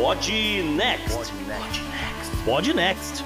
[0.00, 0.28] Pod
[0.76, 1.32] Next.
[2.44, 3.24] Pod Next.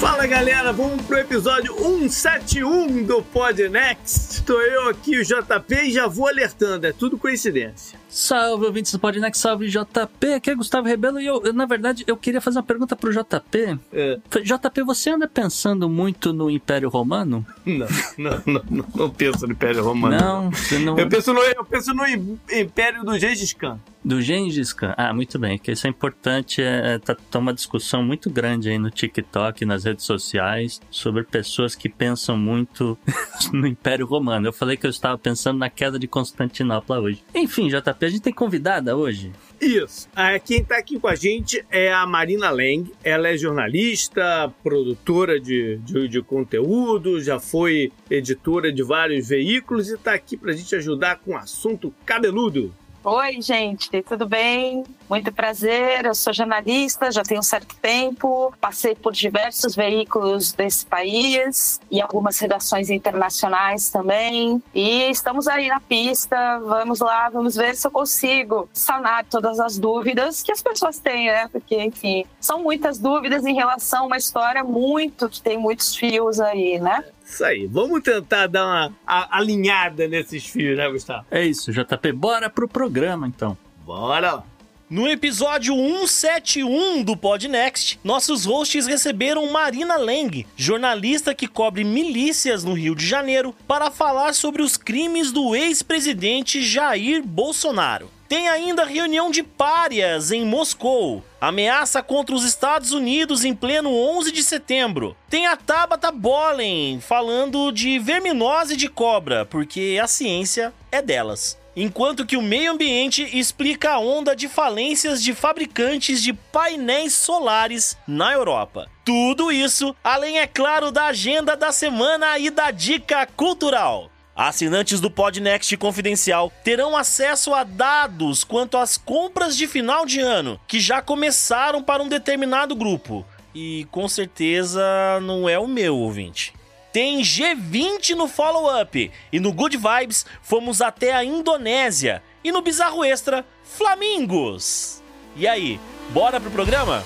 [0.00, 4.38] Fala galera, vamos pro episódio 171 do Pod Next.
[4.38, 8.01] Estou eu aqui, o JP, e já vou alertando, é tudo coincidência.
[8.12, 12.04] Salve, ouvintes do Podnext, salve JP, aqui é Gustavo Rebelo e eu, eu, na verdade,
[12.06, 13.78] eu queria fazer uma pergunta pro JP.
[13.90, 14.18] É.
[14.42, 17.46] JP, você anda pensando muito no Império Romano?
[17.64, 17.86] Não,
[18.18, 20.14] não, não, não, não penso no Império Romano.
[20.14, 20.98] Não, você não...
[20.98, 23.80] Eu penso no, eu penso no Império do Gengis Khan.
[24.04, 24.92] Do Gengis Khan?
[24.98, 28.78] Ah, muito bem, que isso é importante, é, tá, tá uma discussão muito grande aí
[28.78, 32.98] no TikTok, nas redes sociais, sobre pessoas que pensam muito
[33.54, 34.48] no Império Romano.
[34.48, 37.22] Eu falei que eu estava pensando na queda de Constantinopla hoje.
[37.34, 39.32] Enfim, JP, a gente tem convidada hoje.
[39.60, 40.08] Isso.
[40.14, 42.90] Ah, Quem tá aqui com a gente é a Marina Leng.
[43.04, 49.96] Ela é jornalista, produtora de, de, de conteúdo, já foi editora de vários veículos e
[49.96, 52.74] tá aqui pra gente ajudar com um assunto cabeludo.
[53.04, 54.84] Oi, gente, tudo bem?
[55.12, 56.06] Muito prazer.
[56.06, 62.00] Eu sou jornalista, já tenho um certo tempo, passei por diversos veículos desse país e
[62.00, 64.62] algumas redações internacionais também.
[64.74, 66.58] E estamos aí na pista.
[66.60, 71.26] Vamos lá, vamos ver se eu consigo sanar todas as dúvidas que as pessoas têm,
[71.26, 71.46] né?
[71.48, 76.40] Porque, enfim, são muitas dúvidas em relação a uma história muito que tem muitos fios
[76.40, 77.04] aí, né?
[77.22, 77.66] Isso aí.
[77.66, 81.26] Vamos tentar dar uma a- alinhada nesses fios, né, Gustavo?
[81.30, 83.58] É isso, JP, bora pro programa então.
[83.84, 84.44] Bora lá.
[84.92, 92.74] No episódio 171 do Podnext, nossos hosts receberam Marina Leng, jornalista que cobre milícias no
[92.74, 98.10] Rio de Janeiro, para falar sobre os crimes do ex-presidente Jair Bolsonaro.
[98.28, 101.24] Tem ainda reunião de párias em Moscou.
[101.40, 105.16] Ameaça contra os Estados Unidos em pleno 11 de setembro.
[105.30, 111.61] Tem a Tabata Bolen falando de verminose de cobra, porque a ciência é delas.
[111.74, 117.96] Enquanto que o meio ambiente explica a onda de falências de fabricantes de painéis solares
[118.06, 118.86] na Europa.
[119.04, 124.10] Tudo isso, além, é claro, da agenda da semana e da dica cultural.
[124.34, 130.60] Assinantes do Podnext Confidencial terão acesso a dados quanto às compras de final de ano,
[130.66, 133.26] que já começaram para um determinado grupo.
[133.54, 134.82] E com certeza
[135.22, 136.54] não é o meu ouvinte.
[136.92, 139.10] Tem G20 no follow-up.
[139.32, 142.22] E no Good Vibes fomos até a Indonésia.
[142.44, 145.02] E no Bizarro Extra, Flamingos.
[145.34, 147.02] E aí, bora pro programa?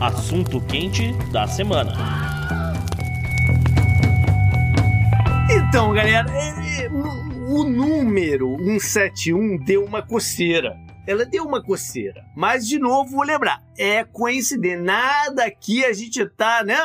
[0.00, 1.92] Assunto quente da semana.
[5.50, 10.74] Então, galera, é- é- o número 171 deu uma coceira.
[11.06, 12.24] Ela deu uma coceira.
[12.34, 13.62] Mas, de novo, vou lembrar.
[13.76, 14.80] É coincidência.
[14.80, 16.78] Nada aqui a gente tá, né,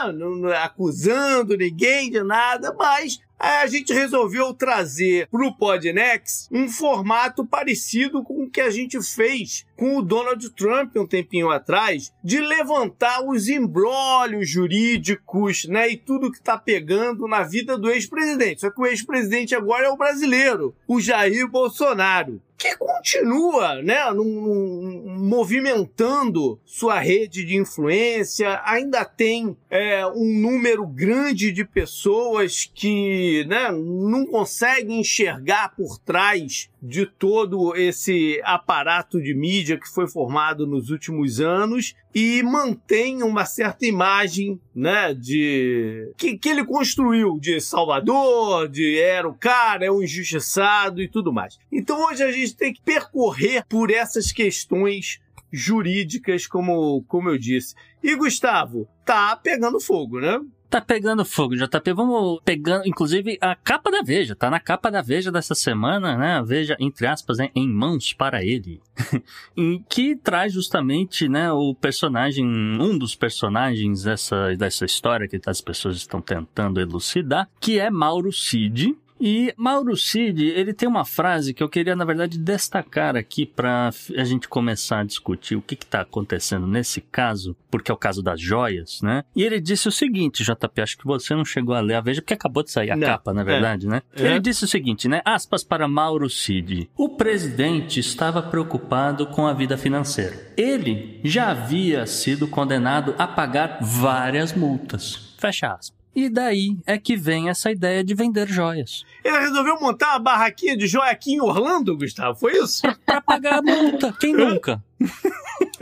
[0.62, 8.44] acusando ninguém de nada, mas a gente resolveu trazer pro Podnext um formato parecido com
[8.44, 13.48] o que a gente fez com o Donald Trump um tempinho atrás, de levantar os
[13.48, 18.62] embrólios jurídicos, né, e tudo que tá pegando na vida do ex-presidente.
[18.62, 24.24] Só que o ex-presidente agora é o brasileiro, o Jair Bolsonaro que continua, né, num-
[24.42, 33.46] num- movimentando sua rede de influência, ainda tem é, um número grande de pessoas que,
[33.48, 40.66] né, não conseguem enxergar por trás de todo esse aparato de mídia que foi formado
[40.66, 47.60] nos últimos anos e mantém uma certa imagem, né, de que, que ele construiu de
[47.60, 51.58] Salvador, de era o cara, é um injustiçado e tudo mais.
[51.70, 55.20] Então hoje a gente tem que percorrer por essas questões
[55.52, 57.76] jurídicas, como, como eu disse.
[58.02, 60.40] E Gustavo, tá pegando fogo, né?
[60.70, 61.94] Tá pegando fogo, JP.
[61.94, 64.36] Vamos pegando, inclusive, a capa da Veja.
[64.36, 66.34] Tá na capa da Veja dessa semana, né?
[66.34, 67.50] A Veja, entre aspas, né?
[67.56, 68.82] em mãos para ele.
[69.56, 71.52] em que traz justamente, né?
[71.54, 77.80] O personagem, um dos personagens dessa, dessa história que as pessoas estão tentando elucidar, que
[77.80, 78.94] é Mauro Cid.
[79.20, 83.90] E Mauro Cid, ele tem uma frase que eu queria, na verdade, destacar aqui para
[84.16, 88.22] a gente começar a discutir o que está acontecendo nesse caso, porque é o caso
[88.22, 89.24] das joias, né?
[89.36, 92.22] E ele disse o seguinte, JP, acho que você não chegou a ler a Veja,
[92.22, 93.08] porque acabou de sair a Não.
[93.08, 94.02] capa, na verdade, né?
[94.16, 94.24] É.
[94.28, 95.22] Ele disse o seguinte, né?
[95.26, 96.90] Aspas para Mauro Cid.
[96.96, 100.54] O presidente estava preocupado com a vida financeira.
[100.56, 105.34] Ele já havia sido condenado a pagar várias multas.
[105.38, 105.97] Fecha aspas.
[106.18, 109.06] E daí é que vem essa ideia de vender joias.
[109.24, 112.82] Ele resolveu montar uma barraquinha de joia aqui em Orlando, Gustavo, foi isso?
[113.06, 114.12] Pra pagar a multa.
[114.20, 114.84] Quem nunca?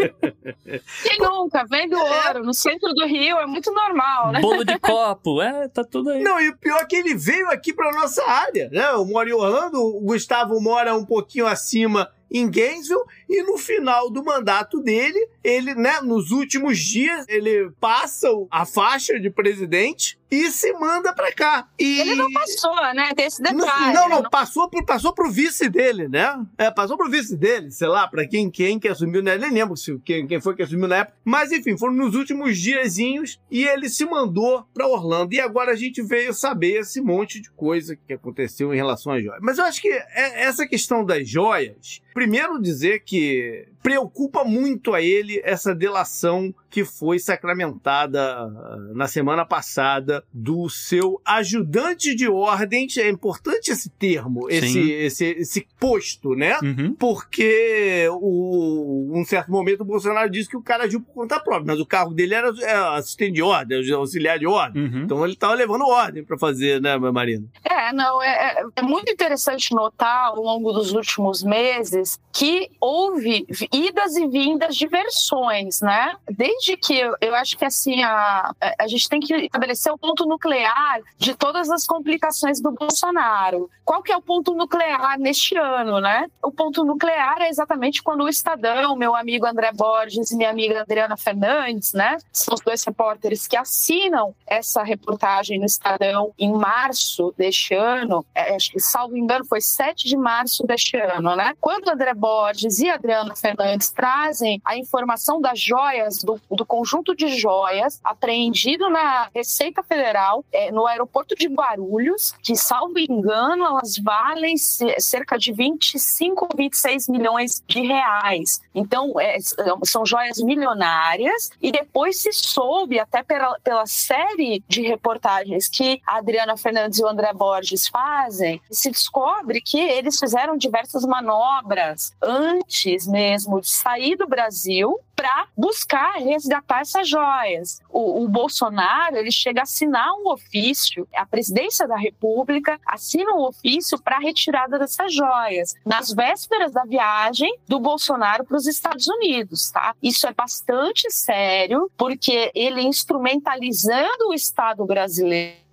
[1.03, 1.63] Quem nunca?
[1.63, 4.41] Vendo ouro no centro do Rio é muito normal, né?
[4.41, 6.21] Bolo de copo, é, tá tudo aí.
[6.21, 8.89] Não, e o pior é que ele veio aqui pra nossa área, né?
[8.91, 14.09] Eu moro em Orlando, o Gustavo mora um pouquinho acima em Gainesville e no final
[14.09, 20.51] do mandato dele, ele, né, nos últimos dias, ele passa a faixa de presidente e
[20.51, 21.67] se manda pra cá.
[21.79, 21.99] E...
[21.99, 23.13] Ele não passou, né?
[23.15, 23.93] Tem esse detalhe.
[23.93, 26.45] Não, não, não, passou, pro, passou pro vice dele, né?
[26.57, 29.37] É, passou pro vice dele, sei lá, pra quem, quem que assumiu, né?
[29.37, 31.17] Nem lembro se, quem, quem foi que assumiu na época.
[31.23, 35.33] Mas enfim, foram nos últimos diazinhos e ele se mandou pra Orlando.
[35.33, 39.23] E agora a gente veio saber esse monte de coisa que aconteceu em relação às
[39.23, 39.39] joias.
[39.41, 44.95] Mas eu acho que é, essa questão das joias, primeiro dizer que que preocupa muito
[44.95, 52.27] a ele essa delação que foi sacramentada ah, na semana passada do seu ajudante de
[52.27, 52.97] ordens.
[52.97, 56.57] É importante esse termo, esse, esse, esse posto, né?
[56.63, 56.95] Uhum.
[56.95, 61.67] Porque o, um certo momento o Bolsonaro disse que o cara agiu por conta própria,
[61.67, 64.83] mas o cargo dele era é, assistente de ordem, auxiliar de ordem.
[64.83, 65.03] Uhum.
[65.03, 67.45] Então ele estava levando ordem para fazer, né, Marina?
[67.63, 73.45] É, não, é, é, é muito interessante notar ao longo dos últimos meses que houve
[73.75, 76.15] idas e vindas de versões, né?
[76.29, 80.25] Desde que eu, eu acho que assim a, a gente tem que estabelecer o ponto
[80.25, 83.69] nuclear de todas as complicações do Bolsonaro.
[83.83, 86.27] Qual que é o ponto nuclear neste ano, né?
[86.41, 90.81] O ponto nuclear é exatamente quando o Estadão, meu amigo André Borges e minha amiga
[90.81, 92.17] Adriana Fernandes, né?
[92.31, 98.25] São os dois repórteres que assinam essa reportagem no Estadão em março deste ano.
[98.33, 101.53] É, acho que, salvo engano, foi 7 de março deste ano, né?
[101.59, 107.27] Quando André Borges e Adriana Fernandes trazem a informação das joias, do, do conjunto de
[107.37, 114.55] joias apreendido na Receita Federal, é, no aeroporto de Guarulhos, que, salvo engano, elas valem
[114.57, 118.61] cerca de 25 ou 26 milhões de reais.
[118.73, 119.37] Então, é,
[119.83, 126.17] são joias milionárias, e depois se soube, até pela, pela série de reportagens que a
[126.17, 133.07] Adriana Fernandes e o André Borges fazem, se descobre que eles fizeram diversas manobras antes
[133.07, 137.79] mesmo de sair do Brasil para buscar resgatar essas joias.
[137.89, 143.41] O, o, Bolsonaro ele chega a assinar um ofício, a presidência da República assina um
[143.41, 149.07] ofício para a retirada dessas joias nas vésperas da viagem do Bolsonaro para os Estados
[149.07, 149.95] Unidos, tá?
[150.01, 155.65] Isso é bastante sério porque ele instrumentalizando o Estado brasileiro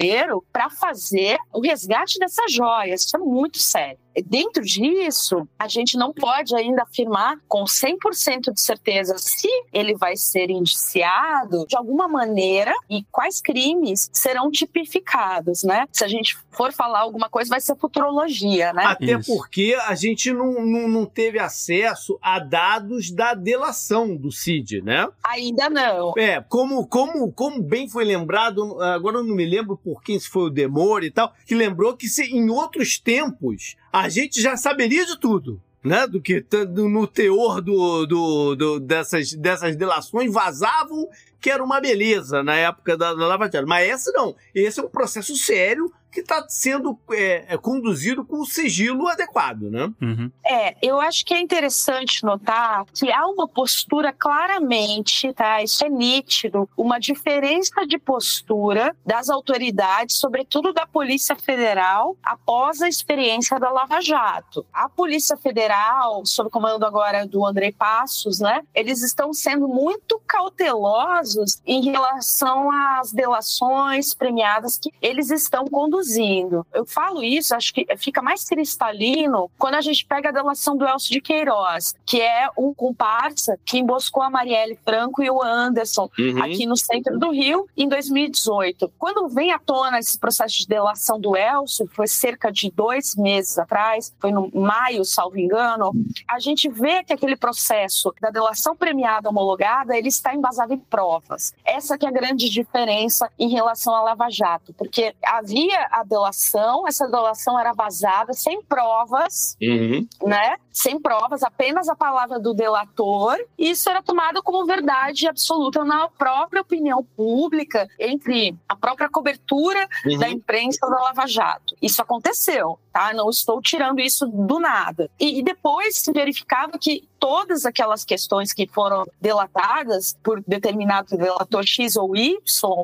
[0.52, 3.04] para fazer o resgate dessas joias.
[3.04, 3.98] Isso é muito sério.
[4.26, 10.16] Dentro disso, a gente não pode ainda afirmar com 100% de certeza se ele vai
[10.16, 15.86] ser indiciado de alguma maneira e quais crimes serão tipificados, né?
[15.90, 18.84] Se a gente for falar alguma coisa, vai ser futurologia, né?
[18.84, 19.34] Até Isso.
[19.34, 25.08] porque a gente não, não, não teve acesso a dados da delação do Cid, né?
[25.24, 26.12] Ainda não.
[26.16, 30.28] É, como, como, como bem foi lembrado, agora eu não me lembro por quem se
[30.28, 34.56] foi o Demore e tal, que lembrou que se, em outros tempos a gente já
[34.56, 35.60] saberia de tudo.
[35.84, 36.44] Né, do que
[36.76, 41.08] no teor do, do, do, dessas, dessas delações vazavam
[41.40, 43.66] que era uma beleza na época da, da Lava Jato.
[43.66, 44.36] Mas esse não.
[44.54, 49.70] Esse é um processo sério que está sendo é, é, conduzido com o sigilo adequado,
[49.70, 49.90] né?
[50.00, 50.30] Uhum.
[50.44, 55.62] É, eu acho que é interessante notar que há uma postura claramente, tá?
[55.62, 62.88] Isso é nítido, uma diferença de postura das autoridades, sobretudo da Polícia Federal, após a
[62.88, 64.66] experiência da Lava Jato.
[64.70, 68.62] A Polícia Federal, sob comando agora do Andrei Passos, né?
[68.74, 76.66] Eles estão sendo muito cautelosos em relação às delações premiadas que eles estão conduzindo produzindo.
[76.74, 80.86] Eu falo isso, acho que fica mais cristalino quando a gente pega a delação do
[80.86, 86.10] Elcio de Queiroz, que é um comparsa que emboscou a Marielle Franco e o Anderson
[86.18, 86.42] uhum.
[86.42, 88.92] aqui no centro do Rio em 2018.
[88.98, 93.58] Quando vem à tona esse processo de delação do Elcio, foi cerca de dois meses
[93.58, 95.92] atrás, foi no maio, salvo engano,
[96.28, 101.54] a gente vê que aquele processo da delação premiada homologada, ele está embasado em provas.
[101.64, 106.88] Essa que é a grande diferença em relação à Lava Jato, porque havia a delação,
[106.88, 110.06] essa delação era vazada sem provas, uhum.
[110.24, 110.56] né?
[110.72, 113.38] Sem provas, apenas a palavra do delator.
[113.58, 119.88] E isso era tomado como verdade absoluta na própria opinião pública, entre a própria cobertura
[120.06, 120.18] uhum.
[120.18, 121.76] da imprensa da Lava Jato.
[121.80, 123.12] Isso aconteceu, tá?
[123.12, 125.10] Não estou tirando isso do nada.
[125.18, 131.64] E, e depois se verificava que todas aquelas questões que foram delatadas por determinado delator
[131.64, 132.36] X ou Y,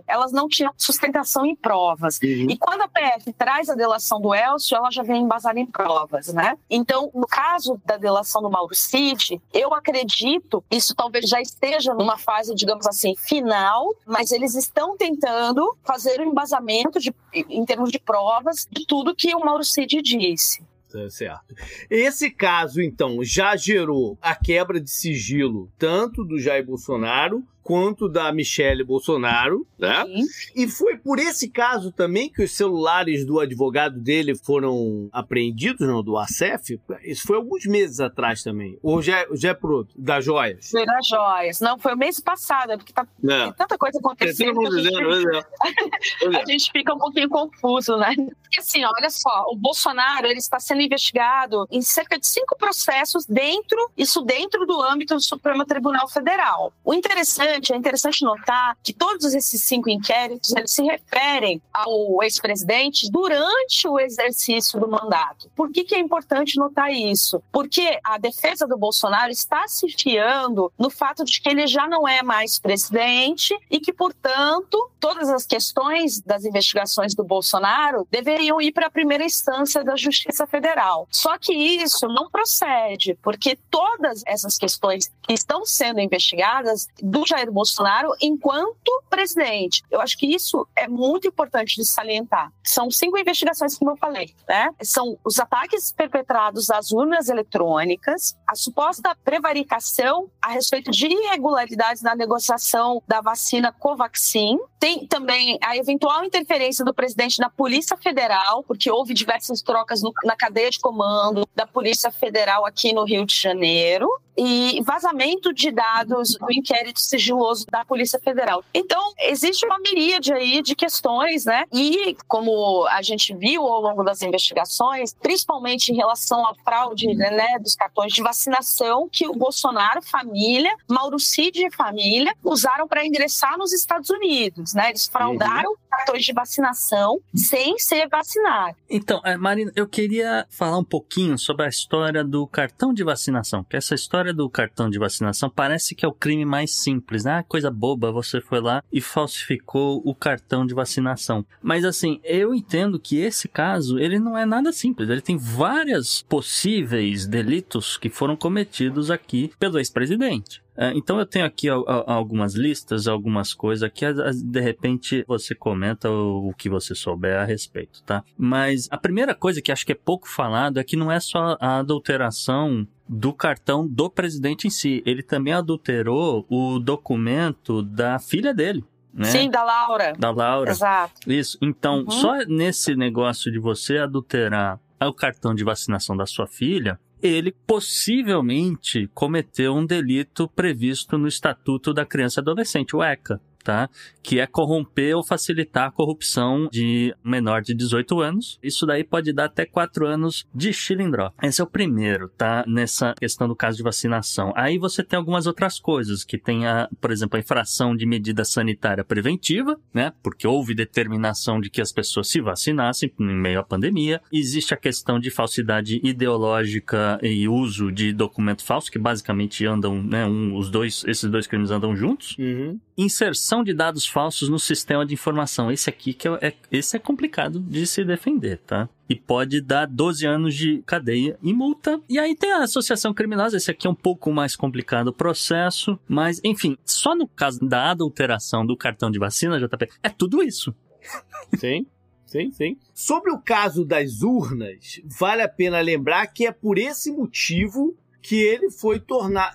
[0.06, 2.20] elas não tinham sustentação em provas.
[2.22, 2.46] Uhum.
[2.48, 6.32] E quando a PF traz a delação do Elcio, ela já vem embasada em provas,
[6.32, 6.56] né?
[6.70, 12.16] Então, no caso da delação do Mauro Cid, eu acredito, isso talvez já esteja numa
[12.18, 17.90] fase, digamos assim, final, mas eles estão tentando fazer o um embasamento de, em termos
[17.90, 20.62] de provas de tudo que o Mauro Cid disse.
[20.90, 21.54] Tá certo.
[21.90, 28.32] Esse caso, então, já gerou a quebra de sigilo tanto do Jair Bolsonaro quanto da
[28.32, 30.02] Michelle Bolsonaro, né?
[30.06, 30.24] Sim.
[30.56, 36.02] E foi por esse caso também que os celulares do advogado dele foram apreendidos, não,
[36.02, 36.80] do ACF?
[37.04, 38.78] Isso foi alguns meses atrás também.
[38.82, 39.94] Ou já, já é por outro?
[39.98, 40.70] Das joias?
[40.70, 41.60] Foi das joias.
[41.60, 43.44] Não, foi o mês passado, porque tá, é.
[43.44, 44.66] tem tanta coisa acontecendo.
[44.66, 45.36] A gente, dizendo,
[46.32, 46.36] é.
[46.40, 48.14] a gente fica um pouquinho confuso, né?
[48.16, 53.26] Porque assim, olha só, o Bolsonaro ele está sendo investigado em cerca de cinco processos
[53.26, 56.72] dentro, isso dentro do âmbito do Supremo Tribunal Federal.
[56.82, 62.22] O interessante interessante, é interessante notar que todos esses cinco inquéritos eles se referem ao
[62.22, 65.50] ex-presidente durante o exercício do mandato.
[65.54, 67.42] Por que, que é importante notar isso?
[67.52, 72.06] Porque a defesa do Bolsonaro está se fiando no fato de que ele já não
[72.06, 78.72] é mais presidente e que, portanto, todas as questões das investigações do Bolsonaro deveriam ir
[78.72, 81.06] para a primeira instância da Justiça Federal.
[81.10, 87.47] Só que isso não procede, porque todas essas questões que estão sendo investigadas do Jair
[87.48, 89.82] Jair Bolsonaro enquanto presidente.
[89.90, 92.52] Eu acho que isso é muito importante de salientar.
[92.64, 94.70] São cinco investigações, como eu falei, né?
[94.82, 102.14] São os ataques perpetrados às urnas eletrônicas, a suposta prevaricação a respeito de irregularidades na
[102.14, 108.90] negociação da vacina Covaxin, tem também a eventual interferência do presidente na Polícia Federal, porque
[108.90, 113.34] houve diversas trocas no, na cadeia de comando da Polícia Federal aqui no Rio de
[113.34, 114.08] Janeiro
[114.38, 118.62] e vazamento de dados do inquérito sigiloso da Polícia Federal.
[118.72, 121.64] Então, existe uma miríade aí de questões, né?
[121.72, 127.58] E como a gente viu ao longo das investigações, principalmente em relação à fraude né,
[127.60, 133.58] dos cartões de vacinação que o Bolsonaro, família, Mauro Cid e família usaram para ingressar
[133.58, 134.90] nos Estados Unidos, né?
[134.90, 135.76] Eles fraudaram uhum.
[135.90, 138.76] cartões de vacinação sem ser vacinado.
[138.88, 143.64] Então, é, Marina, eu queria falar um pouquinho sobre a história do cartão de vacinação,
[143.64, 147.44] que essa história do cartão de vacinação parece que é o crime mais simples, né?
[147.48, 151.44] Coisa boba, você foi lá e falsificou o cartão de vacinação.
[151.62, 155.08] Mas assim, eu entendo que esse caso, ele não é nada simples.
[155.08, 160.62] Ele tem vários possíveis delitos que foram cometidos aqui pelo ex-presidente.
[160.78, 166.54] É, então eu tenho aqui algumas listas, algumas coisas que de repente você comenta o
[166.56, 168.22] que você souber a respeito, tá?
[168.36, 171.56] Mas a primeira coisa que acho que é pouco falado é que não é só
[171.60, 178.54] a adulteração do cartão do presidente em si, ele também adulterou o documento da filha
[178.54, 178.84] dele.
[179.12, 179.24] Né?
[179.24, 180.12] Sim, da Laura.
[180.16, 180.70] Da Laura.
[180.70, 181.20] Exato.
[181.26, 181.58] Isso.
[181.60, 182.10] Então, uhum.
[182.10, 189.08] só nesse negócio de você adulterar o cartão de vacinação da sua filha, ele possivelmente
[189.14, 193.90] cometeu um delito previsto no Estatuto da Criança e Adolescente, o ECA tá?
[194.22, 198.58] Que é corromper ou facilitar a corrupção de menor de 18 anos.
[198.62, 201.30] Isso daí pode dar até 4 anos de chilindró.
[201.42, 202.64] Esse é o primeiro, tá?
[202.66, 204.54] Nessa questão do caso de vacinação.
[204.56, 208.42] Aí você tem algumas outras coisas, que tem, a, por exemplo, a infração de medida
[208.42, 210.14] sanitária preventiva, né?
[210.22, 214.22] Porque houve determinação de que as pessoas se vacinassem em meio à pandemia.
[214.32, 220.24] Existe a questão de falsidade ideológica e uso de documento falso, que basicamente andam, né?
[220.24, 222.34] Um, os dois, esses dois crimes andam juntos.
[222.38, 222.78] Uhum.
[223.00, 225.70] Inserção de dados falsos no sistema de informação.
[225.70, 228.88] Esse aqui que é, é, esse é complicado de se defender, tá?
[229.08, 232.00] E pode dar 12 anos de cadeia e multa.
[232.08, 235.96] E aí tem a associação criminosa, esse aqui é um pouco mais complicado o processo,
[236.08, 240.74] mas enfim, só no caso da adulteração do cartão de vacina, JP, é tudo isso.
[241.56, 241.86] Sim.
[242.28, 242.76] Sim, sim.
[242.92, 247.96] Sobre o caso das urnas, vale a pena lembrar que é por esse motivo
[248.28, 249.54] que ele foi tornar,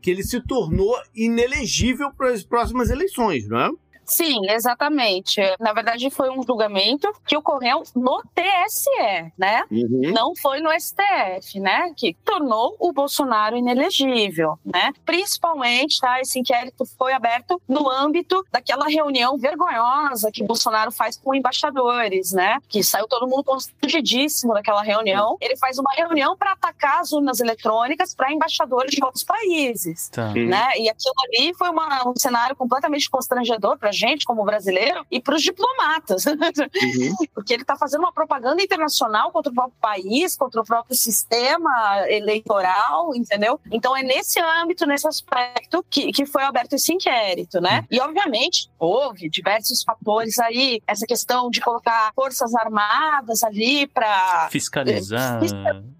[0.00, 3.70] que ele se tornou inelegível para as próximas eleições, não é?
[4.06, 5.40] Sim, exatamente.
[5.58, 9.64] Na verdade, foi um julgamento que ocorreu no TSE, né?
[9.70, 10.12] Uhum.
[10.12, 11.92] Não foi no STF, né?
[11.96, 14.92] Que tornou o Bolsonaro inelegível, né?
[15.04, 16.20] Principalmente, tá?
[16.20, 22.58] Esse inquérito foi aberto no âmbito daquela reunião vergonhosa que Bolsonaro faz com embaixadores, né?
[22.68, 25.36] Que saiu todo mundo constrangidíssimo daquela reunião.
[25.40, 30.32] Ele faz uma reunião para atacar as urnas eletrônicas para embaixadores de outros países, tá.
[30.32, 30.68] né?
[30.76, 35.34] E aquilo ali foi uma, um cenário completamente constrangedor para gente como brasileiro e para
[35.34, 37.14] os diplomatas, uhum.
[37.34, 42.04] porque ele está fazendo uma propaganda internacional contra o próprio país, contra o próprio sistema
[42.08, 43.60] eleitoral, entendeu?
[43.70, 47.80] Então é nesse âmbito, nesse aspecto que, que foi aberto esse inquérito, né?
[47.80, 47.86] Uhum.
[47.90, 55.40] E obviamente houve diversos fatores aí, essa questão de colocar forças armadas ali para fiscalizar,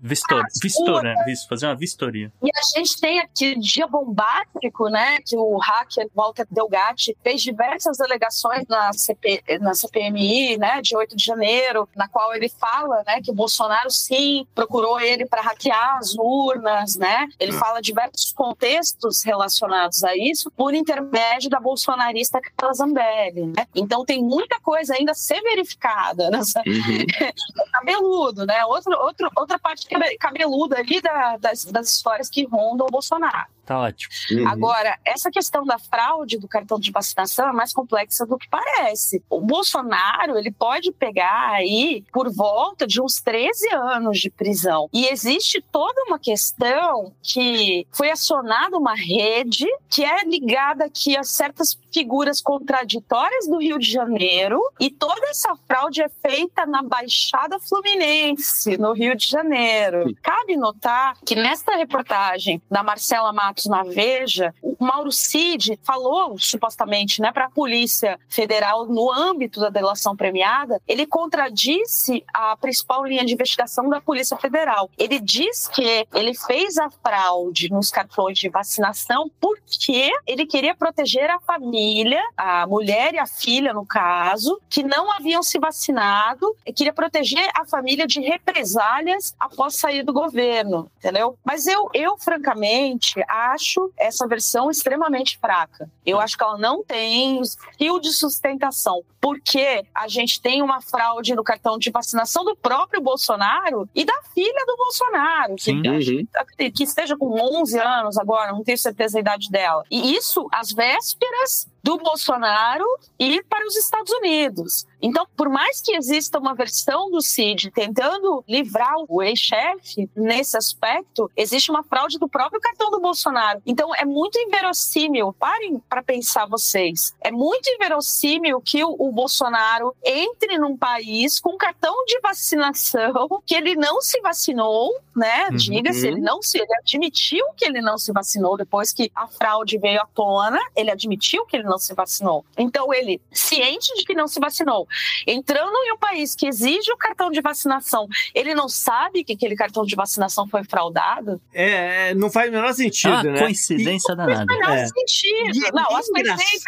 [0.01, 1.15] vistor, vistora,
[1.49, 2.33] fazer uma vistoria.
[2.43, 5.19] E a gente tem aqui dia bombástico, né?
[5.25, 7.43] Que o hacker Walter Delgatti fez
[7.85, 10.81] diversas delegações na, CP, na CPMI, né?
[10.81, 13.21] De 8 de janeiro, na qual ele fala, né?
[13.23, 17.29] Que o Bolsonaro sim procurou ele para hackear as urnas, né?
[17.39, 17.59] Ele hum.
[17.59, 23.67] fala diversos contextos relacionados a isso por intermédio da bolsonarista Carla Zambelli, né?
[23.75, 27.33] Então tem muita coisa ainda a ser verificada nessa uhum.
[27.73, 28.65] cabeludo, né?
[28.65, 29.87] Outro, outro, outra parte
[30.19, 33.54] cabeluda ali da, das, das histórias que rondam o Bolsonaro.
[33.65, 34.13] Tá ótimo.
[34.31, 34.49] Uhum.
[34.49, 39.23] Agora, essa questão da fraude do cartão de vacinação é mais complexa do que parece.
[39.31, 44.89] O Bolsonaro, ele pode pegar aí por volta de uns 13 anos de prisão.
[44.93, 51.23] E existe toda uma questão que foi acionada uma rede que é ligada aqui a
[51.23, 57.61] certas figuras contraditórias do Rio de Janeiro e toda essa fraude é feita na Baixada
[57.61, 60.13] Fluminense, no Rio de Janeiro.
[60.21, 67.23] Cabe notar que nesta reportagem da Marcela Matos na Veja, o Mauro Cid falou supostamente,
[67.23, 73.25] né, para a Polícia Federal no âmbito da delação premiada, ele contradisse a principal linha
[73.25, 74.91] de investigação da Polícia Federal.
[74.99, 81.31] Ele diz que ele fez a fraude nos cartões de vacinação porque ele queria proteger
[81.31, 86.57] a família família, a mulher e a filha, no caso, que não haviam se vacinado
[86.67, 91.39] e queria proteger a família de represálias após sair do governo, entendeu?
[91.45, 95.89] Mas eu, eu francamente, acho essa versão extremamente fraca.
[96.07, 97.41] Eu acho que ela não tem
[97.77, 103.03] fio de sustentação, porque a gente tem uma fraude no cartão de vacinação do próprio
[103.03, 106.71] Bolsonaro e da filha do Bolsonaro, que, uhum.
[106.75, 109.85] que esteja com 11 anos agora, não tenho certeza da idade dela.
[109.91, 112.87] E isso às vésperas do Bolsonaro
[113.19, 114.87] ir para os Estados Unidos.
[115.05, 121.31] Então, por mais que exista uma versão do Cid tentando livrar o ex-chefe nesse aspecto,
[121.37, 123.61] existe uma fraude do próprio cartão do Bolsonaro.
[123.67, 129.95] Então, é muito inverossímil, parem para pensar vocês, é muito inverossímil que o, o Bolsonaro
[130.03, 135.49] entre num país com cartão de vacinação que ele não se vacinou, né?
[135.51, 135.57] Uhum.
[135.57, 139.77] Diga-se, ele não se, ele admitiu que ele não se vacinou depois que a fraude
[139.77, 142.43] veio à tona, ele admitiu que ele não se vacinou.
[142.57, 144.89] Então, ele, ciente de que não se vacinou,
[145.27, 149.57] entrando em um país que exige o cartão de vacinação, ele não sabe que aquele
[149.57, 151.41] cartão de vacinação foi fraudado?
[151.53, 153.39] É, é não faz o menor sentido, ah, né?
[153.39, 154.31] coincidência e, danada.
[154.31, 154.87] Não faz o menor é.
[154.87, 155.57] sentido.
[155.57, 156.63] E, não, as coincidências...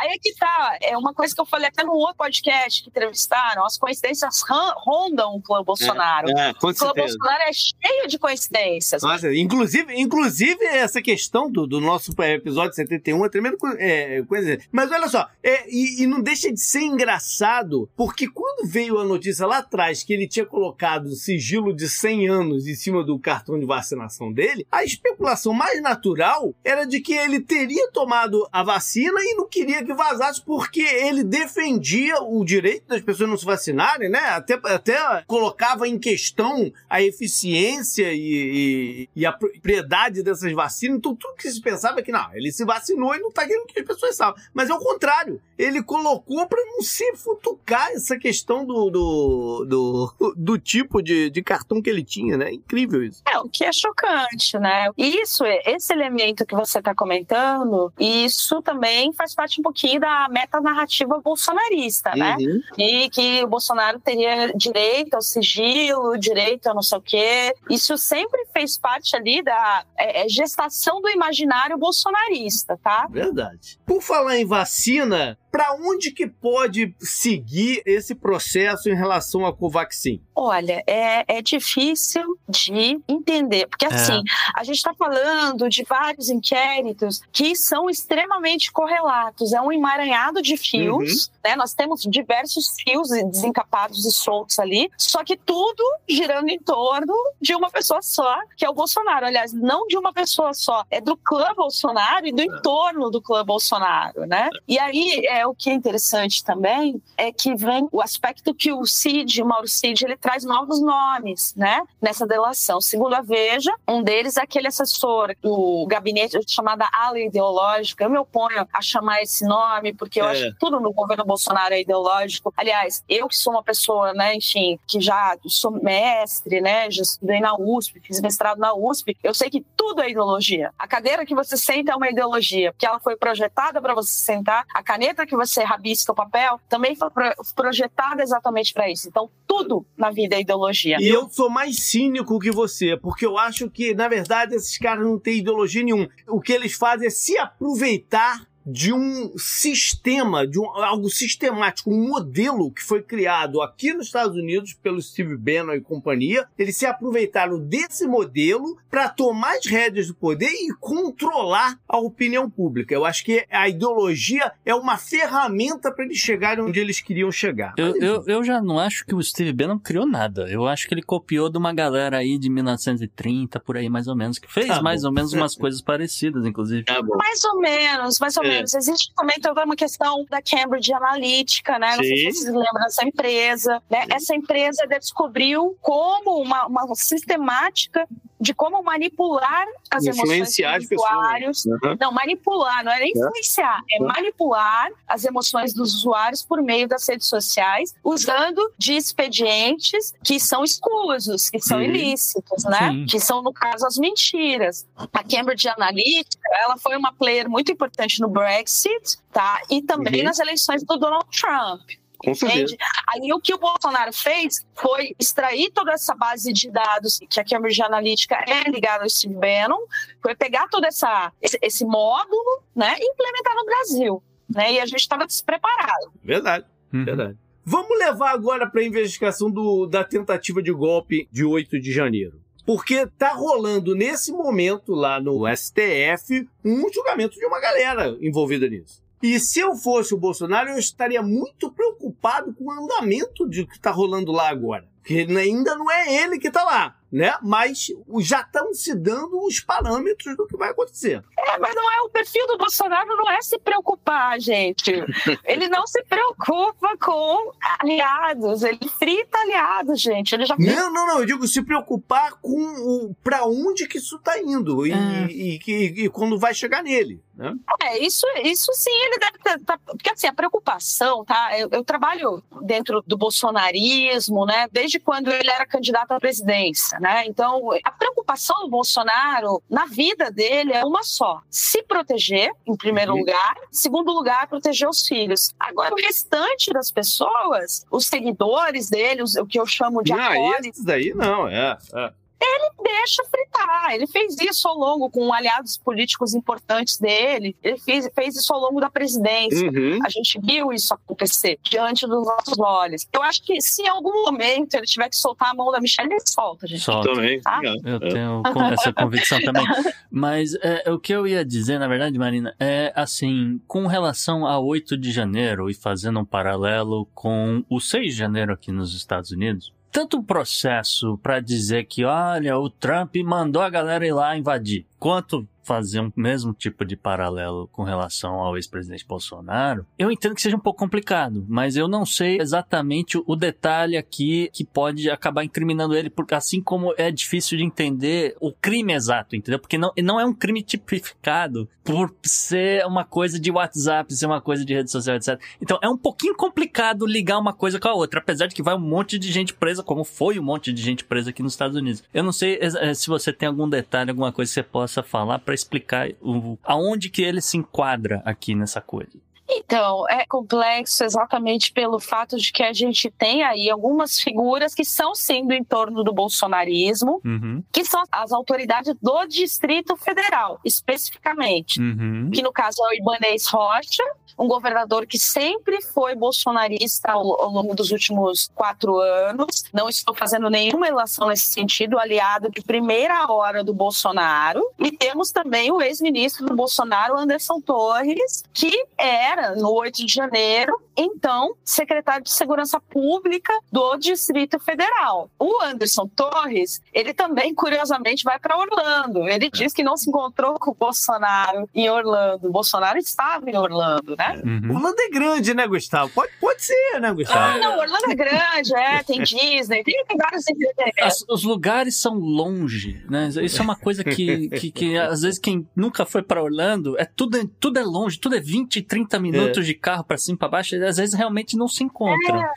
[0.00, 2.88] Aí é que tá, é uma coisa que eu falei até no outro podcast que
[2.88, 4.42] entrevistaram, as coincidências
[4.76, 6.28] rondam o clã Bolsonaro.
[6.36, 9.02] É, é, o clã Bolsonaro é cheio de coincidências.
[9.02, 14.58] Nossa, inclusive, inclusive essa questão do, do nosso episódio 71 é tremendo é, coisa.
[14.70, 17.51] Mas olha só, é, e, e não deixa de ser engraçado
[17.96, 22.28] porque quando veio a notícia lá atrás que ele tinha colocado o sigilo de 100
[22.28, 27.12] anos em cima do cartão de vacinação dele, a especulação mais natural era de que
[27.12, 32.86] ele teria tomado a vacina e não queria que vazasse porque ele defendia o direito
[32.88, 34.20] das pessoas não se vacinarem, né?
[34.20, 40.98] Até, até colocava em questão a eficiência e, e, e a propriedade dessas vacinas.
[40.98, 43.66] Então, tudo que se pensava é que não, ele se vacinou e não está querendo
[43.66, 44.40] que as pessoas saibam.
[44.52, 45.40] Mas é o contrário.
[45.58, 51.28] Ele colocou para não se futurar cutucar essa questão do, do, do, do tipo de,
[51.28, 52.52] de cartão que ele tinha, né?
[52.52, 53.22] Incrível isso.
[53.28, 54.88] É, o que é chocante, né?
[54.96, 61.20] Isso, esse elemento que você está comentando, isso também faz parte um pouquinho da metanarrativa
[61.20, 62.36] bolsonarista, né?
[62.38, 62.60] uhum.
[62.78, 62.84] né?
[62.84, 67.54] E que o Bolsonaro teria direito ao sigilo, direito a não sei o quê.
[67.68, 73.06] Isso sempre fez parte ali da é, é gestação do imaginário bolsonarista, tá?
[73.10, 73.78] Verdade.
[73.84, 80.20] Por falar em vacina, para onde que pode seguir esse processo em relação à Covaxin?
[80.34, 83.88] Olha, é, é difícil de entender, porque é.
[83.88, 84.22] assim,
[84.56, 90.56] a gente está falando de vários inquéritos que são extremamente correlatos, é um emaranhado de
[90.56, 91.32] fios, uhum.
[91.44, 91.56] né?
[91.56, 97.54] Nós temos diversos fios desencapados e soltos ali, só que tudo girando em torno de
[97.54, 99.26] uma pessoa só, que é o Bolsonaro.
[99.26, 102.44] Aliás, não de uma pessoa só, é do clã Bolsonaro e do é.
[102.46, 103.52] entorno do clã Bolsonaro.
[103.52, 104.48] Bolsonaro, né?
[104.66, 108.84] E aí, é, o que é interessante também é que vem o aspecto que o
[108.84, 111.82] Cid, o Mauro Cid, ele traz novos nomes, né?
[112.00, 112.80] Nessa delação.
[112.80, 118.04] Segundo a Veja, um deles é aquele assessor do gabinete chamada ala ideológica.
[118.04, 120.32] Eu me oponho a chamar esse nome, porque eu é.
[120.32, 122.52] acho que tudo no governo Bolsonaro é ideológico.
[122.56, 127.40] Aliás, eu que sou uma pessoa, né, enfim, que já sou mestre, né, já estudei
[127.40, 130.72] na USP, fiz mestrado na USP, eu sei que tudo é ideologia.
[130.78, 134.64] A cadeira que você senta é uma ideologia, porque ela foi projetada para você sentar,
[134.74, 137.08] a caneta que você rabisca o papel também foi
[137.54, 139.08] projetada exatamente para isso.
[139.08, 140.96] Então, tudo na vida é ideologia.
[141.00, 145.04] E eu sou mais cínico que você, porque eu acho que, na verdade, esses caras
[145.04, 146.08] não têm ideologia nenhuma.
[146.28, 152.08] O que eles fazem é se aproveitar de um sistema, de um, algo sistemático, um
[152.08, 156.46] modelo que foi criado aqui nos Estados Unidos pelo Steve Bannon e companhia.
[156.58, 162.48] Eles se aproveitaram desse modelo para tomar as rédeas do poder e controlar a opinião
[162.48, 162.94] pública.
[162.94, 167.74] Eu acho que a ideologia é uma ferramenta para eles chegarem onde eles queriam chegar.
[167.76, 170.46] Eu, eu, eu, já não acho que o Steve Bannon criou nada.
[170.48, 174.16] Eu acho que ele copiou de uma galera aí de 1930, por aí mais ou
[174.16, 176.84] menos, que fez tá mais ou menos umas coisas parecidas, inclusive.
[176.84, 181.78] Tá mais ou menos, mais ou menos Existe também toda uma questão da Cambridge Analytica,
[181.78, 181.96] né?
[181.96, 182.08] Não Sim.
[182.08, 183.82] sei se vocês lembram dessa empresa.
[183.90, 184.06] Né?
[184.10, 188.06] Essa empresa descobriu como uma, uma sistemática
[188.42, 191.64] de como manipular as influenciar emoções dos usuários.
[191.64, 191.96] Uhum.
[192.00, 196.88] Não, manipular, não é nem influenciar, é, é manipular as emoções dos usuários por meio
[196.88, 201.84] das redes sociais, usando de expedientes que são escusos, que são Sim.
[201.84, 202.90] ilícitos, né?
[202.90, 203.06] Sim.
[203.06, 204.86] Que são, no caso, as mentiras.
[205.12, 209.62] A Cambridge Analytica, ela foi uma player muito importante no Brexit, tá?
[209.70, 210.24] E também uhum.
[210.24, 212.01] nas eleições do Donald Trump.
[212.24, 212.76] Com certeza.
[213.08, 217.44] Aí o que o Bolsonaro fez foi extrair toda essa base de dados que a
[217.44, 219.80] Cambridge Analytica é ligada ao Steve Bannon,
[220.20, 224.22] foi pegar todo essa, esse, esse módulo né, e implementar no Brasil.
[224.48, 226.12] Né, e a gente estava despreparado.
[226.22, 227.04] Verdade, uhum.
[227.04, 227.38] verdade.
[227.64, 232.40] Vamos levar agora para a investigação do, da tentativa de golpe de 8 de janeiro.
[232.64, 239.01] Porque tá rolando nesse momento lá no STF um julgamento de uma galera envolvida nisso.
[239.22, 243.74] E se eu fosse o Bolsonaro, eu estaria muito preocupado com o andamento de que
[243.74, 244.86] está rolando lá agora.
[244.98, 247.36] Porque ainda não é ele que está lá né?
[247.42, 247.88] Mas
[248.20, 251.22] já estão se dando os parâmetros do que vai acontecer.
[251.38, 254.90] É, mas não é o perfil do Bolsonaro, não é se preocupar, gente.
[255.44, 260.34] ele não se preocupa com aliados, ele frita aliados, gente.
[260.34, 264.16] Ele já Não, não, não, eu digo se preocupar com o para onde que isso
[264.16, 265.26] está indo e, é.
[265.28, 267.22] e, e, e, quando vai chegar nele.
[267.34, 267.54] Né?
[267.82, 269.58] É, isso, isso sim, ele deve estar.
[269.60, 271.58] Tá, porque assim, a preocupação, tá?
[271.58, 274.66] Eu, eu trabalho dentro do bolsonarismo, né?
[274.70, 276.98] Desde quando ele era candidato à presidência.
[277.02, 277.26] Né?
[277.26, 283.10] Então, a preocupação do Bolsonaro na vida dele é uma só: se proteger, em primeiro
[283.10, 283.18] uhum.
[283.18, 285.52] lugar, em segundo lugar, proteger os filhos.
[285.58, 290.22] Agora, o restante das pessoas, os seguidores dele, os, o que eu chamo de não,
[290.22, 290.66] apoios.
[290.66, 291.76] Esses daí não, é.
[291.92, 292.12] é
[292.42, 293.94] ele deixa fritar.
[293.94, 297.56] Ele fez isso ao longo com aliados políticos importantes dele.
[297.62, 299.70] Ele fez, fez isso ao longo da presidência.
[299.70, 299.98] Uhum.
[300.04, 303.06] A gente viu isso acontecer diante dos nossos olhos.
[303.12, 306.10] Eu acho que se em algum momento ele tiver que soltar a mão da Michelle,
[306.10, 306.82] ele solta, gente.
[306.82, 307.12] Solta.
[307.12, 307.40] Também.
[307.40, 307.60] Tá?
[307.84, 309.64] Eu tenho essa convicção também.
[310.10, 314.58] Mas é, o que eu ia dizer, na verdade, Marina, é assim, com relação a
[314.58, 319.30] 8 de janeiro e fazendo um paralelo com o 6 de janeiro aqui nos Estados
[319.30, 324.86] Unidos, tanto processo para dizer que, olha, o Trump mandou a galera ir lá invadir,
[324.98, 330.42] quanto fazer um mesmo tipo de paralelo com relação ao ex-presidente Bolsonaro, eu entendo que
[330.42, 335.44] seja um pouco complicado, mas eu não sei exatamente o detalhe aqui que pode acabar
[335.44, 339.58] incriminando ele, porque assim como é difícil de entender o crime exato, entendeu?
[339.58, 344.40] Porque não, não é um crime tipificado por ser uma coisa de WhatsApp, ser uma
[344.40, 345.40] coisa de rede social, etc.
[345.60, 348.74] Então é um pouquinho complicado ligar uma coisa com a outra, apesar de que vai
[348.74, 351.76] um monte de gente presa, como foi um monte de gente presa aqui nos Estados
[351.76, 352.02] Unidos.
[352.12, 355.38] Eu não sei eh, se você tem algum detalhe, alguma coisa que você possa falar
[355.52, 359.12] para explicar o, aonde que ele se enquadra aqui nessa coisa.
[359.56, 364.84] Então, é complexo exatamente pelo fato de que a gente tem aí algumas figuras que
[364.84, 367.62] são sim do entorno do bolsonarismo, uhum.
[367.72, 371.80] que são as autoridades do Distrito Federal, especificamente.
[371.80, 372.30] Uhum.
[372.32, 374.02] Que no caso é o Ibanez Rocha,
[374.38, 379.64] um governador que sempre foi bolsonarista ao, ao, longo dos últimos quatro anos.
[379.72, 384.62] Não estou fazendo nenhuma relação nesse sentido, aliado de primeira hora do Bolsonaro.
[384.78, 390.72] E temos também o ex-ministro do Bolsonaro, Anderson Torres, que era, no 8 de janeiro,
[390.96, 395.30] então secretário de Segurança Pública do Distrito Federal.
[395.38, 399.28] O Anderson Torres, ele também, curiosamente, vai para Orlando.
[399.28, 402.48] Ele diz que não se encontrou com o Bolsonaro em Orlando.
[402.48, 404.40] O Bolsonaro estava em Orlando, né?
[404.44, 404.76] Uhum.
[404.76, 406.10] Orlando é grande, né, Gustavo?
[406.12, 407.38] Pode, pode ser, né, Gustavo?
[407.38, 411.24] Ah, não, Orlando é grande, é, tem Disney, tem, vários entretenimentos.
[411.28, 413.28] Os lugares são longe, né?
[413.42, 417.04] Isso é uma coisa que, que, que às vezes quem nunca foi para Orlando, é
[417.04, 419.66] tudo, tudo é longe, tudo é 20, 30 minutos é.
[419.66, 422.42] de carro para cima para baixo, e às vezes realmente não se encontram.
[422.42, 422.52] É.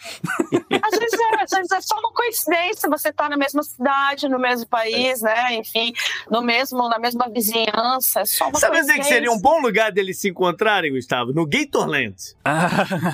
[0.81, 4.39] às, vezes é, às vezes é só uma coincidência você tá na mesma cidade, no
[4.39, 5.55] mesmo país, né?
[5.55, 5.93] Enfim,
[6.29, 8.21] no mesmo, na mesma vizinhança.
[8.21, 11.33] É só uma Sabe dizer que seria um bom lugar deles se encontrarem, Gustavo?
[11.33, 12.15] No Gatorland.
[12.43, 12.69] Ah.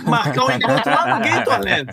[0.06, 1.92] Marcar um encontro lá no Gatorland.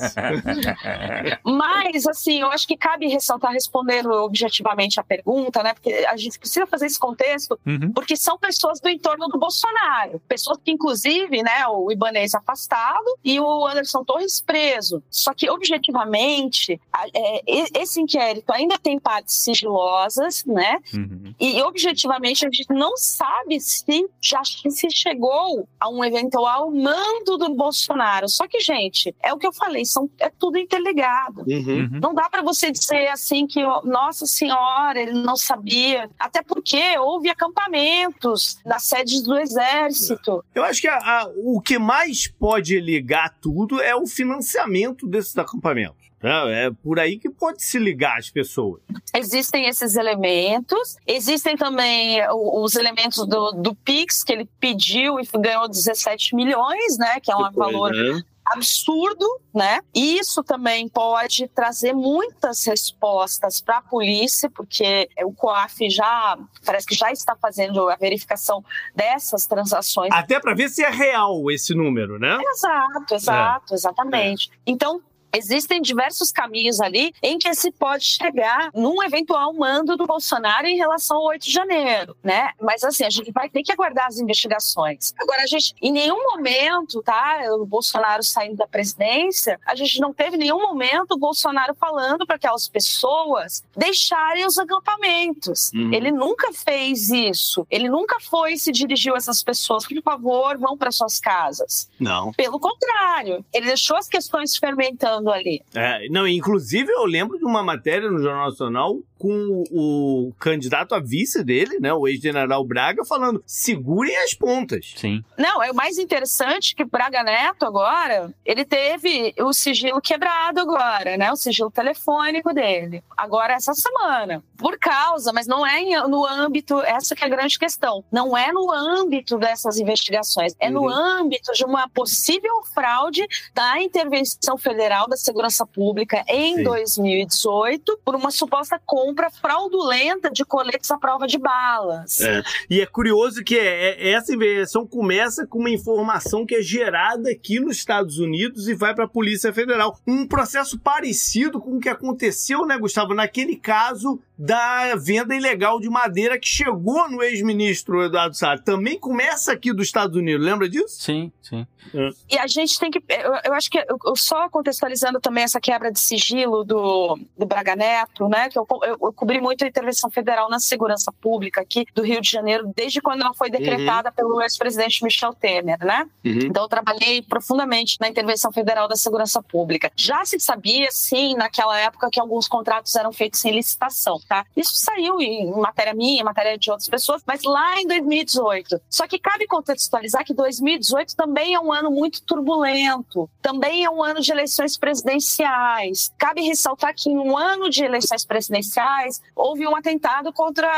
[1.44, 5.74] Mas, assim, eu acho que cabe ressaltar, respondendo objetivamente a pergunta, né?
[5.74, 7.92] Porque a gente precisa fazer esse contexto, uhum.
[7.92, 10.20] porque são pessoas do entorno do Bolsonaro.
[10.28, 15.02] Pessoas que, inclusive, né, o Ibanez afastado e o Anderson Torres preso.
[15.10, 16.78] Só que, objetivamente,
[17.14, 17.42] é,
[17.80, 20.78] esse inquérito ainda tem partes sigilosas, né?
[20.92, 21.34] Uhum.
[21.40, 27.54] E, objetivamente, a gente não sabe se já se chegou a um eventual mando do
[27.54, 28.28] Bolsonaro.
[28.28, 31.44] Só que, gente, é o que eu falei, são, é tudo interligado.
[31.48, 31.88] Uhum.
[32.02, 36.10] Não dá para você dizer assim que, nossa senhora, ele não sabia.
[36.18, 40.44] Até porque houve acampamentos nas sedes do exército.
[40.54, 45.36] Eu acho que a, a, o que mais pode ligar tudo é o financiamento desses
[45.36, 46.08] acampamentos.
[46.22, 48.82] É, é por aí que pode se ligar as pessoas.
[49.14, 55.68] Existem esses elementos, existem também os elementos do, do Pix, que ele pediu e ganhou
[55.68, 57.20] 17 milhões, né?
[57.20, 58.20] Que é um valor né?
[58.52, 59.80] Absurdo, né?
[59.94, 66.94] Isso também pode trazer muitas respostas para a polícia, porque o COAF já parece que
[66.94, 70.10] já está fazendo a verificação dessas transações.
[70.12, 72.38] Até para ver se é real esse número, né?
[72.40, 73.76] Exato, exato, é.
[73.76, 74.50] exatamente.
[74.52, 74.56] É.
[74.66, 75.02] Então,
[75.34, 80.76] Existem diversos caminhos ali em que se pode chegar num eventual mando do Bolsonaro em
[80.76, 82.52] relação ao 8 de janeiro, né?
[82.60, 85.14] Mas assim, a gente vai ter que aguardar as investigações.
[85.18, 87.40] Agora, a gente, em nenhum momento, tá?
[87.58, 92.36] O Bolsonaro saindo da presidência, a gente não teve nenhum momento o Bolsonaro falando para
[92.36, 95.70] aquelas pessoas deixarem os acampamentos.
[95.74, 95.92] Uhum.
[95.92, 97.66] Ele nunca fez isso.
[97.70, 101.88] Ele nunca foi e se dirigiu a essas pessoas, por favor, vão para suas casas.
[101.98, 102.32] Não.
[102.32, 105.62] Pelo contrário, ele deixou as questões fermentando falando ali.
[105.74, 111.00] É, não, inclusive eu lembro de uma matéria no Jornal Nacional com o candidato a
[111.00, 114.94] vice dele, né, o ex-general Braga, falando: segurem as pontas.
[114.96, 115.22] Sim.
[115.36, 121.16] Não, é o mais interessante que Braga Neto agora, ele teve o sigilo quebrado agora,
[121.16, 123.02] né, o sigilo telefônico dele.
[123.16, 127.58] Agora essa semana, por causa, mas não é no âmbito, essa que é a grande
[127.58, 130.88] questão, não é no âmbito dessas investigações, é no uhum.
[130.88, 136.62] âmbito de uma possível fraude da intervenção federal da segurança pública em Sim.
[136.62, 142.20] 2018 por uma suposta compra compra fraudulenta de coletes à prova de balas.
[142.20, 142.42] É.
[142.68, 147.30] E é curioso que é, é, essa investigação começa com uma informação que é gerada
[147.30, 149.98] aqui nos Estados Unidos e vai para a Polícia Federal.
[150.06, 155.90] Um processo parecido com o que aconteceu, né, Gustavo, naquele caso da venda ilegal de
[155.90, 158.62] madeira que chegou no ex-ministro Eduardo Salles.
[158.64, 161.02] Também começa aqui dos Estados Unidos, lembra disso?
[161.02, 161.66] Sim, sim.
[161.94, 162.10] É.
[162.30, 163.02] E a gente tem que.
[163.08, 167.74] Eu, eu acho que eu, só contextualizando também essa quebra de sigilo do, do Braga
[167.74, 168.48] Neto, né?
[168.48, 172.20] Que eu, eu, eu, cobri muito a intervenção federal na segurança pública aqui do Rio
[172.20, 174.14] de Janeiro, desde quando ela foi decretada uhum.
[174.14, 176.06] pelo ex-presidente Michel Temer, né?
[176.24, 176.40] Uhum.
[176.44, 179.90] Então eu trabalhei profundamente na intervenção federal da segurança pública.
[179.96, 184.44] Já se sabia, sim, naquela época, que alguns contratos eram feitos sem licitação tá?
[184.56, 188.80] Isso saiu em matéria minha, em matéria de outras pessoas, mas lá em 2018.
[188.90, 194.02] Só que cabe contextualizar que 2018 também é um ano muito turbulento, também é um
[194.02, 196.12] ano de eleições presidenciais.
[196.18, 200.68] Cabe ressaltar que em um ano de eleições presidenciais houve um atentado contra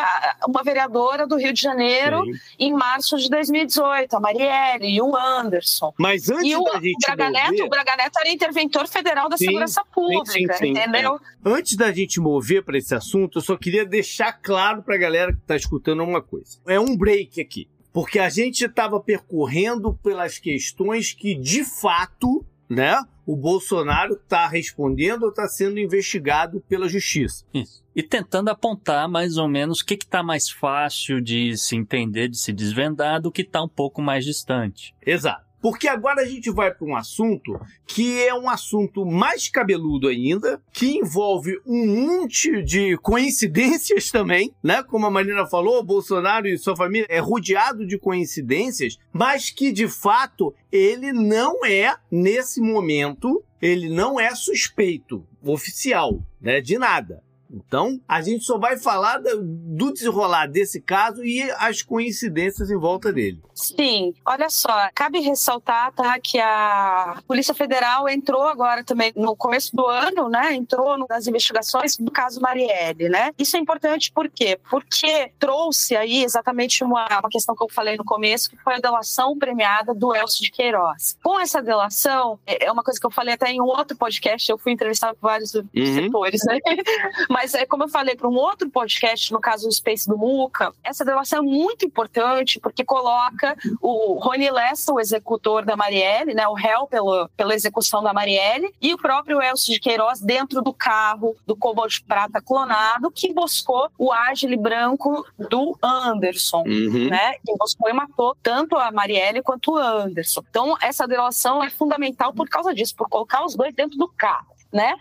[0.47, 2.33] uma vereadora do Rio de Janeiro Sim.
[2.59, 5.93] em março de 2018, a Marielle e o Anderson.
[5.99, 7.51] Mas antes e o, da gente o Braga, mover...
[7.51, 11.17] Neto, o Braga Neto era interventor federal da sim, segurança pública, sim, sim, entendeu?
[11.17, 11.49] É.
[11.51, 15.33] Antes da gente mover para esse assunto, eu só queria deixar claro para a galera
[15.33, 16.59] que está escutando uma coisa.
[16.67, 17.69] É um break aqui.
[17.93, 25.25] Porque a gente estava percorrendo pelas questões que, de fato, né, o Bolsonaro está respondendo
[25.25, 27.45] ou está sendo investigado pela justiça.
[27.53, 27.83] Isso.
[27.97, 32.39] E tentando apontar mais ou menos o que está mais fácil de se entender, de
[32.39, 34.95] se desvendar, do que está um pouco mais distante.
[35.05, 35.50] Exato.
[35.61, 40.61] Porque agora a gente vai para um assunto que é um assunto mais cabeludo ainda,
[40.73, 44.83] que envolve um monte de coincidências também, né?
[44.83, 49.73] Como a Marina falou, o Bolsonaro e sua família é rodeado de coincidências, mas que
[49.73, 56.61] de fato ele não é, nesse momento, ele não é suspeito oficial, né?
[56.61, 57.23] De nada.
[57.53, 63.13] Então, a gente só vai falar do desenrolar desse caso e as coincidências em volta
[63.13, 63.41] dele.
[63.55, 69.75] Sim, olha só, cabe ressaltar tá, que a Polícia Federal entrou agora também no começo
[69.75, 70.55] do ano, né?
[70.55, 73.33] Entrou nas investigações do caso Marielle, né?
[73.39, 74.59] Isso é importante por quê?
[74.71, 78.81] Porque trouxe aí exatamente uma, uma questão que eu falei no começo, que foi a
[78.81, 81.17] delação premiada do Elcio de Queiroz.
[81.23, 84.51] Com essa delação, é, é uma coisa que eu falei até em um outro podcast,
[84.51, 85.65] eu fui entrevistar vários uhum.
[85.75, 86.59] setores, né?
[87.29, 90.19] Mas mas é como eu falei para um outro podcast, no caso do Space do
[90.19, 96.35] Muca, essa delação é muito importante porque coloca o Rony Lessa, o executor da Marielle,
[96.35, 100.61] né, o réu pelo, pela execução da Marielle, e o próprio Elcio de Queiroz dentro
[100.61, 107.09] do carro do Cobalt de Prata clonado que buscou o ágile branco do Anderson, uhum.
[107.09, 107.33] né?
[107.43, 110.43] Que buscou e matou tanto a Marielle quanto o Anderson.
[110.51, 114.61] Então, essa delação é fundamental por causa disso, por colocar os dois dentro do carro
[114.73, 114.95] né?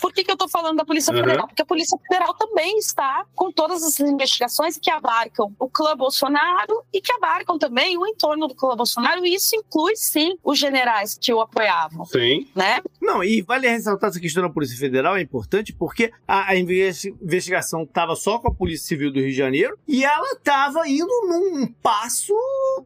[0.00, 1.20] Por que, que eu estou falando da Polícia uhum.
[1.20, 1.46] Federal?
[1.46, 6.82] Porque a Polícia Federal também está com todas as investigações que abarcam o clã Bolsonaro
[6.92, 11.18] e que abarcam também o entorno do clã Bolsonaro, e isso inclui, sim, os generais
[11.20, 12.04] que o apoiavam.
[12.06, 12.48] Sim.
[12.54, 12.80] Né?
[13.00, 17.82] Não, e vale ressaltar essa questão da Polícia Federal, é importante, porque a, a investigação
[17.82, 21.66] estava só com a Polícia Civil do Rio de Janeiro e ela estava indo num
[21.82, 22.32] passo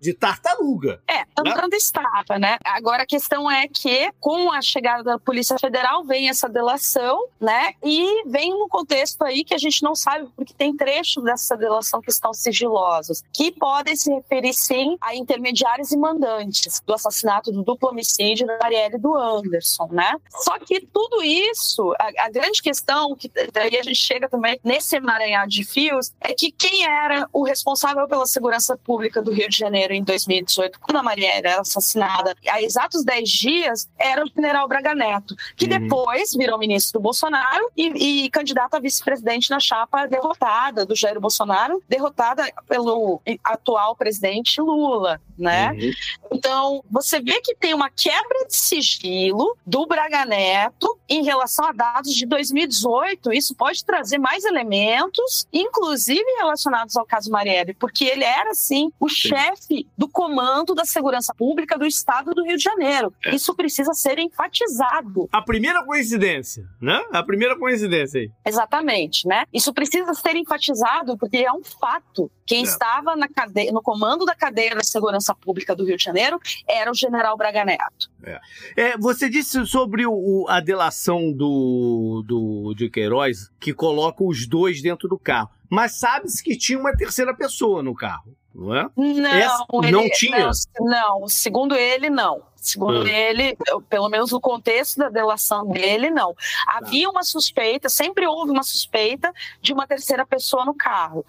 [0.00, 1.00] de tartaruga.
[1.08, 1.76] É, andando né?
[1.76, 2.58] estava, né?
[2.64, 7.26] Agora a questão é que, com a chegada da Polícia Federal, vem essa delação delação,
[7.40, 7.72] né?
[7.84, 12.00] E vem num contexto aí que a gente não sabe, porque tem trechos dessa delação
[12.00, 17.62] que estão sigilosos, que podem se referir sim a intermediários e mandantes do assassinato do
[17.62, 20.16] duplo homicídio da Marielle e do Anderson, né?
[20.30, 24.96] Só que tudo isso, a, a grande questão, que daí a gente chega também nesse
[24.96, 29.56] emaranhado de fios, é que quem era o responsável pela segurança pública do Rio de
[29.56, 34.68] Janeiro em 2018, quando a Marielle era assassinada, há exatos 10 dias, era o general
[34.68, 35.80] Braga Neto, que uhum.
[35.80, 40.94] depois virou ministro ministro do Bolsonaro e, e candidato a vice-presidente na chapa derrotada do
[40.94, 45.72] Jair Bolsonaro, derrotada pelo atual presidente Lula, né?
[45.72, 45.90] Uhum.
[46.32, 51.72] Então, você vê que tem uma quebra de sigilo do Braga Neto em relação a
[51.72, 53.32] dados de 2018.
[53.32, 59.08] Isso pode trazer mais elementos, inclusive relacionados ao caso Marielle, porque ele era, sim, o
[59.08, 59.28] sim.
[59.28, 63.12] chefe do comando da segurança pública do estado do Rio de Janeiro.
[63.24, 63.34] É.
[63.34, 65.28] Isso precisa ser enfatizado.
[65.32, 67.04] A primeira coincidência coincidência, né?
[67.12, 68.30] A primeira coincidência aí.
[68.44, 69.44] Exatamente, né?
[69.52, 72.30] Isso precisa ser enfatizado porque é um fato.
[72.46, 72.62] Quem é.
[72.62, 76.90] estava na cadeia, no comando da cadeia da segurança pública do Rio de Janeiro era
[76.90, 78.10] o general Braga Neto.
[78.22, 78.40] É.
[78.76, 84.82] é você disse sobre o, a delação do, do de Queiroz que coloca os dois
[84.82, 85.50] dentro do carro.
[85.70, 88.88] Mas sabe-se que tinha uma terceira pessoa no carro, não é?
[88.96, 90.50] Não, Essa, ele, não tinha.
[90.80, 92.42] Não, não, segundo ele, não.
[92.60, 93.10] Segundo ah.
[93.10, 93.56] ele,
[93.88, 96.34] pelo menos no contexto da delação dele, não.
[96.66, 101.24] Havia uma suspeita, sempre houve uma suspeita de uma terceira pessoa no carro.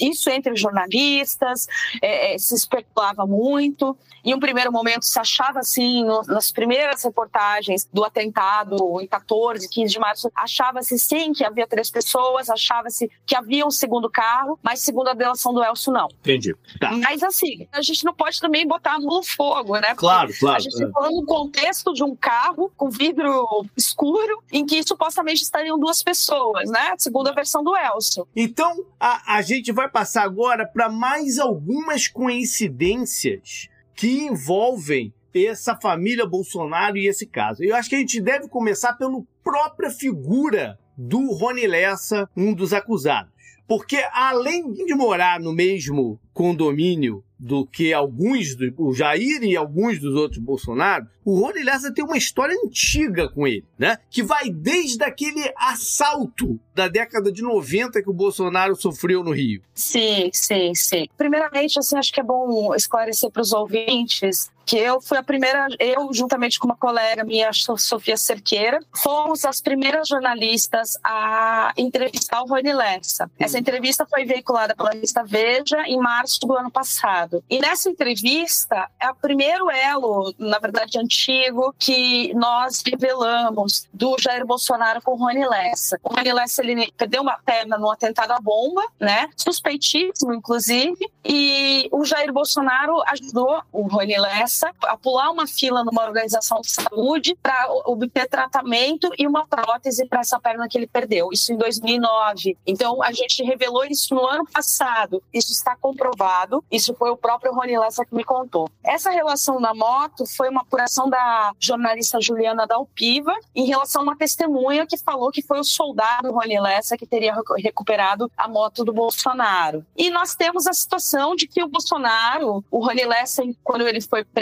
[0.00, 1.66] Isso entre jornalistas,
[2.00, 3.96] é, é, se especulava muito.
[4.24, 9.68] Em um primeiro momento se achava assim, no, nas primeiras reportagens do atentado em 14,
[9.68, 14.58] 15 de março, achava-se sim que havia três pessoas, achava-se que havia um segundo carro,
[14.62, 16.08] mas segundo a delação do Elcio, não.
[16.20, 16.54] Entendi.
[16.80, 16.92] Tá.
[16.92, 19.94] Mas assim, a gente não pode também botar no fogo, né?
[19.94, 24.82] Claro, claro gente está falando no contexto de um carro com vidro escuro, em que
[24.82, 26.94] supostamente estariam duas pessoas, né?
[26.98, 28.26] Segundo a versão do Elcio.
[28.34, 36.26] Então, a, a gente vai passar agora para mais algumas coincidências que envolvem essa família
[36.26, 37.62] Bolsonaro e esse caso.
[37.62, 42.72] Eu acho que a gente deve começar pela própria figura do Rony Lessa, um dos
[42.72, 43.32] acusados.
[43.66, 49.98] Porque além de morar no mesmo condomínio do que alguns, do, o Jair e alguns
[49.98, 53.98] dos outros Bolsonaro, o Rony Lessa tem uma história antiga com ele, né?
[54.08, 59.60] Que vai desde aquele assalto da década de 90 que o Bolsonaro sofreu no Rio.
[59.74, 61.08] Sim, sim, sim.
[61.18, 65.68] Primeiramente, assim, acho que é bom esclarecer para os ouvintes que eu fui a primeira,
[65.78, 72.46] eu juntamente com uma colega minha, Sofia Cerqueira, fomos as primeiras jornalistas a entrevistar o
[72.46, 73.30] Rony Lessa.
[73.38, 77.42] Essa entrevista foi veiculada pela revista Veja em março do ano passado.
[77.48, 84.46] E nessa entrevista, é o primeiro elo, na verdade antigo, que nós revelamos do Jair
[84.46, 85.98] Bolsonaro com o Rony Lessa.
[86.02, 89.28] O Rony Lessa ele perdeu uma perna num atentado à bomba, né?
[89.36, 94.51] Suspeitíssimo, inclusive, e o Jair Bolsonaro ajudou o Rony Lessa
[94.84, 100.20] A pular uma fila numa organização de saúde para obter tratamento e uma prótese para
[100.20, 101.30] essa perna que ele perdeu.
[101.32, 102.56] Isso em 2009.
[102.66, 105.22] Então a gente revelou isso no ano passado.
[105.32, 106.64] Isso está comprovado.
[106.70, 108.68] Isso foi o próprio Rony Lessa que me contou.
[108.84, 114.16] Essa relação da moto foi uma apuração da jornalista Juliana Dalpiva em relação a uma
[114.16, 118.92] testemunha que falou que foi o soldado Rony Lessa que teria recuperado a moto do
[118.92, 119.84] Bolsonaro.
[119.96, 124.24] E nós temos a situação de que o Bolsonaro, o Rony Lessa, quando ele foi
[124.24, 124.41] preso,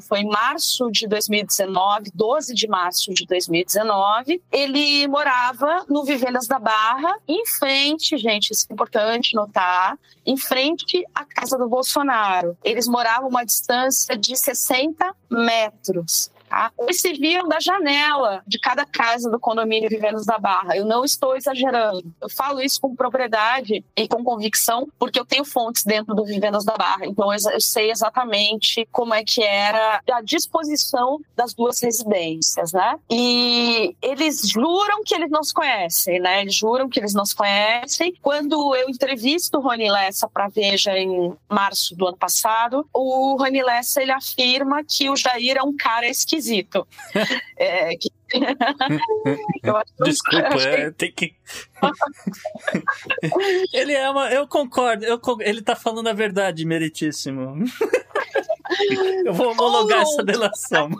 [0.00, 6.58] foi em março de 2019, 12 de março de 2019, ele morava no Vivendas da
[6.58, 12.56] Barra, em frente, gente, isso é importante notar, em frente à casa do Bolsonaro.
[12.62, 16.30] Eles moravam uma distância de 60 metros.
[16.48, 16.72] Tá?
[16.80, 20.76] Eles se viam da janela de cada casa do condomínio Viveros da Barra.
[20.76, 22.02] Eu não estou exagerando.
[22.20, 26.64] Eu falo isso com propriedade e com convicção, porque eu tenho fontes dentro do Vivendas
[26.64, 27.04] da Barra.
[27.04, 32.98] Então eu sei exatamente como é que era a disposição das duas residências, né?
[33.10, 36.40] E eles juram que eles não se conhecem, né?
[36.40, 38.14] Eles juram que eles não se conhecem.
[38.22, 43.62] Quando eu entrevisto o Rony Lessa para Veja em março do ano passado, o Rony
[43.62, 46.86] Lessa ele afirma que o Jair é um cara esquisito esquisito.
[47.56, 48.17] é, que...
[50.04, 51.34] Desculpa, é, tem que.
[53.72, 54.30] ele é uma.
[54.30, 57.64] Eu concordo, eu, ele tá falando a verdade, meritíssimo.
[59.24, 60.90] eu vou homologar essa delação.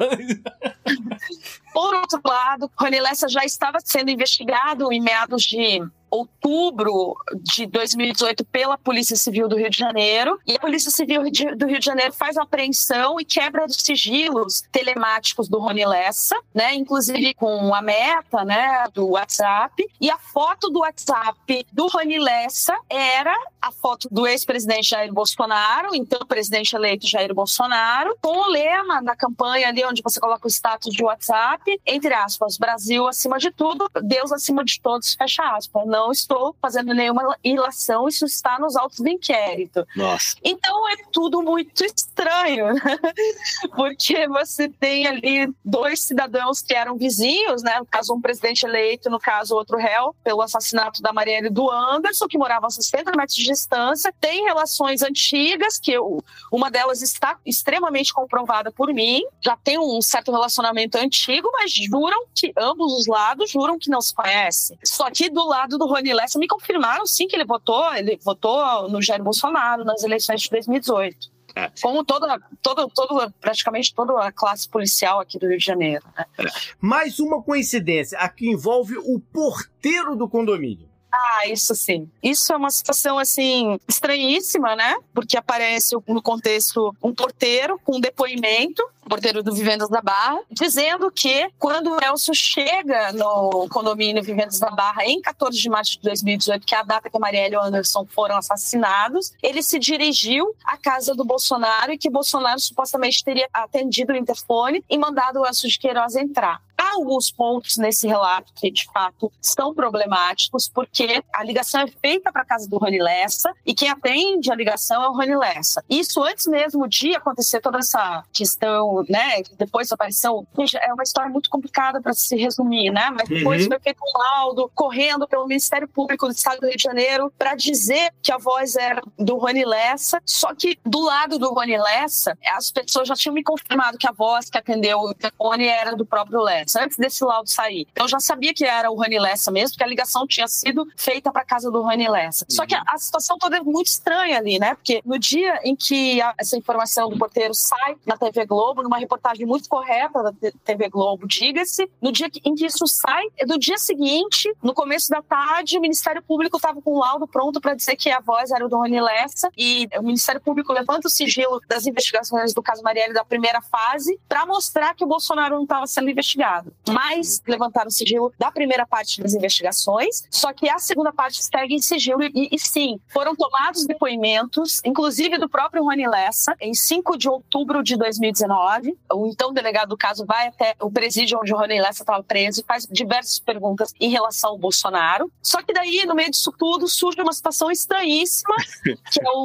[1.72, 8.44] Por outro lado, Rony Lessa já estava sendo investigado em meados de outubro de 2018
[8.46, 10.38] pela Polícia Civil do Rio de Janeiro.
[10.46, 11.22] E a Polícia Civil
[11.56, 16.74] do Rio de Janeiro faz apreensão e quebra dos sigilos telemáticos do Rony Lessa, né?
[16.74, 19.86] Inclusive com a meta, né, do WhatsApp.
[20.00, 25.94] E a foto do WhatsApp do Rony Lessa era a foto do ex-presidente Jair Bolsonaro,
[25.94, 30.50] então presidente eleito Jair Bolsonaro, com o lema na campanha ali onde você coloca o
[30.50, 35.86] status de WhatsApp, entre aspas, Brasil acima de tudo, Deus acima de todos, fecha aspas.
[35.86, 39.86] Não não estou fazendo nenhuma ilação, isso está nos autos do inquérito.
[39.96, 40.36] Nossa.
[40.42, 42.98] Então é tudo muito estranho, né?
[43.76, 47.78] porque você tem ali dois cidadãos que eram vizinhos, né?
[47.78, 52.28] No caso, um presidente eleito, no caso, outro réu, pelo assassinato da Marielle do Anderson,
[52.28, 57.38] que moravam a 60 metros de distância, tem relações antigas, que eu, uma delas está
[57.46, 63.06] extremamente comprovada por mim, já tem um certo relacionamento antigo, mas juram que ambos os
[63.06, 64.78] lados juram que não se conhecem.
[64.84, 68.88] Só que do lado do Rony Lessa me confirmaram sim que ele votou, ele votou
[68.88, 71.37] no Jair Bolsonaro nas eleições de 2018.
[71.58, 71.72] É.
[71.82, 76.04] Como toda, toda, toda, praticamente toda a classe policial aqui do Rio de Janeiro.
[76.16, 76.24] Né?
[76.38, 76.44] É.
[76.80, 80.88] Mais uma coincidência, a que envolve o porteiro do condomínio.
[81.10, 82.08] Ah, isso sim.
[82.22, 84.94] Isso é uma situação assim estranhíssima, né?
[85.12, 91.10] Porque aparece no contexto um porteiro com um depoimento porteiro do Vivendas da Barra, dizendo
[91.10, 96.02] que quando o Elcio chega no condomínio Vivendas da Barra em 14 de março de
[96.02, 99.78] 2018, que é a data que a Marielle e o Anderson foram assassinados, ele se
[99.78, 105.40] dirigiu à casa do Bolsonaro e que Bolsonaro supostamente teria atendido o interfone e mandado
[105.40, 106.60] o Elcio de Queiroz entrar.
[106.78, 112.30] Há alguns pontos nesse relato que, de fato, são problemáticos, porque a ligação é feita
[112.30, 115.84] para a casa do Rony Lessa e quem atende a ligação é o Rony Lessa.
[115.90, 119.42] Isso antes mesmo de acontecer toda essa questão, né?
[119.56, 120.46] Depois da aparição.
[120.82, 123.10] É uma história muito complicada para se resumir, né?
[123.10, 123.68] Mas depois uhum.
[123.68, 127.54] foi feito um laudo correndo pelo Ministério Público do Estado do Rio de Janeiro para
[127.54, 130.20] dizer que a voz era do Rony Lessa.
[130.24, 134.12] Só que do lado do Rony Lessa, as pessoas já tinham me confirmado que a
[134.12, 137.86] voz que atendeu o telefone era do próprio Lessa antes desse laudo sair.
[137.92, 140.86] Então eu já sabia que era o Rani Lessa mesmo, porque a ligação tinha sido
[140.96, 142.46] feita para casa do Rani Lessa.
[142.48, 144.74] Só que a, a, situação toda é muito estranha ali, né?
[144.74, 148.98] Porque no dia em que a, essa informação do porteiro sai na TV Globo, numa
[148.98, 150.32] reportagem muito correta da
[150.64, 155.20] TV Globo, diga-se, no dia em que isso sai, no dia seguinte, no começo da
[155.20, 158.66] tarde, o Ministério Público estava com o laudo pronto para dizer que a voz era
[158.66, 163.12] do Rony Lessa e o Ministério Público levanta o sigilo das investigações do caso Marielle
[163.12, 166.72] da primeira fase para mostrar que o Bolsonaro não estava sendo investigado.
[166.88, 171.74] Mas levantaram o sigilo da primeira parte das investigações, só que a segunda parte segue
[171.74, 177.18] em sigilo e, e sim, foram tomados depoimentos, inclusive do próprio Rony Lessa, em 5
[177.18, 178.67] de outubro de 2019.
[179.12, 182.60] O então delegado do caso vai até o presídio onde o Rony Lessa estava preso
[182.60, 185.30] e faz diversas perguntas em relação ao Bolsonaro.
[185.42, 188.54] Só que daí, no meio disso tudo, surge uma situação estranhíssima,
[189.10, 189.44] que é o...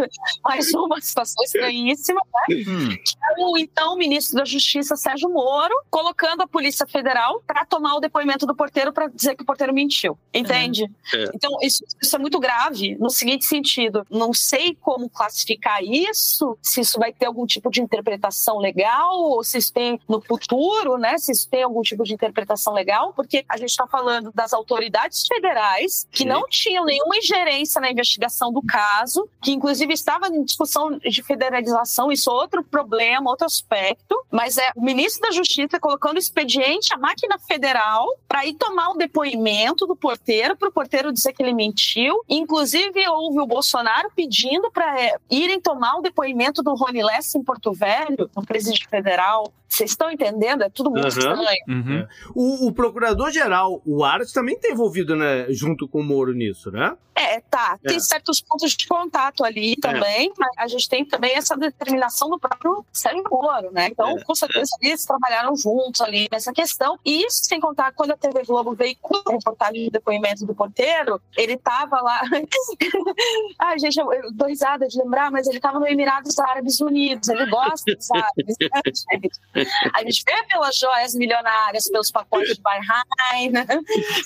[0.44, 2.56] mais uma situação estranhíssima, né?
[2.66, 2.88] Hum.
[2.88, 7.64] que é o o então ministro da Justiça, Sérgio Moro, colocando a Polícia Federal para
[7.64, 10.18] tomar o depoimento do porteiro para dizer que o porteiro mentiu.
[10.32, 10.84] Entende?
[11.14, 11.24] É.
[11.34, 16.80] Então, isso, isso é muito grave no seguinte sentido: não sei como classificar isso, se
[16.80, 21.18] isso vai ter algum tipo de interpretação legal, ou se isso tem no futuro, né?
[21.18, 25.26] Se isso tem algum tipo de interpretação legal, porque a gente está falando das autoridades
[25.26, 26.28] federais que Sim.
[26.28, 32.12] não tinham nenhuma ingerência na investigação do caso, que inclusive estava em discussão de federalização,
[32.12, 36.98] isso é outro problema, outro aspecto, mas é o ministro da Justiça colocando expediente à
[36.98, 41.52] máquina federal para ir tomar o depoimento do porteiro, para o porteiro dizer que ele
[41.52, 42.22] mentiu.
[42.28, 47.72] Inclusive, houve o Bolsonaro pedindo para irem tomar o depoimento do Rony Lessa em Porto
[47.72, 49.52] Velho, no presídio federal.
[49.70, 50.62] Vocês estão entendendo?
[50.64, 51.08] É tudo muito Aham.
[51.18, 51.64] estranho.
[51.68, 52.06] Uhum.
[52.34, 56.96] O, o procurador-geral, o Aras, também está envolvido né, junto com o Moro nisso, né?
[57.14, 57.78] É, tá.
[57.82, 58.00] Tem É.
[58.00, 62.84] certos pontos de contato ali também, mas a gente tem também essa determinação do próprio
[62.92, 63.88] Sérgio Moro, né?
[63.88, 64.24] Então, É.
[64.24, 66.98] com certeza, eles trabalharam juntos ali nessa questão.
[67.04, 71.20] E isso sem contar, quando a TV Globo veicula a reportagem de depoimento do porteiro,
[71.36, 72.22] ele tava lá.
[73.58, 77.28] Ai, gente, eu, eu dou risada de lembrar, mas ele tava no Emirados Árabes Unidos.
[77.28, 79.40] Ele gosta dos árabes, né, gente?
[79.94, 83.66] A gente vê pelas joias milionárias, pelos pacotes de Bahrein, né?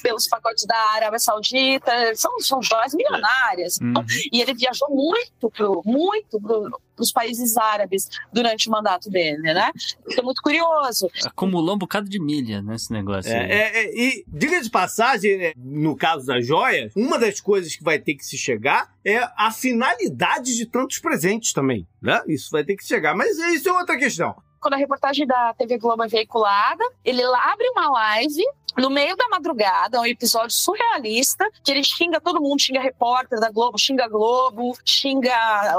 [0.02, 3.78] pelos pacotes da Arábia Saudita, são, são joias milionárias.
[3.80, 3.94] Uhum.
[4.32, 9.70] E ele viajou muito, pro, muito para os países árabes durante o mandato dele, né?
[9.76, 11.10] Isso é muito curioso.
[11.24, 13.32] Acumulou um bocado de milha nesse negócio.
[13.32, 13.50] É, aí.
[13.50, 17.82] é, é, e, diga de passagem, né, no caso das joias, uma das coisas que
[17.82, 22.22] vai ter que se chegar é a finalidade de tantos presentes também, né?
[22.28, 24.34] Isso vai ter que chegar, mas isso é outra questão.
[24.64, 28.42] Quando a reportagem da TV Globo é veiculada, ele abre uma live
[28.76, 33.50] no meio da madrugada, um episódio surrealista, que ele xinga todo mundo, xinga repórter da
[33.50, 35.32] Globo, xinga a Globo, xinga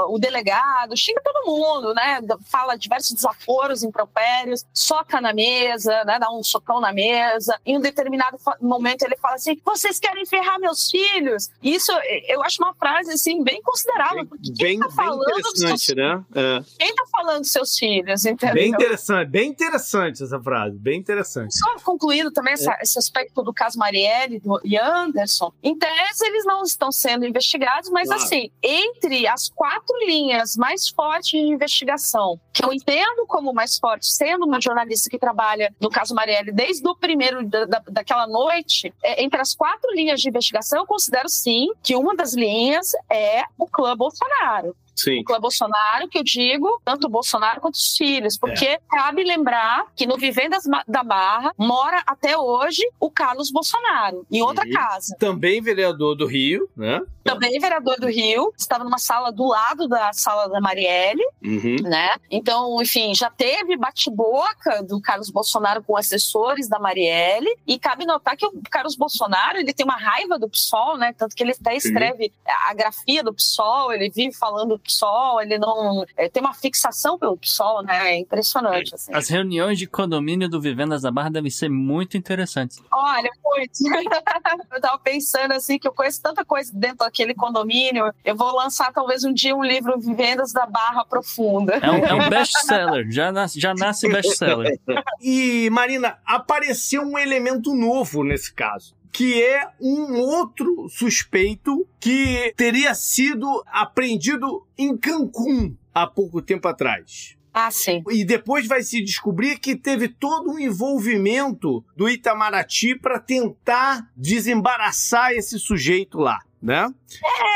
[0.08, 2.20] o delegado, xinga todo mundo, né?
[2.46, 6.18] Fala diversos desaforos, impropérios, soca na mesa, né?
[6.18, 7.58] Dá um socão na mesa.
[7.66, 11.50] Em um determinado momento ele fala assim: vocês querem ferrar meus filhos?
[11.62, 11.92] Isso
[12.26, 15.60] eu acho uma frase assim bem considerável, porque quem Bem, tá bem falando dos seus,
[15.60, 16.24] interessante, né?
[16.34, 16.62] É.
[16.78, 18.54] quem tá falando dos seus filhos, entendeu?
[18.54, 21.56] Bem interessante, bem interessante essa frase, bem interessante.
[21.56, 26.44] Só concluindo também essa- esse aspecto do caso Marielle do, e Anderson, em tese eles
[26.44, 28.22] não estão sendo investigados, mas Claro.
[28.22, 34.06] assim, entre as quatro linhas mais fortes de investigação, que eu entendo como mais forte,
[34.06, 38.92] sendo uma jornalista que trabalha no caso Marielle desde o primeiro da, da- daquela noite,
[39.02, 43.42] é, entre as quatro linhas de investigação, eu considero sim que uma das linhas é
[43.58, 45.20] o clã Bolsonaro Sim.
[45.20, 49.86] o clã Bolsonaro, que eu digo, tanto o Bolsonaro quanto os filhos, porque cabe lembrar
[49.94, 55.14] que no Vivendas da Barra mora até hoje o Carlos Bolsonaro, em outra casa.
[55.18, 57.02] Também vereador do Rio, né?
[57.22, 61.76] Também vereador do Rio, estava numa sala do lado da sala da Marielle, Uhum.
[61.82, 62.10] né?
[62.30, 68.36] Então, enfim, já teve bate-boca do Carlos Bolsonaro com assessores da Marielle, e cabe notar
[68.36, 71.12] que o Carlos Bolsonaro, ele tem uma raiva do PSOL, né?
[71.12, 71.88] Tanto que ele até Sim.
[71.88, 72.32] escreve
[72.68, 76.04] a grafia do PSOL, ele vive falando do PSOL, ele não...
[76.16, 78.12] é, tem uma fixação pelo PSOL, né?
[78.12, 79.12] É impressionante, assim.
[79.14, 82.82] As reuniões de condomínio do Vivendas da Barra devem ser muito interessantes.
[82.92, 83.72] Olha, muito.
[84.72, 88.12] eu tava pensando assim que eu conheço tanta coisa dentro daquele condomínio.
[88.24, 91.74] Eu vou lançar talvez um dia um livro Vivendas da Barra Profunda.
[91.76, 94.78] É um, é um best-seller, já nasce, já nasce best-seller.
[95.20, 98.95] E, Marina, apareceu um elemento novo nesse caso.
[99.16, 107.34] Que é um outro suspeito que teria sido apreendido em Cancún há pouco tempo atrás.
[107.58, 108.02] Ah, sim.
[108.10, 115.32] E depois vai se descobrir que teve todo um envolvimento do Itamaraty para tentar desembaraçar
[115.32, 116.92] esse sujeito lá, né?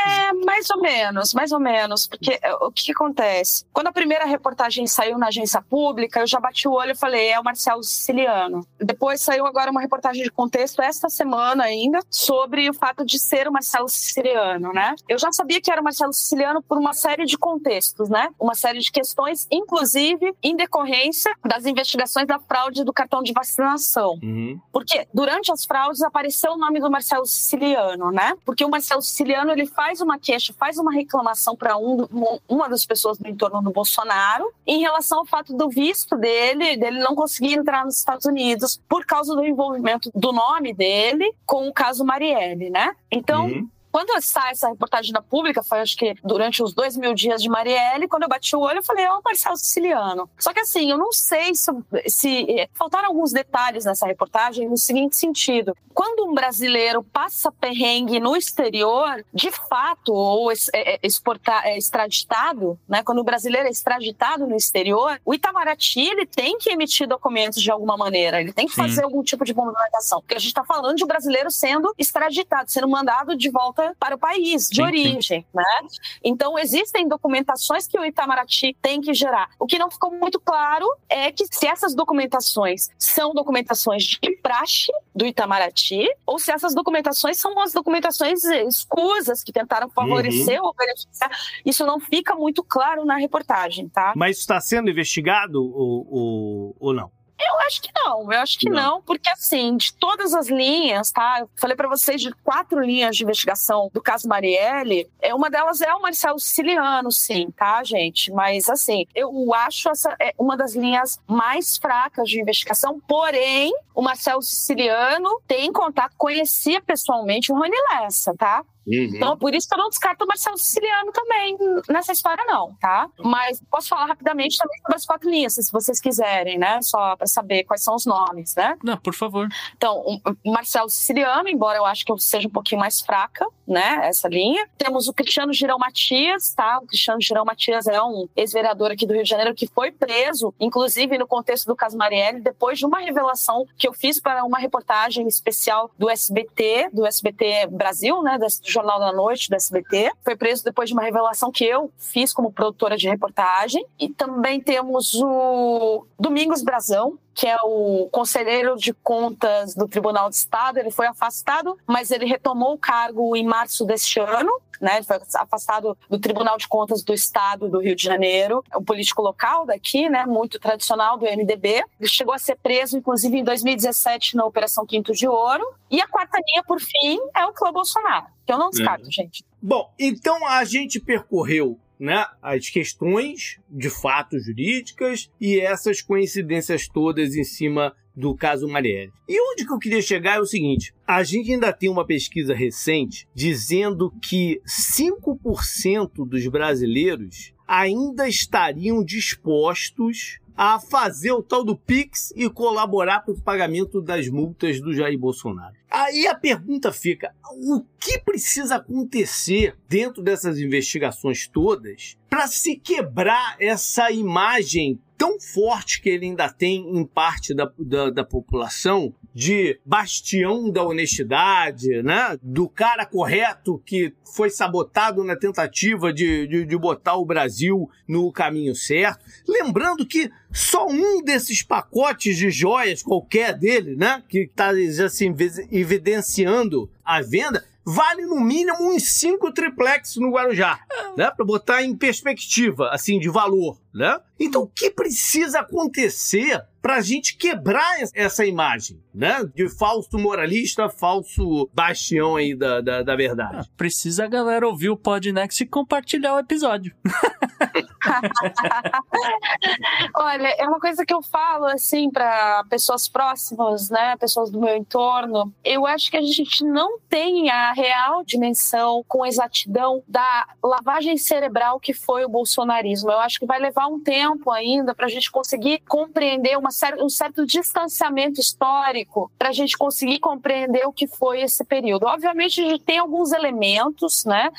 [0.07, 2.07] É, mais ou menos, mais ou menos.
[2.07, 3.65] Porque é, o que, que acontece?
[3.73, 7.29] Quando a primeira reportagem saiu na agência pública, eu já bati o olho e falei,
[7.29, 8.65] é o Marcelo Siciliano.
[8.79, 13.47] Depois saiu agora uma reportagem de contexto, esta semana ainda, sobre o fato de ser
[13.47, 14.95] o Marcelo Siciliano, né?
[15.07, 18.29] Eu já sabia que era o Marcelo Siciliano por uma série de contextos, né?
[18.39, 24.19] Uma série de questões, inclusive em decorrência das investigações da fraude do cartão de vacinação.
[24.23, 24.59] Uhum.
[24.71, 28.33] Porque durante as fraudes apareceu o nome do Marcelo Siciliano, né?
[28.45, 32.07] Porque o Marcelo Siciliano ele faz uma queixa, faz uma reclamação para um-
[32.49, 36.99] uma das pessoas do entorno do Bolsonaro em relação ao fato do visto dele, dele
[36.99, 41.73] não conseguir entrar nos Estados Unidos por causa do envolvimento do nome dele com o
[41.73, 42.95] caso Marielle, né?
[43.11, 43.69] Então, Uhum.
[43.91, 47.49] Quando sai essa reportagem na pública, foi acho que durante os dois mil dias de
[47.49, 50.29] Marielle, quando eu bati o olho, eu falei, é o Marcelo Siciliano.
[50.39, 51.71] Só que assim, eu não sei se,
[52.07, 55.75] se eh, faltaram alguns detalhes nessa reportagem no seguinte sentido.
[55.93, 62.79] Quando um brasileiro passa perrengue no exterior, de fato, ou é, é, exportar, é extraditado,
[62.87, 63.03] né?
[63.03, 67.69] Quando o brasileiro é extraditado no exterior, o Itamaraty ele tem que emitir documentos de
[67.69, 68.81] alguma maneira, ele tem que Sim.
[68.83, 72.71] fazer algum tipo de movimentação, porque a gente está falando de um brasileiro sendo extraditado,
[72.71, 75.45] sendo mandado de volta para o país de sim, origem, sim.
[75.53, 75.87] né?
[76.23, 79.49] Então existem documentações que o Itamaraty tem que gerar.
[79.59, 84.91] O que não ficou muito claro é que se essas documentações são documentações de praxe
[85.15, 90.67] do Itamaraty ou se essas documentações são as documentações escusas que tentaram favorecer uhum.
[90.67, 91.31] ou beneficiar.
[91.65, 94.13] Isso não fica muito claro na reportagem, tá?
[94.15, 97.11] Mas está sendo investigado ou, ou, ou não?
[97.47, 98.75] Eu acho que não, eu acho que não.
[98.75, 101.39] não, porque assim, de todas as linhas, tá?
[101.41, 105.81] Eu falei para vocês de quatro linhas de investigação do caso Marielle, é, uma delas
[105.81, 108.31] é o Marcelo Siciliano, sim, tá, gente?
[108.31, 114.01] Mas assim, eu acho essa é uma das linhas mais fracas de investigação, porém, o
[114.01, 118.63] Marcelo Siciliano tem contato, conhecia pessoalmente o Rony Lessa, tá?
[118.87, 119.11] Uhum.
[119.15, 121.57] Então, por isso que eu não descarto o Marcelo Siciliano também
[121.87, 123.07] nessa história, não, tá?
[123.19, 126.81] Mas posso falar rapidamente também sobre as quatro linhas, se vocês quiserem, né?
[126.81, 128.75] Só para saber quais são os nomes, né?
[128.83, 129.47] Não, por favor.
[129.75, 134.07] Então, o Marcelo Siciliano, embora eu acho que eu seja um pouquinho mais fraca, né?
[134.07, 134.67] Essa linha.
[134.77, 136.79] Temos o Cristiano Girão Matias, tá?
[136.81, 140.53] O Cristiano Girão Matias é um ex-vereador aqui do Rio de Janeiro que foi preso,
[140.59, 144.59] inclusive no contexto do caso Marielle, depois de uma revelação que eu fiz para uma
[144.59, 148.37] reportagem especial do SBT, do SBT Brasil, né?
[148.37, 150.11] Do Jornal da Noite do SBT.
[150.23, 153.85] Foi preso depois de uma revelação que eu fiz como produtora de reportagem.
[153.99, 160.35] E também temos o Domingos Brazão, que é o conselheiro de contas do Tribunal de
[160.35, 160.77] Estado.
[160.77, 164.51] Ele foi afastado, mas ele retomou o cargo em março deste ano.
[164.79, 168.77] Né, ele foi afastado do Tribunal de Contas do Estado do Rio de Janeiro, é
[168.79, 171.83] um político local daqui, né, muito tradicional do MDB.
[171.99, 175.63] Ele chegou a ser preso, inclusive, em 2017 na Operação Quinto de Ouro.
[175.91, 179.11] E a quarta linha, por fim, é o Clã Bolsonaro, que eu não descarto, é.
[179.11, 179.45] gente.
[179.61, 187.35] Bom, então a gente percorreu né, as questões de fato jurídicas e essas coincidências todas
[187.35, 189.13] em cima do caso Marielle.
[189.29, 192.55] E onde que eu queria chegar é o seguinte: a gente ainda tem uma pesquisa
[192.55, 202.31] recente dizendo que 5% dos brasileiros ainda estariam dispostos a fazer o tal do Pix
[202.35, 205.75] e colaborar para o pagamento das multas do Jair Bolsonaro.
[205.89, 213.55] Aí a pergunta fica: o que precisa acontecer dentro dessas investigações todas para se quebrar
[213.59, 219.79] essa imagem tão forte que ele ainda tem em parte da, da, da, população de
[219.85, 222.39] bastião da honestidade, né?
[222.41, 228.31] Do cara correto que foi sabotado na tentativa de, de, de botar o Brasil no
[228.31, 229.23] caminho certo.
[229.47, 234.23] Lembrando que só um desses pacotes de joias, qualquer dele, né?
[234.27, 234.71] Que está
[235.05, 235.35] assim,
[235.71, 240.79] evidenciando a venda, vale no mínimo uns cinco triplex no Guarujá,
[241.17, 241.31] né?
[241.31, 244.19] Para botar em perspectiva, assim, de valor, né?
[244.39, 249.43] Então, o que precisa acontecer para a gente quebrar essa imagem, né?
[249.53, 253.57] De falso moralista, falso bastião aí da, da, da verdade.
[253.59, 256.93] Ah, precisa a galera ouvir o Podnext e compartilhar o episódio.
[260.15, 264.75] Olha, é uma coisa que eu falo assim para pessoas próximas, né, pessoas do meu
[264.75, 265.53] entorno.
[265.63, 271.79] Eu acho que a gente não tem a real dimensão com exatidão da lavagem cerebral
[271.79, 273.11] que foi o bolsonarismo.
[273.11, 276.95] Eu acho que vai levar um tempo ainda para a gente conseguir compreender uma cer
[277.01, 282.05] um certo distanciamento histórico, para a gente conseguir compreender o que foi esse período.
[282.05, 284.49] Obviamente a gente tem alguns elementos, né?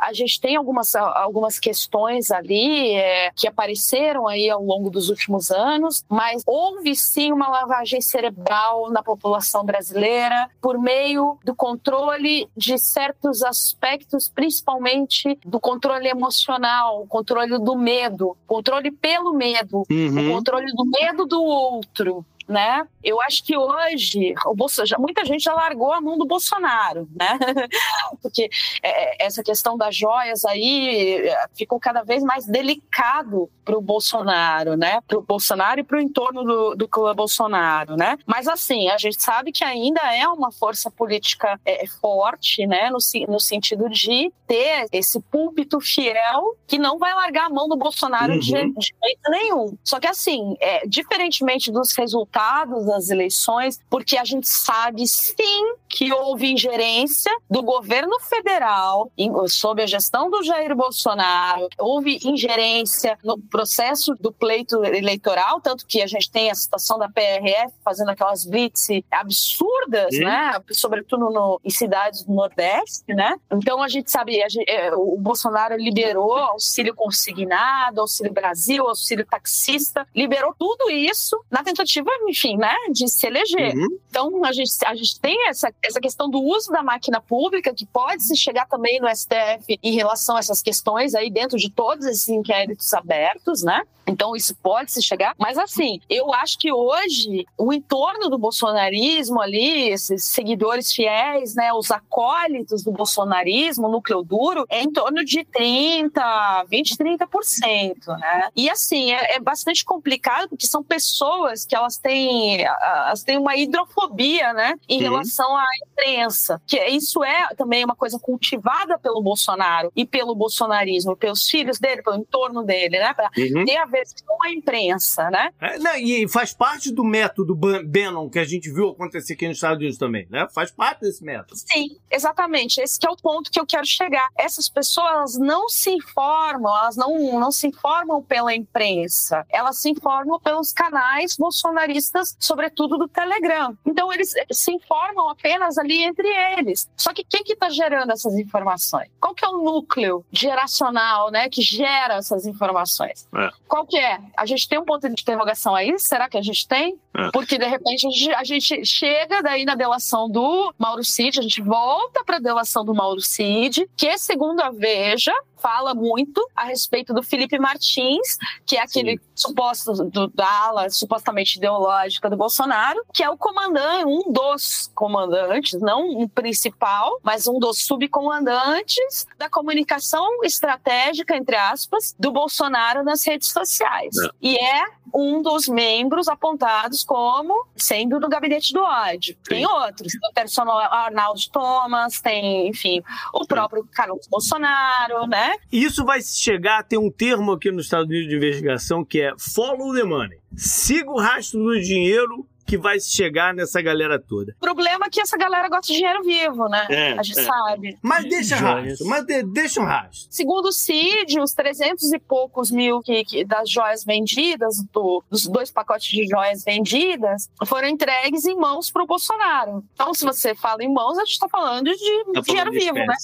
[0.00, 5.50] A gente tem algumas algumas questões ali é, que apareceram aí ao longo dos últimos
[5.50, 12.78] anos, mas houve sim uma lavagem cerebral na população brasileira por meio do controle de
[12.78, 20.30] certos aspectos, principalmente do controle emocional, o controle do medo, controle pelo medo, uhum.
[20.30, 22.84] o controle do medo do outro né?
[23.02, 27.38] Eu acho que hoje o Bolsonaro, muita gente já largou a mão do Bolsonaro, né?
[28.22, 28.48] Porque
[28.82, 34.76] é, essa questão das joias aí é, ficou cada vez mais delicado para o Bolsonaro,
[34.76, 35.00] né?
[35.06, 38.18] Para o Bolsonaro e para o entorno do, do clã Bolsonaro, né?
[38.26, 42.90] Mas assim, a gente sabe que ainda é uma força política é, forte, né?
[42.90, 42.98] No,
[43.28, 48.32] no sentido de ter esse púlpito fiel que não vai largar a mão do Bolsonaro
[48.32, 48.40] uhum.
[48.40, 49.78] de, de jeito nenhum.
[49.84, 56.12] Só que assim, é, diferentemente dos resultados das eleições, porque a gente sabe sim que
[56.12, 59.10] houve ingerência do governo federal
[59.48, 66.00] sob a gestão do Jair Bolsonaro, houve ingerência no processo do pleito eleitoral, tanto que
[66.00, 70.24] a gente tem a situação da PRF fazendo aquelas blitz absurdas, Sim.
[70.24, 70.52] né?
[70.70, 73.34] Sobretudo no, em cidades do Nordeste, né?
[73.52, 79.26] Então a gente sabe, a gente, é, o Bolsonaro liberou auxílio consignado, auxílio Brasil, auxílio
[79.26, 83.74] taxista, liberou tudo isso na tentativa, enfim, né, de se eleger.
[83.74, 83.98] Uhum.
[84.08, 87.86] Então a gente, a gente tem essa, essa questão do uso da máquina pública que
[87.86, 92.06] pode se chegar também no STF em relação a essas questões aí dentro de todos
[92.06, 93.82] esses inquéritos abertos, né?
[94.10, 99.40] Então isso pode se chegar, mas assim, eu acho que hoje o entorno do bolsonarismo
[99.40, 105.24] ali, esses seguidores fiéis, né, os acólitos do bolsonarismo, o núcleo duro, é em torno
[105.24, 108.48] de 30, 20, 30%, né?
[108.56, 113.56] E assim, é, é bastante complicado porque são pessoas que elas têm, elas têm uma
[113.56, 115.04] hidrofobia, né, em Sim.
[115.04, 121.16] relação à imprensa, que isso é também uma coisa cultivada pelo Bolsonaro e pelo bolsonarismo,
[121.16, 123.64] pelos filhos dele, pelo entorno dele, né, para uhum.
[123.64, 125.50] ter a ver com a imprensa, né?
[125.60, 129.56] É, não, e faz parte do método Bannon que a gente viu acontecer aqui nos
[129.56, 130.46] Estados Unidos também, né?
[130.54, 131.56] Faz parte desse método.
[131.56, 132.80] Sim, exatamente.
[132.80, 134.28] Esse é o ponto que eu quero chegar.
[134.36, 140.40] Essas pessoas não se informam, elas não, não se informam pela imprensa, elas se informam
[140.40, 143.76] pelos canais bolsonaristas, sobretudo do Telegram.
[143.84, 146.88] Então eles se informam apenas ali entre eles.
[146.96, 149.08] Só que quem que está gerando essas informações?
[149.20, 153.28] Qual que é o núcleo geracional, né, que gera essas informações?
[153.34, 153.50] É.
[153.68, 154.20] Qual que é?
[154.36, 155.98] A gente tem um ponto de interrogação aí?
[155.98, 156.98] Será que a gente tem?
[157.16, 157.30] É.
[157.32, 161.42] Porque de repente a gente, a gente, chega daí na delação do Mauro Cid, a
[161.42, 166.64] gente volta para a delação do Mauro Cid, que segundo a Veja, fala muito a
[166.64, 168.36] respeito do Felipe Martins,
[168.66, 169.24] que é aquele Sim.
[169.34, 175.80] suposto do, da ala supostamente ideológica do Bolsonaro, que é o comandante, um dos comandantes,
[175.80, 183.26] não um principal, mas um dos subcomandantes da comunicação estratégica, entre aspas, do Bolsonaro nas
[183.26, 184.16] redes sociais.
[184.16, 184.28] É.
[184.40, 184.84] E é
[185.14, 189.34] um dos membros apontados como sendo do gabinete do ódio.
[189.34, 189.54] Sim.
[189.54, 193.02] Tem outros, tem o personal Arnaldo Thomas, tem, enfim,
[193.32, 195.49] o próprio Carlos Bolsonaro, né?
[195.70, 199.32] Isso vai chegar a ter um termo aqui nos Estados Unidos de investigação que é
[199.38, 200.38] follow the money.
[200.56, 204.54] Siga o rastro do dinheiro que vai chegar nessa galera toda.
[204.56, 206.86] O problema é que essa galera gosta de dinheiro vivo, né?
[206.88, 207.42] É, a gente é.
[207.42, 207.98] sabe.
[208.00, 210.28] Mas deixa rastro, mas de, deixa um rastro.
[210.30, 215.48] Segundo o CID, os 300 e poucos mil que, que das joias vendidas, do, dos
[215.48, 219.84] dois pacotes de joias vendidas, foram entregues em mãos para o Bolsonaro.
[219.92, 223.16] Então, se você fala em mãos, a gente está falando de tá dinheiro vivo, né?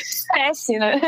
[0.00, 0.78] espécie.
[0.78, 1.00] né?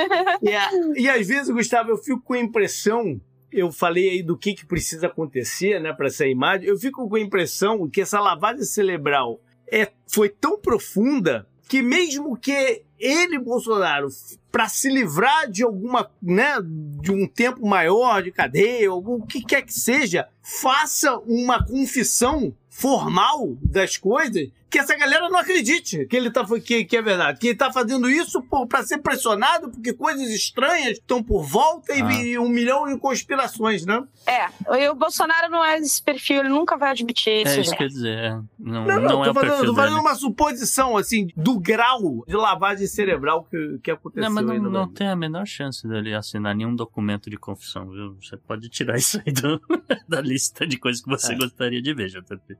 [0.42, 3.20] E, e às vezes, Gustavo, eu fico com a impressão
[3.52, 7.16] eu falei aí do que, que precisa acontecer né, para essa imagem, eu fico com
[7.16, 9.40] a impressão que essa lavagem cerebral
[9.70, 14.08] é, foi tão profunda que mesmo que ele, Bolsonaro,
[14.50, 16.54] para se livrar de alguma, né,
[17.00, 22.54] de um tempo maior de cadeia, ou o que quer que seja, faça uma confissão
[22.70, 27.38] formal das coisas que essa galera não acredite que ele tá que, que é verdade,
[27.38, 31.96] que ele tá fazendo isso para ser pressionado porque coisas estranhas estão por volta ah.
[31.96, 34.02] e, um milhão de conspirações, né?
[34.26, 37.58] É, e o Bolsonaro não é esse perfil, ele nunca vai admitir isso.
[37.58, 38.30] É isso que quer dizer, é.
[38.30, 42.22] não, não, não, não é o fazendo, perfil tô fazendo uma suposição assim do grau
[42.26, 44.28] de lavagem cerebral que, que aconteceu.
[44.28, 48.16] Não, mas não, não tem a menor chance dele assinar nenhum documento de confissão, viu?
[48.20, 49.58] Você pode tirar isso aí do,
[50.06, 51.36] da lista de coisas que você é.
[51.36, 52.58] gostaria de ver, JP.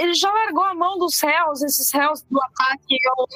[0.00, 3.26] Ele já largou a mão do céu réus, esses réus do ataque ao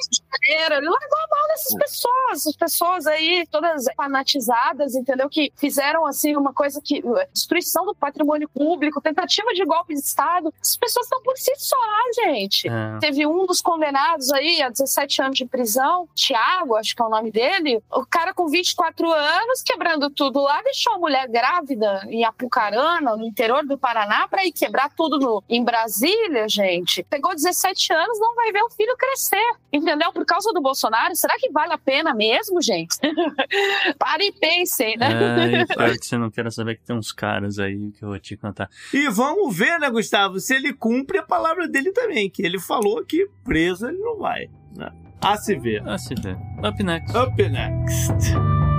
[0.43, 5.29] Janeiro, ele largou a mão dessas pessoas, essas pessoas aí, todas fanatizadas, entendeu?
[5.29, 7.03] Que fizeram, assim, uma coisa que.
[7.31, 10.53] destruição do patrimônio público, tentativa de golpe de Estado.
[10.61, 11.77] Essas pessoas estão por si só,
[12.23, 12.67] gente.
[12.67, 12.99] É.
[12.99, 17.09] Teve um dos condenados aí, a 17 anos de prisão, Tiago, acho que é o
[17.09, 22.23] nome dele, o cara com 24 anos, quebrando tudo lá, deixou a mulher grávida em
[22.23, 27.03] Apucarana, no interior do Paraná, para ir quebrar tudo no, em Brasília, gente.
[27.03, 30.13] Pegou 17 anos, não vai ver o filho crescer, entendeu?
[30.13, 32.97] Por causa do Bolsonaro, será que vale a pena mesmo, gente?
[33.97, 35.65] Pare e pensem, né?
[35.67, 38.37] É, que você não queira saber que tem uns caras aí que eu vou te
[38.37, 38.69] contar.
[38.93, 43.03] E vamos ver, né, Gustavo, se ele cumpre a palavra dele também, que ele falou
[43.05, 44.49] que preso ele não vai.
[44.75, 44.91] Né?
[45.21, 45.87] A se ver.
[45.87, 46.37] A se ver.
[46.63, 47.17] Up next.
[47.17, 48.72] Up next.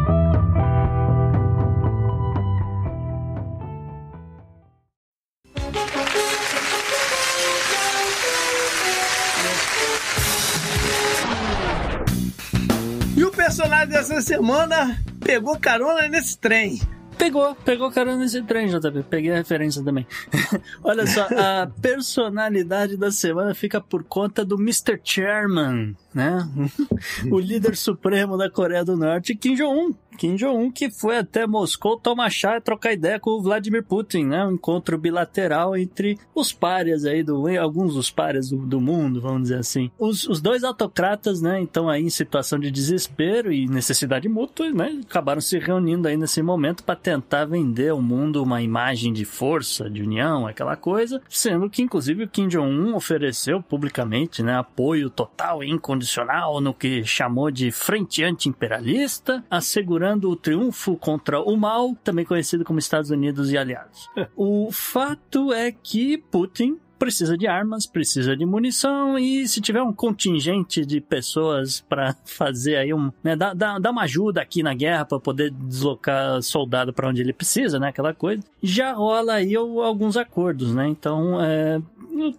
[13.34, 16.80] Personagem dessa semana pegou carona nesse trem.
[17.18, 19.04] Pegou, pegou carona nesse trem, JP.
[19.08, 20.06] Peguei a referência também.
[20.82, 25.00] Olha só, a personalidade da semana fica por conta do Mr.
[25.02, 26.48] Chairman, né?
[27.30, 29.94] o líder supremo da Coreia do Norte, Kim Jong-un.
[30.16, 34.26] Kim Jong-un que foi até Moscou tomar chá e trocar ideia com o Vladimir Putin,
[34.26, 34.44] né?
[34.44, 39.42] Um encontro bilateral entre os párias aí do alguns dos párias do, do mundo, vamos
[39.42, 39.90] dizer assim.
[39.98, 41.60] Os, os dois autocratas, né?
[41.60, 45.00] Então aí em situação de desespero e necessidade mútua, né?
[45.04, 49.88] Acabaram se reunindo aí nesse momento para tentar vender ao mundo uma imagem de força,
[49.88, 54.56] de união, aquela coisa, sendo que inclusive o Kim Jong-un ofereceu publicamente, né?
[54.56, 61.40] Apoio total e incondicional no que chamou de frente anti-imperialista, assegurando assegurando o triunfo contra
[61.40, 64.08] o mal, também conhecido como Estados Unidos e aliados.
[64.34, 69.92] o fato é que Putin precisa de armas, precisa de munição e se tiver um
[69.92, 75.04] contingente de pessoas para fazer aí um, né, dar, dar uma ajuda aqui na guerra
[75.04, 80.16] para poder deslocar soldado para onde ele precisa, né, aquela coisa, já rola aí alguns
[80.16, 80.88] acordos, né?
[80.88, 81.80] Então, é,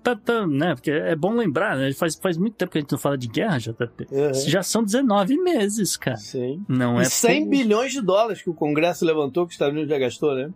[0.02, 0.76] tá, tá, né?
[0.76, 1.92] Porque é bom lembrar, né?
[1.94, 4.08] Faz, faz muito tempo que a gente não fala de guerra, JP.
[4.12, 4.34] Uhum.
[4.34, 6.18] Já são 19 meses, cara.
[6.18, 6.64] Sim.
[6.68, 7.50] Não e é 100 por...
[7.50, 10.50] bilhões de dólares que o Congresso levantou, que os Estados Unidos já gastou, né?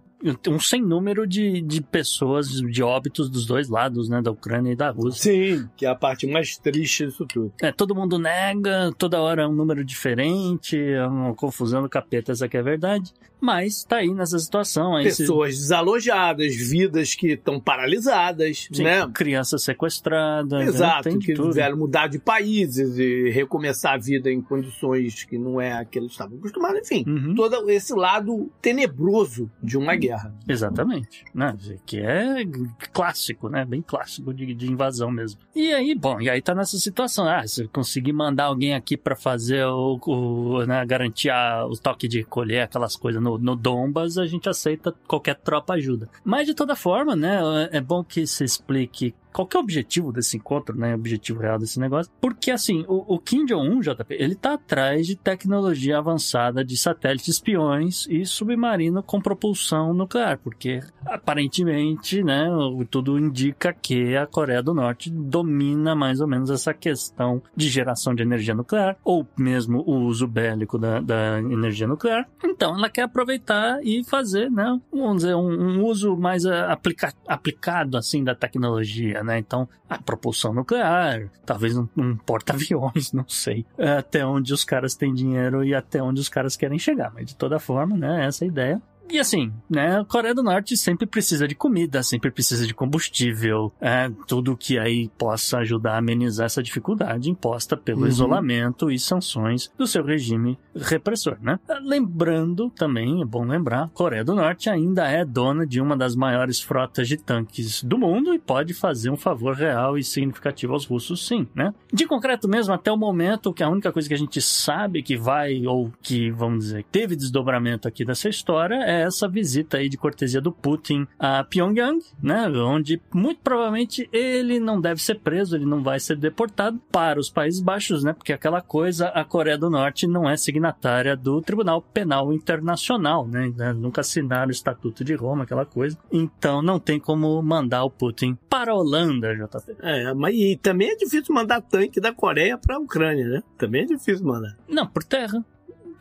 [0.48, 4.22] Um sem número de, de pessoas, de óbitos dos dois lados, né?
[4.22, 5.32] Da Ucrânia e da Rússia.
[5.32, 7.54] Sim, que é a parte mais triste disso tudo.
[7.62, 12.32] É, todo mundo nega, toda hora é um número diferente, é uma confusão do capeta,
[12.32, 13.14] essa que é a verdade.
[13.42, 14.98] Mas tá aí nessa situação.
[14.98, 15.62] Aí Pessoas se...
[15.62, 19.10] desalojadas, vidas que estão paralisadas, Sim, né?
[19.14, 20.60] Crianças sequestradas.
[20.60, 20.66] Né?
[20.66, 21.18] Exato, né?
[21.22, 25.86] que tiveram mudar de países e recomeçar a vida em condições que não é a
[25.86, 26.82] que eles estavam acostumados.
[26.82, 27.34] Enfim, uhum.
[27.34, 30.34] todo esse lado tenebroso de uma guerra guerra.
[30.47, 31.24] Exatamente.
[31.34, 31.55] Né?
[31.86, 32.43] Que é
[32.91, 33.66] clássico, né?
[33.66, 35.39] Bem clássico de, de invasão mesmo.
[35.55, 37.28] E aí, bom, e aí tá nessa situação.
[37.28, 42.07] Ah, se eu conseguir mandar alguém aqui para fazer o, o né, garantir o toque
[42.07, 46.10] de colher, aquelas coisas no, no Dombas, a gente aceita qualquer tropa ajuda.
[46.24, 47.39] Mas de toda forma, né?
[47.72, 50.94] É bom que se explique qual que é o objetivo desse encontro, né?
[50.94, 52.12] O objetivo real desse negócio.
[52.20, 57.28] Porque, assim, o, o Kim Jong-un, JP, ele tá atrás de tecnologia avançada de satélites
[57.28, 60.40] espiões e submarino com propulsão nuclear.
[60.40, 62.48] Porque, aparentemente, né?
[62.90, 68.16] Tudo indica que a Coreia do Norte domina mais ou menos essa questão de geração
[68.16, 72.28] de energia nuclear, ou mesmo o uso bélico da, da energia nuclear.
[72.44, 74.80] Então, ela quer aproveitar e fazer, né?
[74.92, 79.38] Vamos dizer, um, um uso mais aplica, aplicado, assim, da tecnologia né?
[79.38, 83.66] Então, a propulsão nuclear, talvez um, um porta-aviões, não sei.
[83.98, 87.12] Até onde os caras têm dinheiro e até onde os caras querem chegar.
[87.14, 88.26] Mas de toda forma, né?
[88.26, 88.82] Essa é a ideia.
[89.10, 93.72] E assim, né, a Coreia do Norte sempre precisa de comida, sempre precisa de combustível,
[93.82, 98.07] é, tudo que aí possa ajudar a amenizar essa dificuldade imposta pelo uhum.
[98.07, 101.60] isolamento e sanções do seu regime repressor, né?
[101.82, 106.16] Lembrando também, é bom lembrar, a Coreia do Norte ainda é dona de uma das
[106.16, 110.86] maiores frotas de tanques do mundo e pode fazer um favor real e significativo aos
[110.86, 111.74] russos, sim, né?
[111.91, 115.18] De concreto mesmo, até o momento, que a única coisa que a gente sabe que
[115.18, 119.97] vai, ou que, vamos dizer, teve desdobramento aqui dessa história é essa visita aí de
[119.97, 122.47] cortesia do Putin a Pyongyang, né?
[122.50, 127.30] Onde muito provavelmente ele não deve ser preso, ele não vai ser deportado para os
[127.30, 128.14] Países Baixos, né?
[128.14, 133.52] Porque aquela coisa, a Coreia do Norte não é signatária do Tribunal Penal Internacional, né?
[133.74, 135.97] Nunca assinaram o Estatuto de Roma, aquela coisa.
[136.12, 139.78] Então não tem como mandar o Putin para a Holanda, JP.
[139.82, 143.43] É, mas e também é difícil mandar tanque da Coreia para a Ucrânia, né?
[143.58, 144.56] Também é difícil mandar.
[144.68, 145.43] Não, por terra.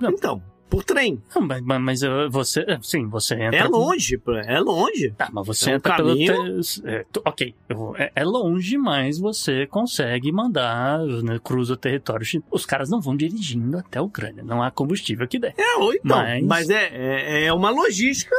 [0.00, 0.10] Não.
[0.10, 1.22] Então, por trem.
[1.40, 2.00] Mas, mas
[2.30, 3.56] você, é, sim, você entra.
[3.56, 5.10] É longe, é longe.
[5.16, 6.32] Tá, mas você é um entra caminho...
[6.32, 6.60] pelo.
[6.60, 6.82] Te...
[6.84, 7.54] É, ok,
[7.96, 12.26] é, é, longe, mas você consegue mandar, né, cruza o território.
[12.50, 15.54] Os caras não vão dirigindo até a Ucrânia, não há combustível que der.
[15.56, 18.34] É, então, mas, mas é, é, é uma logística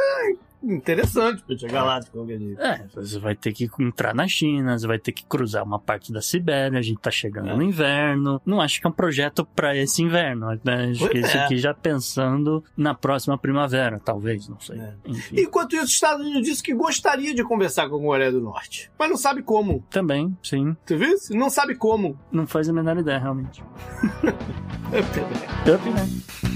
[0.62, 2.60] interessante pra chegar lá de qualquer jeito.
[2.60, 6.12] É, você vai ter que entrar na China, você vai ter que cruzar uma parte
[6.12, 7.56] da Sibéria, a gente tá chegando é.
[7.56, 8.40] no inverno.
[8.44, 10.90] Não acho que é um projeto para esse inverno, né?
[10.90, 11.44] Acho que é.
[11.44, 14.78] aqui já pensando na próxima primavera, talvez, não sei.
[14.78, 14.94] É.
[15.32, 18.90] Enquanto isso, os Estados Unidos disse que gostaria de conversar com a Coreia do Norte,
[18.98, 19.84] mas não sabe como.
[19.90, 20.76] Também, sim.
[20.86, 21.16] Tu viu?
[21.30, 22.18] Não sabe como.
[22.30, 23.62] Não faz a menor ideia, realmente.
[24.90, 25.90] Up, né?
[25.94, 26.49] vamos lá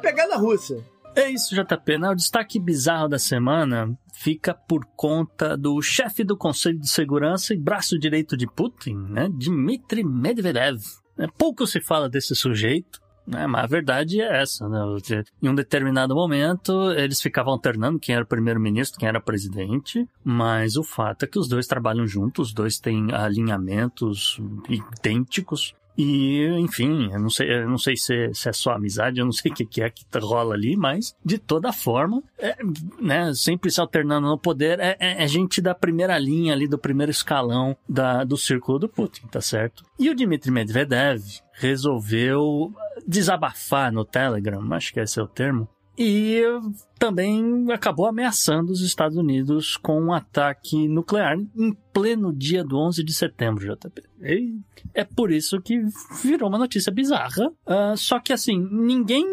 [0.00, 0.82] pegada russa.
[1.14, 1.98] É isso, JP.
[1.98, 2.08] Né?
[2.08, 7.58] O destaque bizarro da semana fica por conta do chefe do Conselho de Segurança e
[7.58, 9.28] braço direito de Putin, né?
[9.28, 10.80] Dmitry Medvedev.
[11.18, 13.00] É, pouco se fala desse sujeito,
[13.32, 14.78] É, mas a verdade é essa, né?
[15.42, 20.82] Em um determinado momento, eles ficavam alternando quem era primeiro-ministro, quem era presidente, mas o
[20.82, 25.74] fato é que os dois trabalham juntos, os dois têm alinhamentos idênticos.
[25.96, 29.32] E, enfim, eu não sei, eu não sei se, se é só amizade, eu não
[29.32, 32.56] sei o que, que é que rola ali, mas de toda forma, é,
[33.00, 36.78] né, sempre se alternando no poder, é, é, é, gente da primeira linha ali, do
[36.78, 39.84] primeiro escalão da, do círculo do Putin, tá certo?
[39.98, 41.22] E o Dmitry Medvedev
[41.52, 42.72] resolveu
[43.06, 45.68] desabafar no Telegram, acho que esse é o termo,
[46.02, 46.42] e
[46.98, 53.04] também acabou ameaçando os Estados Unidos com um ataque nuclear em pleno dia do 11
[53.04, 54.02] de setembro, JP.
[54.94, 55.80] É por isso que
[56.22, 57.48] virou uma notícia bizarra.
[57.66, 59.24] Uh, só que assim, ninguém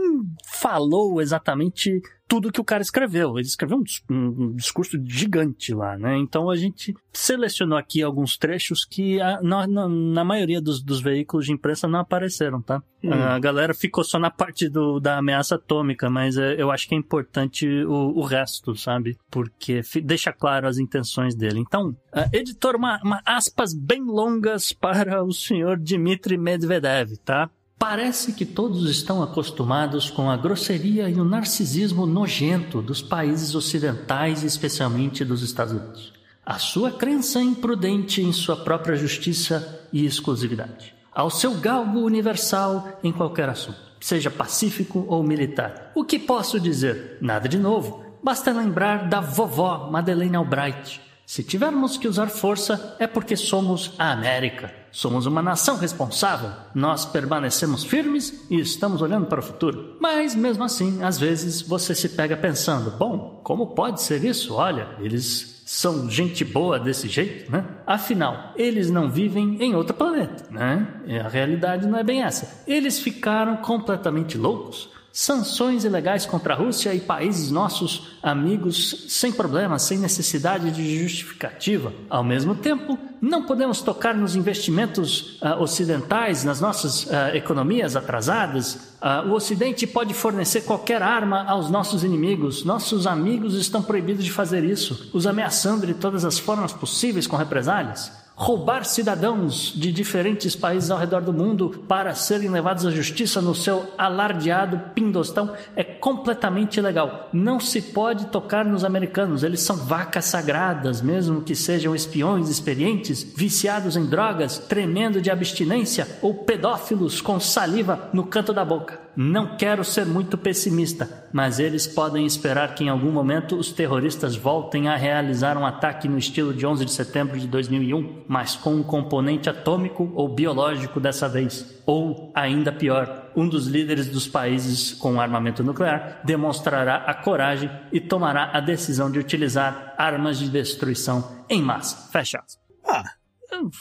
[0.46, 3.38] falou exatamente tudo que o cara escreveu.
[3.38, 6.18] Ele escreveu um, um, discurso gigante lá, né?
[6.18, 11.00] Então a gente selecionou aqui alguns trechos que a, na, na, na, maioria dos, dos,
[11.00, 12.84] veículos de imprensa não apareceram, tá?
[13.04, 13.14] Hum.
[13.14, 16.96] A galera ficou só na parte do, da ameaça atômica, mas é, eu acho que
[16.96, 19.18] é importante o, o resto, sabe?
[19.32, 21.60] Porque deixa claro as intenções dele.
[21.60, 27.50] Então, uh, editor, uma, uma aspas bem longas para o senhor Dmitry Medvedev, tá?
[27.78, 34.42] Parece que todos estão acostumados com a grosseria e o narcisismo nojento dos países ocidentais,
[34.42, 36.14] especialmente dos Estados Unidos.
[36.44, 40.96] A sua crença imprudente em sua própria justiça e exclusividade.
[41.14, 45.92] Ao seu galgo universal em qualquer assunto, seja pacífico ou militar.
[45.94, 47.18] O que posso dizer?
[47.22, 48.04] Nada de novo.
[48.24, 51.07] Basta lembrar da vovó Madeleine Albright.
[51.28, 54.74] Se tivermos que usar força, é porque somos a América.
[54.94, 59.98] Somos uma nação responsável, nós permanecemos firmes e estamos olhando para o futuro.
[60.00, 64.54] Mas mesmo assim, às vezes você se pega pensando: bom, como pode ser isso?
[64.54, 67.66] Olha, eles são gente boa desse jeito, né?
[67.86, 70.88] Afinal, eles não vivem em outro planeta, né?
[71.06, 72.64] E a realidade não é bem essa.
[72.66, 79.82] Eles ficaram completamente loucos sanções ilegais contra a Rússia e países nossos amigos sem problemas,
[79.82, 81.92] sem necessidade de justificativa.
[82.08, 88.76] Ao mesmo tempo, não podemos tocar nos investimentos uh, ocidentais, nas nossas uh, economias atrasadas.
[89.02, 92.64] Uh, o Ocidente pode fornecer qualquer arma aos nossos inimigos.
[92.64, 97.36] Nossos amigos estão proibidos de fazer isso, os ameaçando de todas as formas possíveis com
[97.36, 103.42] represálias roubar cidadãos de diferentes países ao redor do mundo para serem levados à justiça
[103.42, 107.30] no seu alardeado pindostão é completamente ilegal.
[107.34, 113.24] Não se pode tocar nos americanos, eles são vacas sagradas, mesmo que sejam espiões experientes,
[113.24, 119.07] viciados em drogas, tremendo de abstinência ou pedófilos com saliva no canto da boca.
[119.20, 124.36] Não quero ser muito pessimista, mas eles podem esperar que em algum momento os terroristas
[124.36, 128.76] voltem a realizar um ataque no estilo de 11 de setembro de 2001, mas com
[128.76, 131.82] um componente atômico ou biológico dessa vez.
[131.84, 138.00] Ou, ainda pior, um dos líderes dos países com armamento nuclear demonstrará a coragem e
[138.00, 142.12] tomará a decisão de utilizar armas de destruição em massa.
[142.12, 142.44] Fecha.
[142.86, 143.04] Ah,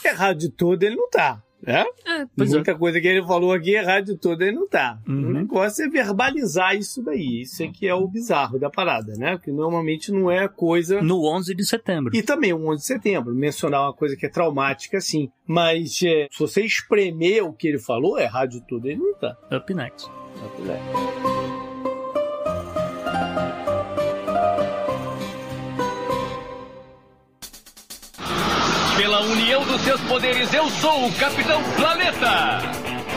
[0.03, 1.43] errado de tudo ele não tá.
[1.67, 1.81] É?
[1.81, 2.73] é Muita é.
[2.73, 4.97] coisa que ele falou aqui errado de tudo, ele não tá.
[5.05, 5.27] Uhum.
[5.27, 7.41] O negócio é verbalizar isso daí.
[7.41, 9.37] Isso é que é o bizarro da parada, né?
[9.37, 11.01] Que normalmente não é coisa.
[11.01, 12.15] No 11 de setembro.
[12.15, 13.35] E também o 11 de setembro.
[13.35, 15.29] Mencionar uma coisa que é traumática, sim.
[15.45, 19.37] Mas é, se você espremer o que ele falou, errado de tudo, ele não tá.
[19.51, 20.09] Up next.
[20.09, 20.87] Up next.
[28.97, 32.59] Pela união dos seus poderes, eu sou o Capitão Planeta!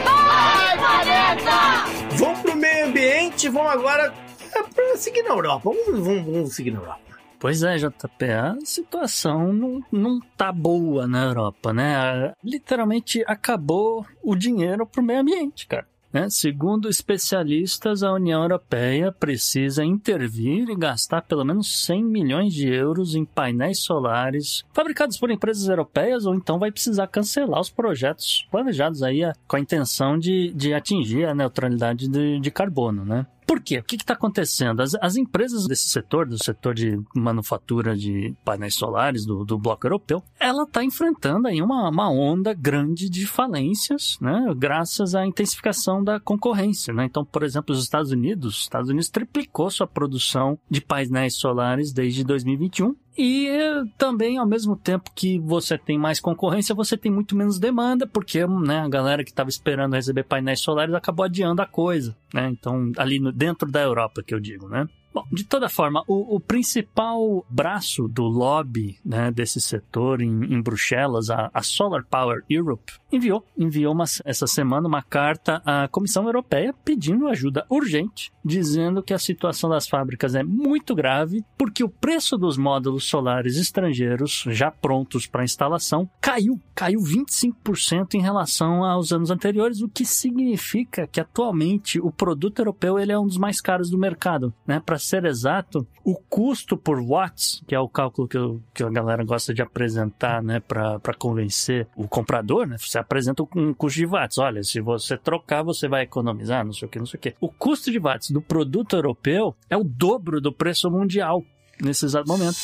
[0.04, 2.16] Vai, Planeta!
[2.18, 4.12] Vamos pro meio ambiente, vamos agora
[4.54, 5.70] é, pra seguir na Europa.
[5.72, 7.00] Vamos, vamos, vamos seguir na Europa.
[7.38, 12.34] Pois é, JP, a situação não, não tá boa na Europa, né?
[12.44, 15.86] Literalmente acabou o dinheiro pro meio ambiente, cara.
[16.12, 16.28] Né?
[16.28, 23.14] Segundo especialistas, a União Europeia precisa intervir e gastar pelo menos 100 milhões de euros
[23.14, 29.02] em painéis solares fabricados por empresas europeias, ou então vai precisar cancelar os projetos planejados
[29.02, 33.04] aí com a intenção de, de atingir a neutralidade de, de carbono.
[33.04, 33.26] Né?
[33.50, 33.78] Por quê?
[33.78, 34.80] O que está acontecendo?
[34.80, 39.84] As, as, empresas desse setor, do setor de manufatura de painéis solares do, do bloco
[39.84, 44.52] europeu, ela está enfrentando aí uma, uma onda grande de falências, né?
[44.56, 47.04] Graças à intensificação da concorrência, né?
[47.04, 51.92] Então, por exemplo, os Estados Unidos, os Estados Unidos triplicou sua produção de painéis solares
[51.92, 53.50] desde 2021 e
[53.98, 58.46] também, ao mesmo tempo que você tem mais concorrência, você tem muito menos demanda, porque
[58.46, 62.16] né, a galera que estava esperando receber painéis solares acabou adiando a coisa.
[62.32, 62.48] Né?
[62.48, 64.88] Então, ali no, dentro da Europa, que eu digo, né?
[65.12, 70.62] Bom, de toda forma, o, o principal braço do lobby né, desse setor em, em
[70.62, 76.24] Bruxelas, a, a, Solar Power Europe, enviou, enviou uma, essa semana uma carta à Comissão
[76.26, 81.88] Europeia pedindo ajuda urgente, dizendo que a situação das fábricas é muito grave, porque o
[81.88, 89.12] preço dos módulos solares estrangeiros já prontos para instalação caiu, caiu 25% em relação aos
[89.12, 93.60] anos anteriores, o que significa que atualmente o produto europeu ele é um dos mais
[93.60, 94.80] caros do mercado, né?
[94.80, 98.90] Para ser exato, o custo por watts, que é o cálculo que, eu, que a
[98.90, 102.76] galera gosta de apresentar, né, para convencer o comprador, né?
[102.78, 104.38] Você apresenta um custo de watts.
[104.38, 107.34] Olha, se você trocar, você vai economizar, não sei o que, não sei o que.
[107.40, 111.44] O custo de watts do produto europeu é o dobro do preço mundial
[111.82, 112.56] nesse exato momento.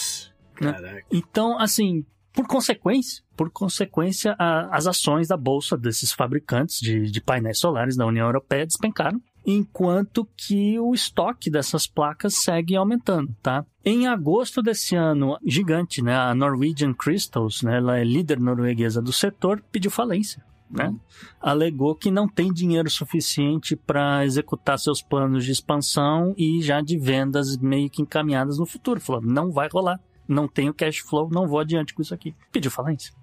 [0.61, 1.03] Né?
[1.11, 7.21] Então, assim, por consequência, por consequência, a, as ações da bolsa desses fabricantes de, de
[7.21, 13.65] painéis solares da União Europeia despencaram enquanto que o estoque dessas placas segue aumentando, tá?
[13.85, 19.13] Em agosto desse ano, gigante, né, a Norwegian Crystals, né, ela é líder norueguesa do
[19.13, 20.45] setor, pediu falência.
[20.69, 20.89] Né?
[20.89, 20.99] Uhum.
[21.41, 26.99] Alegou que não tem dinheiro suficiente para executar seus planos de expansão e já de
[26.99, 29.01] vendas meio que encaminhadas no futuro.
[29.01, 32.35] Falou: não vai rolar, não tenho cash flow, não vou adiante com isso aqui.
[32.51, 33.15] Pediu falência.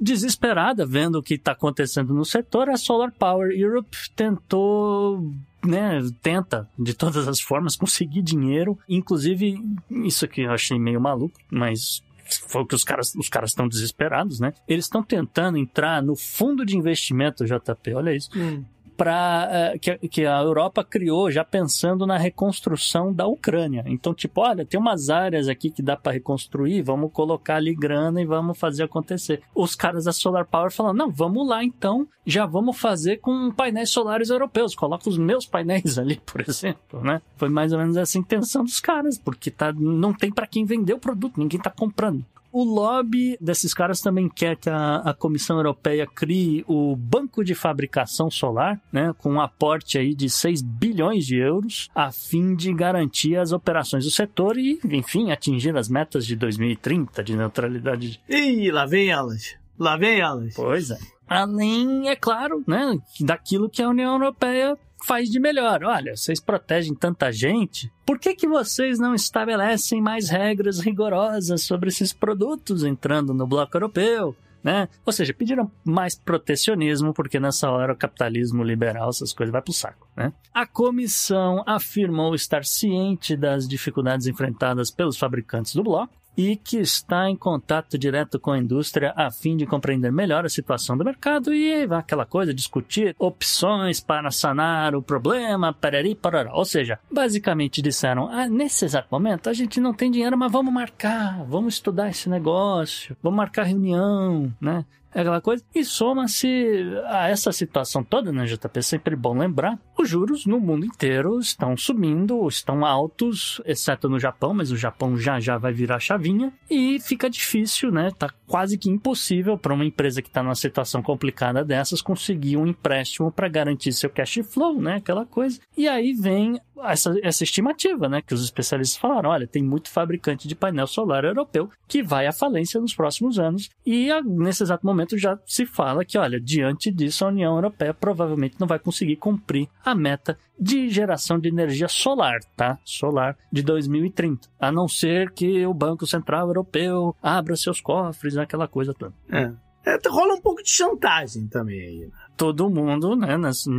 [0.00, 5.32] Desesperada vendo o que está acontecendo no setor, a Solar Power Europe tentou
[5.64, 11.38] né, tenta de todas as formas conseguir dinheiro, inclusive isso aqui eu achei meio maluco,
[11.50, 12.02] mas
[12.48, 14.54] foi o que os caras os caras estão desesperados, né?
[14.66, 18.30] Eles estão tentando entrar no fundo de investimento JP, olha isso.
[18.36, 18.64] Hum
[18.96, 23.84] para eh, que, que, a Europa criou já pensando na reconstrução da Ucrânia.
[23.86, 28.20] Então, tipo, olha, tem umas áreas aqui que dá para reconstruir, vamos colocar ali grana
[28.20, 29.42] e vamos fazer acontecer.
[29.54, 33.90] Os caras da Solar Power falando, não, vamos lá então, já vamos fazer com painéis
[33.90, 34.74] solares europeus.
[34.74, 37.20] Coloca os meus painéis ali, por exemplo, né?
[37.36, 40.94] Foi mais ou menos essa intenção dos caras, porque tá, não tem para quem vender
[40.94, 42.24] o produto, ninguém tá comprando.
[42.52, 47.54] O lobby desses caras também quer que a, a, Comissão Europeia crie o Banco de
[47.54, 52.72] Fabricação Solar, né, com um aporte aí de 6 bilhões de euros, a fim de
[52.74, 58.20] garantir as operações do setor e, enfim, atingir as metas de 2030 de neutralidade.
[58.28, 59.56] Ih, lá vem elas.
[59.78, 60.54] Lá vem elas.
[60.54, 60.98] Pois é.
[61.26, 64.76] Além, é claro, né, daquilo que a União Europeia
[65.06, 65.84] faz de melhor.
[65.84, 71.88] Olha, vocês protegem tanta gente, por que, que vocês não estabelecem mais regras rigorosas sobre
[71.88, 74.34] esses produtos entrando no bloco europeu?
[74.62, 74.88] Né?
[75.04, 79.72] Ou seja, pediram mais protecionismo, porque nessa hora o capitalismo liberal, essas coisas vai pro
[79.72, 80.32] saco, né?
[80.54, 87.28] A comissão afirmou estar ciente das dificuldades enfrentadas pelos fabricantes do bloco e que está
[87.28, 91.54] em contato direto com a indústria a fim de compreender melhor a situação do mercado
[91.54, 96.54] e aquela coisa, discutir opções para sanar o problema, parari, parará.
[96.54, 100.72] Ou seja, basicamente disseram, ah, nesse exato momento a gente não tem dinheiro, mas vamos
[100.72, 104.84] marcar, vamos estudar esse negócio, vamos marcar reunião, né?
[105.14, 105.62] É aquela coisa.
[105.74, 108.78] E soma-se a essa situação toda, né, JP?
[108.78, 109.78] É sempre bom lembrar.
[109.98, 115.16] Os juros no mundo inteiro estão subindo, estão altos, exceto no Japão, mas o Japão
[115.16, 116.52] já já vai virar chavinha.
[116.70, 118.10] E fica difícil, né?
[118.18, 122.66] Tá quase que impossível para uma empresa que está numa situação complicada dessas conseguir um
[122.66, 124.96] empréstimo para garantir seu cash flow, né?
[124.96, 125.58] Aquela coisa.
[125.74, 128.20] E aí vem essa, essa estimativa, né?
[128.20, 132.32] Que os especialistas falaram: olha, tem muito fabricante de painel solar europeu que vai à
[132.32, 133.70] falência nos próximos anos.
[133.86, 138.56] E nesse exato momento já se fala que, olha, diante disso, a União Europeia provavelmente
[138.60, 142.78] não vai conseguir cumprir a meta de geração de energia solar, tá?
[142.84, 144.48] Solar de 2030.
[144.60, 149.14] A não ser que o Banco Central Europeu abra seus cofres, aquela coisa toda.
[149.30, 149.52] É.
[149.84, 151.98] É, rola um pouco de chantagem também aí.
[152.06, 152.12] Né?
[152.36, 153.36] Todo mundo, né,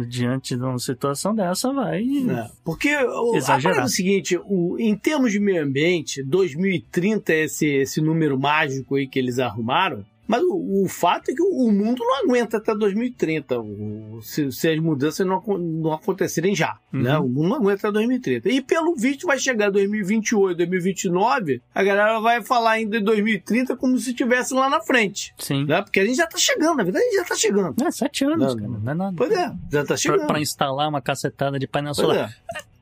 [0.07, 3.79] diante de uma situação dessa, vai é, porque o, exagerar.
[3.79, 8.95] é o seguinte, o, em termos de meio ambiente, 2030 é esse, esse número mágico
[8.95, 12.73] aí que eles arrumaram, mas o, o, fato é que o, mundo não aguenta até
[12.73, 16.77] 2030, o, se, se, as mudanças não, não acontecerem já.
[16.93, 17.01] Uhum.
[17.01, 17.17] Né?
[17.17, 18.49] O mundo não aguenta até 2030.
[18.49, 23.97] E pelo visto vai chegar 2028, 2029, a galera vai falar ainda de 2030 como
[23.97, 25.33] se estivesse lá na frente.
[25.37, 25.65] Sim.
[25.65, 25.81] Né?
[25.81, 27.83] Porque a gente já tá chegando, na verdade a gente já tá chegando.
[27.83, 28.79] É, sete anos, não, cara.
[28.79, 29.13] Não é nada.
[29.17, 30.19] Pois é, já tá chegando.
[30.19, 32.33] Pra, pra instalar uma cacetada de painel solar.
[32.55, 32.72] É.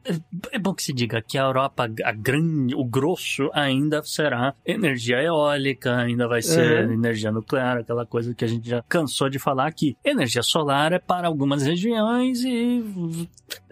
[0.51, 5.21] É bom que se diga que a Europa, a grande, o grosso ainda será energia
[5.21, 6.93] eólica, ainda vai ser uhum.
[6.93, 9.95] energia nuclear, aquela coisa que a gente já cansou de falar aqui.
[10.03, 13.29] Energia solar é para algumas regiões e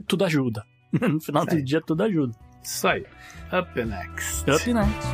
[0.08, 0.64] tudo ajuda.
[1.00, 2.34] No final do dia, tudo ajuda.
[2.64, 3.06] Isso aí.
[3.54, 4.50] Up next.
[4.50, 5.08] Up next.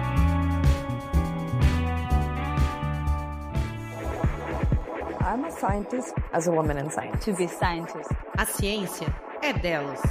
[5.21, 7.25] I'm a scientist as a woman in science.
[7.25, 8.09] To be scientist.
[8.37, 9.07] A ciência
[9.41, 10.01] é delas.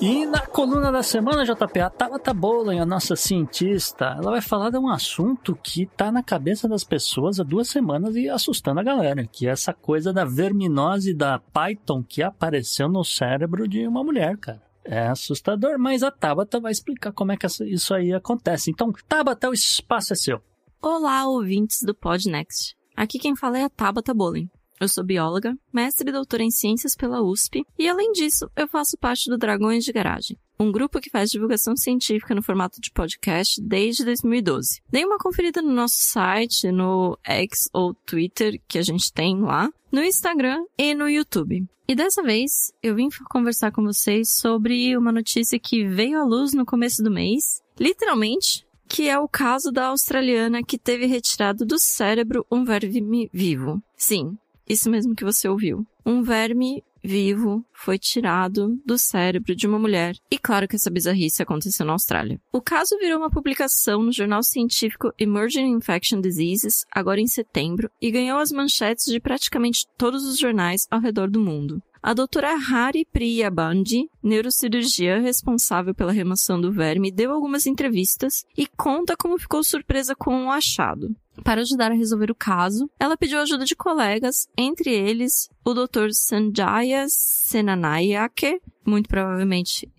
[0.00, 4.70] E na coluna da semana, JP, a Tabata Bowling, a nossa cientista, ela vai falar
[4.70, 8.82] de um assunto que tá na cabeça das pessoas há duas semanas e assustando a
[8.82, 14.02] galera, que é essa coisa da verminose da Python que apareceu no cérebro de uma
[14.02, 14.62] mulher, cara.
[14.84, 18.70] É assustador, mas a Tabata vai explicar como é que isso aí acontece.
[18.70, 20.42] Então, Tabata, o espaço é seu.
[20.82, 22.74] Olá, ouvintes do Podnext.
[22.96, 24.50] Aqui quem fala é a Tabata Bowling.
[24.82, 28.98] Eu sou bióloga, mestre e doutora em ciências pela USP e, além disso, eu faço
[28.98, 33.62] parte do Dragões de Garagem, um grupo que faz divulgação científica no formato de podcast
[33.62, 34.82] desde 2012.
[34.90, 39.70] Dê uma conferida no nosso site, no X ou Twitter que a gente tem lá,
[39.92, 41.64] no Instagram e no YouTube.
[41.86, 46.52] E dessa vez eu vim conversar com vocês sobre uma notícia que veio à luz
[46.54, 51.78] no começo do mês, literalmente, que é o caso da australiana que teve retirado do
[51.78, 53.80] cérebro um verme vivo.
[53.96, 54.36] Sim,
[54.72, 55.86] isso mesmo que você ouviu.
[56.04, 60.16] Um verme vivo foi tirado do cérebro de uma mulher.
[60.30, 62.40] E claro que essa bizarrice aconteceu na Austrália.
[62.52, 68.10] O caso virou uma publicação no jornal científico Emerging Infection Diseases, agora em setembro, e
[68.10, 71.82] ganhou as manchetes de praticamente todos os jornais ao redor do mundo.
[72.02, 78.66] A doutora Hari Priya Bandi, neurocirurgia responsável pela remoção do verme, deu algumas entrevistas e
[78.66, 81.14] conta como ficou surpresa com o achado.
[81.44, 86.10] Para ajudar a resolver o caso, ela pediu ajuda de colegas, entre eles o Dr.
[86.12, 89.90] Sanjaya Senanayake, muito provavelmente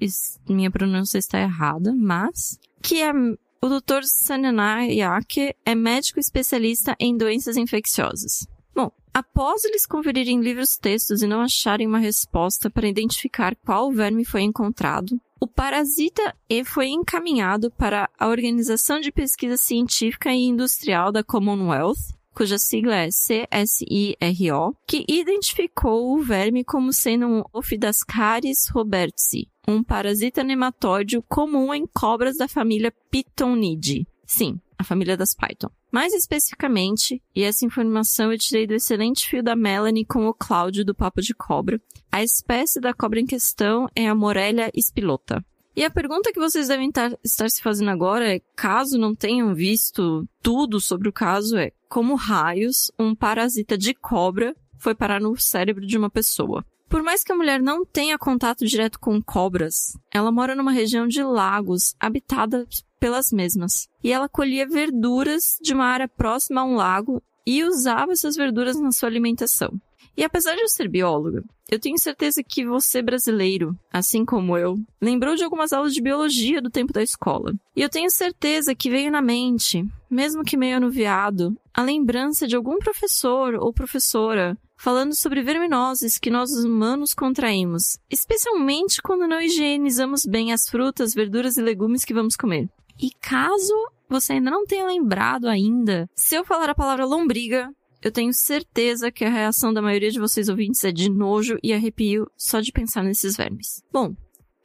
[0.48, 4.04] minha pronúncia está errada, mas que é o Dr.
[4.04, 8.46] Senanayake é médico especialista em doenças infecciosas.
[8.76, 14.26] Bom, após eles conferirem livros textos e não acharem uma resposta para identificar qual verme
[14.26, 21.12] foi encontrado, o parasita E foi encaminhado para a Organização de Pesquisa Científica e Industrial
[21.12, 29.50] da Commonwealth, cuja sigla é CSIRO, que identificou o verme como sendo um Ophidascaris robertsi,
[29.68, 34.08] um parasita nematóide comum em cobras da família Pythonidae.
[34.26, 35.70] Sim, a família das Python.
[35.94, 40.84] Mais especificamente, e essa informação eu tirei do excelente fio da Melanie com o Cláudio
[40.84, 41.80] do Papo de Cobra,
[42.12, 45.46] a espécie da cobra em questão é a Morelia spilota.
[45.76, 50.28] E a pergunta que vocês devem estar se fazendo agora é, caso não tenham visto
[50.42, 55.86] tudo sobre o caso, é como raios um parasita de cobra foi parar no cérebro
[55.86, 56.66] de uma pessoa.
[56.94, 61.08] Por mais que a mulher não tenha contato direto com cobras, ela mora numa região
[61.08, 62.68] de lagos habitada
[63.00, 63.90] pelas mesmas.
[64.04, 68.80] E ela colhia verduras de uma área próxima a um lago e usava essas verduras
[68.80, 69.74] na sua alimentação.
[70.16, 74.78] E apesar de eu ser bióloga, eu tenho certeza que você brasileiro, assim como eu,
[75.02, 77.56] lembrou de algumas aulas de biologia do tempo da escola.
[77.76, 82.56] E eu tenho certeza que veio na mente, mesmo que meio anuviado, a lembrança de
[82.56, 90.26] algum professor ou professora falando sobre verminoses que nós humanos contraímos, especialmente quando não higienizamos
[90.26, 92.70] bem as frutas, verduras e legumes que vamos comer.
[93.02, 93.74] E caso
[94.10, 97.74] você ainda não tenha lembrado ainda, se eu falar a palavra lombriga,
[98.04, 101.72] eu tenho certeza que a reação da maioria de vocês ouvintes é de nojo e
[101.72, 103.82] arrepio só de pensar nesses vermes.
[103.90, 104.14] Bom,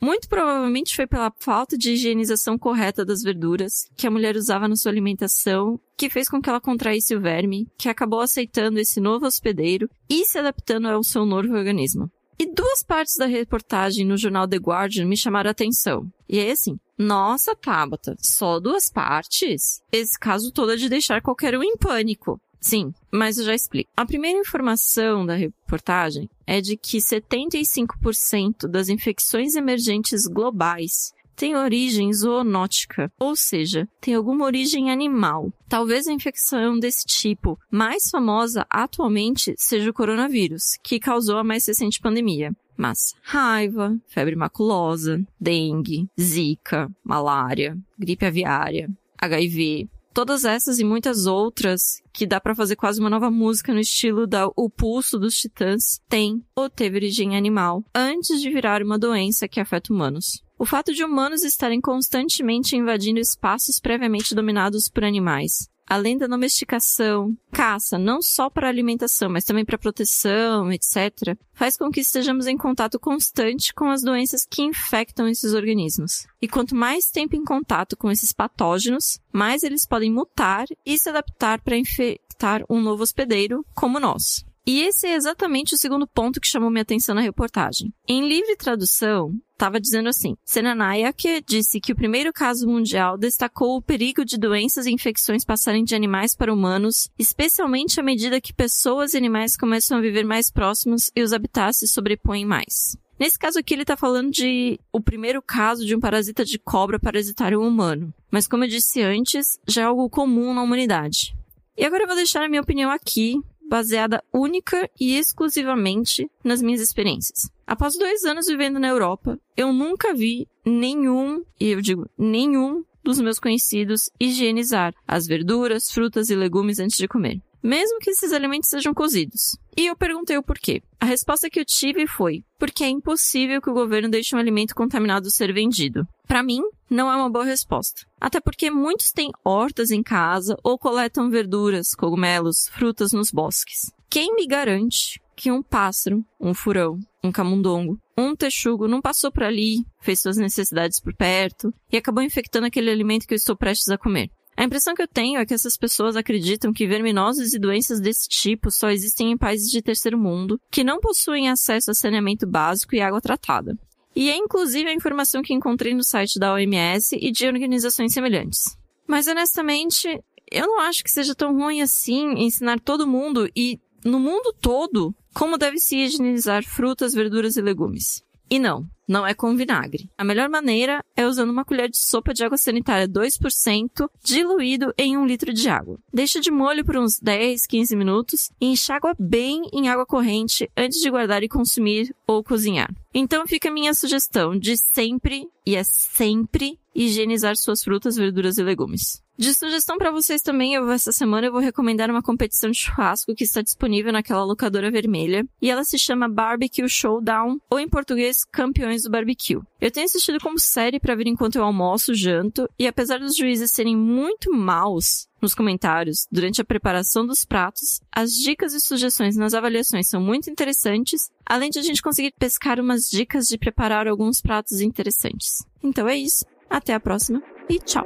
[0.00, 4.76] muito provavelmente foi pela falta de higienização correta das verduras que a mulher usava na
[4.76, 9.26] sua alimentação que fez com que ela contraísse o verme, que acabou aceitando esse novo
[9.26, 12.10] hospedeiro e se adaptando ao seu novo organismo.
[12.38, 16.06] E duas partes da reportagem no jornal The Guardian me chamaram a atenção.
[16.28, 19.82] E é assim, nossa, Tabata, só duas partes?
[19.90, 22.40] Esse caso todo é de deixar qualquer um em pânico.
[22.60, 23.90] Sim, mas eu já explico.
[23.96, 32.12] A primeira informação da reportagem é de que 75% das infecções emergentes globais têm origem
[32.12, 35.52] zoonótica, ou seja, tem alguma origem animal.
[35.68, 41.64] Talvez a infecção desse tipo mais famosa atualmente seja o coronavírus, que causou a mais
[41.66, 42.50] recente pandemia.
[42.76, 48.88] Mas raiva, febre maculosa, dengue, zika, malária, gripe aviária,
[49.20, 53.78] HIV, todas essas e muitas outras que dá para fazer quase uma nova música no
[53.78, 58.98] estilo da O Pulso dos Titãs, tem ou teve origem animal antes de virar uma
[58.98, 60.42] doença que afeta humanos.
[60.58, 67.36] O fato de humanos estarem constantemente invadindo espaços previamente dominados por animais, além da domesticação,
[67.50, 72.56] caça, não só para alimentação, mas também para proteção, etc., faz com que estejamos em
[72.56, 76.26] contato constante com as doenças que infectam esses organismos.
[76.40, 81.08] E quanto mais tempo em contato com esses patógenos, mais eles podem mutar e se
[81.08, 84.47] adaptar para infectar um novo hospedeiro, como nós.
[84.68, 87.90] E esse é exatamente o segundo ponto que chamou minha atenção na reportagem.
[88.06, 93.82] Em livre tradução, estava dizendo assim: Senanayak disse que o primeiro caso mundial destacou o
[93.82, 99.14] perigo de doenças e infecções passarem de animais para humanos, especialmente à medida que pessoas
[99.14, 102.94] e animais começam a viver mais próximos e os habitats se sobrepõem mais.
[103.18, 107.00] Nesse caso aqui, ele tá falando de o primeiro caso de um parasita de cobra
[107.00, 108.12] parasitar um humano.
[108.30, 111.34] Mas como eu disse antes, já é algo comum na humanidade.
[111.74, 116.80] E agora eu vou deixar a minha opinião aqui, baseada única e exclusivamente nas minhas
[116.80, 117.50] experiências.
[117.66, 123.20] Após dois anos vivendo na Europa, eu nunca vi nenhum, e eu digo nenhum, dos
[123.20, 128.68] meus conhecidos higienizar as verduras, frutas e legumes antes de comer mesmo que esses alimentos
[128.68, 129.58] sejam cozidos.
[129.76, 130.82] E eu perguntei o porquê.
[131.00, 134.74] A resposta que eu tive foi: porque é impossível que o governo deixe um alimento
[134.74, 136.06] contaminado ser vendido.
[136.26, 136.60] Para mim,
[136.90, 138.06] não é uma boa resposta.
[138.20, 143.92] Até porque muitos têm hortas em casa ou coletam verduras, cogumelos, frutas nos bosques.
[144.10, 149.44] Quem me garante que um pássaro, um furão, um camundongo, um texugo não passou por
[149.44, 153.88] ali, fez suas necessidades por perto e acabou infectando aquele alimento que eu estou prestes
[153.90, 154.30] a comer?
[154.58, 158.28] A impressão que eu tenho é que essas pessoas acreditam que verminoses e doenças desse
[158.28, 162.92] tipo só existem em países de terceiro mundo, que não possuem acesso a saneamento básico
[162.96, 163.78] e água tratada.
[164.16, 168.76] E é inclusive a informação que encontrei no site da OMS e de organizações semelhantes.
[169.06, 170.08] Mas honestamente,
[170.50, 175.14] eu não acho que seja tão ruim assim ensinar todo mundo e no mundo todo
[175.32, 178.24] como deve se higienizar frutas, verduras e legumes.
[178.50, 180.10] E não, não é com vinagre.
[180.18, 185.16] A melhor maneira é usando uma colher de sopa de água sanitária 2% diluído em
[185.16, 185.98] um litro de água.
[186.12, 191.00] Deixa de molho por uns 10, 15 minutos e enxágua bem em água corrente antes
[191.00, 192.94] de guardar e consumir ou cozinhar.
[193.14, 198.62] Então fica a minha sugestão de sempre, e é sempre, higienizar suas frutas, verduras e
[198.62, 199.22] legumes.
[199.38, 203.36] De sugestão para vocês também, eu essa semana eu vou recomendar uma competição de churrasco
[203.36, 208.38] que está disponível naquela locadora vermelha, e ela se chama Barbecue Showdown, ou em português,
[208.44, 209.60] Campeões do Barbecue.
[209.80, 213.70] Eu tenho assistido como série para ver enquanto eu almoço, janto, e apesar dos juízes
[213.70, 219.54] serem muito maus nos comentários durante a preparação dos pratos, as dicas e sugestões nas
[219.54, 224.40] avaliações são muito interessantes, além de a gente conseguir pescar umas dicas de preparar alguns
[224.40, 225.64] pratos interessantes.
[225.80, 227.40] Então é isso, até a próxima
[227.70, 228.04] e tchau!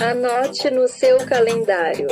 [0.00, 2.06] Anote no seu calendário.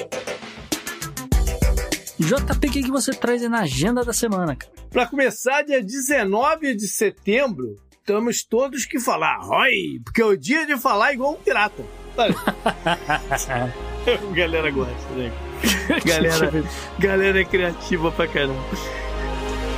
[2.18, 4.72] JP, o que, que você traz aí na agenda da semana, cara?
[4.90, 10.66] Para começar, dia 19 de setembro, temos todos que falar Roy, porque é o dia
[10.66, 11.84] de falar igual um pirata.
[14.34, 15.30] galera gosta, né?
[16.04, 16.50] Galera,
[16.98, 18.60] galera é criativa pra caramba.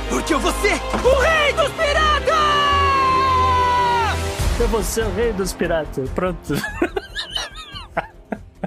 [0.09, 0.73] Porque eu vou ser
[1.05, 2.33] o rei dos piratas!
[4.59, 6.09] Eu vou ser o rei dos piratas.
[6.09, 6.53] Pronto.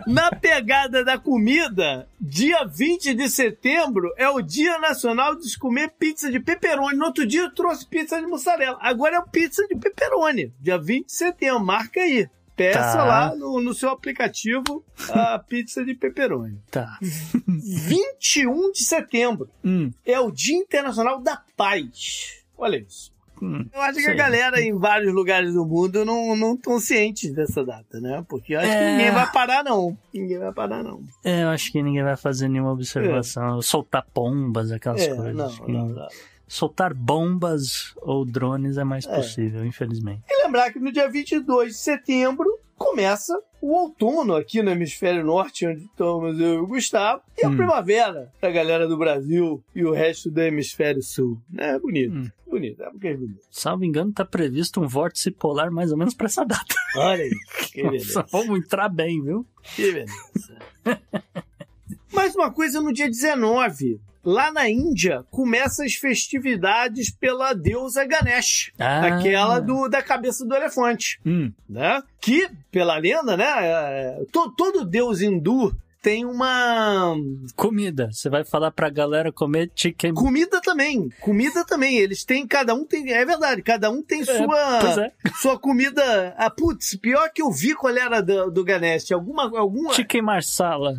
[0.06, 6.30] Na pegada da comida, dia 20 de setembro é o Dia Nacional de comer pizza
[6.30, 6.96] de pepperoni.
[6.96, 8.78] No outro dia eu trouxe pizza de mussarela.
[8.80, 10.52] Agora é pizza de pepperoni.
[10.60, 12.28] Dia 20 de setembro, marca aí.
[12.54, 13.04] Peça Tá.
[13.04, 16.58] lá no, no seu aplicativo a pizza de pepperoni.
[16.70, 16.98] Tá.
[17.46, 22.42] 21 de setembro Hum, é o Dia Internacional da Paz.
[22.56, 23.11] Olha isso.
[23.42, 23.66] Hum.
[23.72, 24.16] Eu acho que a Sim.
[24.16, 28.24] galera em vários lugares do mundo não não estão cientes dessa data, né?
[28.28, 28.92] Porque eu acho que É.
[28.96, 29.98] ninguém vai parar, não.
[30.14, 31.02] Ninguém vai parar, não.
[31.24, 33.60] É, eu acho que ninguém vai fazer nenhuma observação.
[33.60, 35.34] Soltar bombas, aquelas É, coisas.
[35.34, 36.08] não, que não, não.
[36.46, 39.14] Soltar bombas ou drones é mais É.
[39.16, 40.22] possível, infelizmente.
[40.28, 42.46] E lembrar que no dia 22 de setembro
[42.84, 47.48] começa o outono aqui no hemisfério norte, onde estamos eu e o Gustavo, e a
[47.48, 47.56] Hum.
[47.56, 51.38] primavera pra galera do Brasil e o resto do hemisfério sul.
[51.56, 52.28] É bonito, Hum.
[52.50, 53.40] bonito, é porque é bonito.
[53.50, 56.74] Salvo engano, tá previsto um vórtice polar mais ou menos pra essa data.
[56.96, 57.30] Olha aí,
[57.72, 58.20] que beleza.
[58.20, 59.46] Nossa, vamos entrar bem, viu?
[59.76, 60.58] Que beleza.
[62.12, 64.00] Mais uma coisa no dia 19.
[64.24, 68.70] Lá na Índia, começam as festividades pela deusa Ganesh.
[68.78, 69.06] Ah.
[69.06, 71.18] Aquela do, da cabeça do elefante.
[71.26, 72.00] Hum, né?
[72.20, 73.44] Que, pela lenda, né?
[73.48, 77.14] é, to- todo deus hindu tem uma
[77.54, 78.10] comida.
[78.12, 80.12] Você vai falar pra galera comer chicken.
[80.14, 81.08] comida também.
[81.20, 81.96] Comida também.
[81.98, 83.12] Eles têm, cada um tem.
[83.12, 85.12] É verdade, cada um tem Pois sua, é.
[85.40, 86.34] sua comida.
[86.36, 89.12] Ah, putz, pior que eu vi qual era do, do Ganesh.
[89.12, 89.44] Alguma.
[89.58, 90.94] alguma Chicken marsala.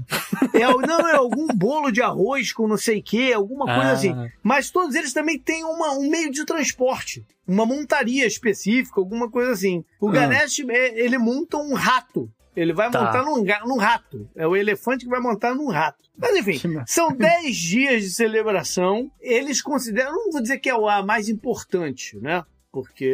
[0.53, 3.93] é, não, é algum bolo de arroz com não sei o que, alguma coisa Ah.
[3.93, 4.15] assim.
[4.41, 7.25] Mas todos eles também têm uma, um meio de transporte.
[7.45, 9.84] Uma montaria específica, alguma coisa assim.
[9.99, 10.11] O Ah.
[10.13, 12.30] Ganesh, é, ele monta um rato.
[12.55, 13.01] Ele vai Tá.
[13.03, 14.30] montar num, num rato.
[14.35, 16.03] É o elefante que vai montar num rato.
[16.17, 19.11] Mas enfim, são 10 dias de celebração.
[19.19, 22.43] Eles consideram, não vou dizer que é a mais importante, né?
[22.74, 23.06] Porque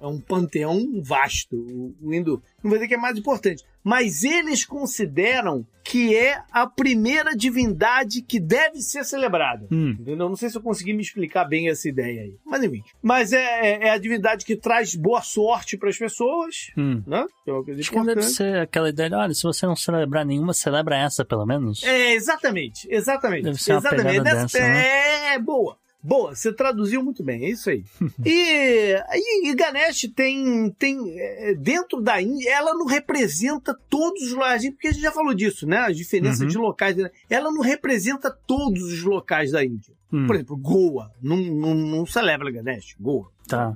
[0.00, 1.54] é um panteão vasto.
[2.00, 6.66] O, hindu não vai dizer que é mais importante, mas eles consideram que é a
[6.66, 9.66] primeira divindade que deve ser celebrada.
[9.70, 9.90] Hum.
[10.00, 10.28] Entendeu?
[10.28, 12.36] Não sei se eu consegui me explicar bem essa ideia aí.
[12.46, 12.82] Mas enfim.
[13.02, 17.02] Mas é, é- é a divindade que traz boa sorte para as pessoas, Hum.
[17.06, 17.26] né?
[17.44, 20.24] Que é uma Acho que deve ser aquela ideia de, olha, se você não celebrar
[20.24, 21.82] nenhuma, celebra essa pelo menos.
[21.82, 23.42] É, exatamente, exatamente.
[23.42, 24.06] Deve ser uma exatamente.
[24.06, 25.34] pegada Dessa- dessa, né?
[25.34, 25.76] É, boa.
[26.02, 27.84] Boa, você traduziu muito bem, é isso aí.
[28.26, 34.32] e, e, e Ganesh tem, tem é, dentro da Índia, ela não representa todos os
[34.32, 35.78] locais, porque a gente já falou disso, né?
[35.78, 36.48] As diferenças Uhum.
[36.48, 36.96] de locais.
[37.30, 39.94] Ela não representa todos os locais da Índia.
[40.12, 43.30] Hum, Por exemplo, Goa não, não, não celebra Ganesh, Goa.
[43.56, 43.74] Tá.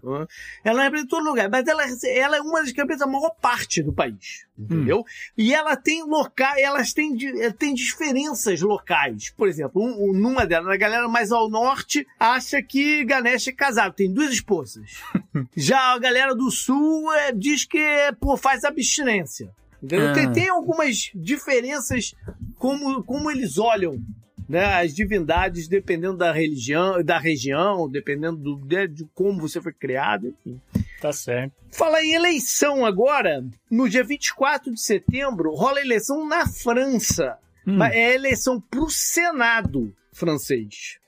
[0.65, 3.31] Ela não representa todo lugar, mas ela, ela é uma das que representa a maior
[3.41, 5.05] parte do país, entendeu?
[5.37, 9.31] E ela tem locais, elas têm, eh, têm diferenças locais.
[9.37, 13.53] Por exemplo, um- um- numa delas, a galera mais ao norte acha que Ganesh é
[13.53, 14.91] casado, tem duas esposas.
[15.57, 17.79] Já a galera do sul eh, diz que
[18.21, 19.51] pô, faz abstinência.
[19.85, 20.13] Ah.
[20.15, 22.15] Tem, tem algumas diferenças
[22.59, 24.01] como, como eles olham
[24.49, 29.73] né, as divindades dependendo da religião, da região, dependendo do, de, de como você foi
[29.73, 30.61] criado, enfim.
[31.01, 31.53] Tá certo.
[31.73, 37.39] Falar em eleição agora, no dia 24 de setembro, rola eleição na França.
[37.67, 37.83] Hum.
[37.83, 40.99] É eleição pro Senado francês.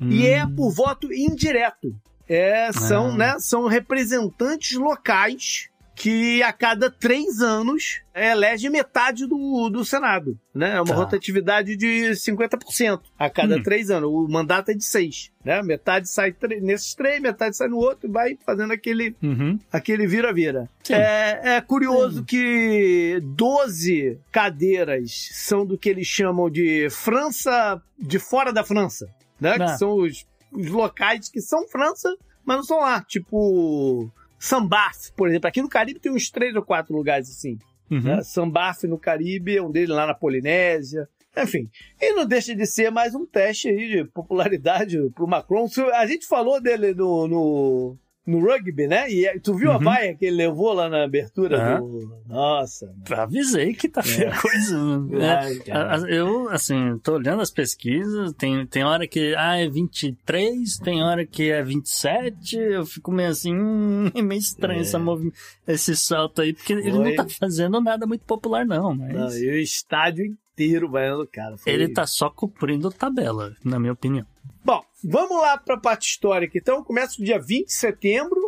[0.00, 1.94] E é por voto indireto.
[2.28, 3.16] É, são, Ah.
[3.16, 10.36] né, são representantes locais que a cada três anos elege metade do, do Senado.
[10.54, 10.72] Né?
[10.76, 10.94] É uma Tá.
[10.94, 13.62] rotatividade de 50% a cada Hum.
[13.62, 14.10] três anos.
[14.10, 15.30] O mandato é de seis.
[15.44, 15.62] Né?
[15.62, 19.58] Metade sai nesses três, metade sai no outro e vai fazendo aquele Uhum.
[19.72, 20.68] aquele vira-vira.
[20.82, 20.94] Sim.
[20.94, 28.52] É, é curioso que 12 cadeiras são do que eles chamam de França, de fora
[28.52, 29.06] da França,
[29.40, 29.58] né?
[29.58, 32.14] Que são os, os locais que são França,
[32.44, 33.00] mas não são lá.
[33.02, 34.10] Tipo,
[34.44, 35.48] Sambaf, por exemplo.
[35.48, 37.58] Aqui no Caribe tem uns três ou quatro lugares assim.
[37.90, 38.02] Uhum.
[38.02, 38.22] Né?
[38.22, 41.08] Sambaf no Caribe, é um deles lá na Polinésia.
[41.36, 45.66] Enfim, e não deixa de ser mais um teste aí de popularidade pro Macron.
[45.94, 49.10] A gente falou dele no, no, no rugby, né?
[49.10, 49.84] E é- tu viu a Uhum.
[49.84, 51.80] vaia que ele levou lá na abertura Aham.
[51.80, 52.22] do.
[52.26, 53.22] Nossa, mano.
[53.22, 54.76] Avisei que tá feia a coisa.
[55.40, 55.70] Ai.
[55.70, 60.78] A- a- Eu, assim, tô olhando as pesquisas, tem, tem hora que ah, é 23,
[60.78, 64.98] tem hora que é 27, eu fico meio assim, hum, é meio estranho É.
[64.98, 65.32] movi-
[65.66, 66.92] esse salto aí, porque ele Foi.
[66.92, 71.26] não tá fazendo nada muito popular não, mas Não, e o estádio inteiro vaiando o
[71.26, 71.56] cara.
[71.58, 74.26] Foi- ele tá só cumprindo tabela, na minha opinião.
[74.64, 76.82] Bom, vamos lá pra parte histórica então.
[76.82, 78.40] Começa no dia 20 de setembro,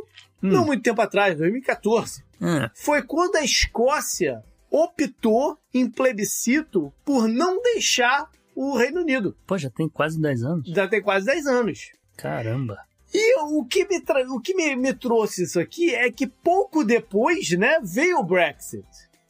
[0.43, 0.49] Hum.
[0.51, 2.25] não muito tempo atrás, 2014.
[2.41, 9.37] Ah, foi quando a Escócia optou em plebiscito por não deixar o Reino Unido.
[9.47, 10.69] pô, já tem quase 10 anos?
[10.69, 11.91] Já tem quase 10 anos.
[12.17, 12.79] Caramba.
[13.15, 17.51] E o que, me, o que me, me trouxe isso aqui é que pouco depois,
[17.53, 18.85] né, veio o Brexit.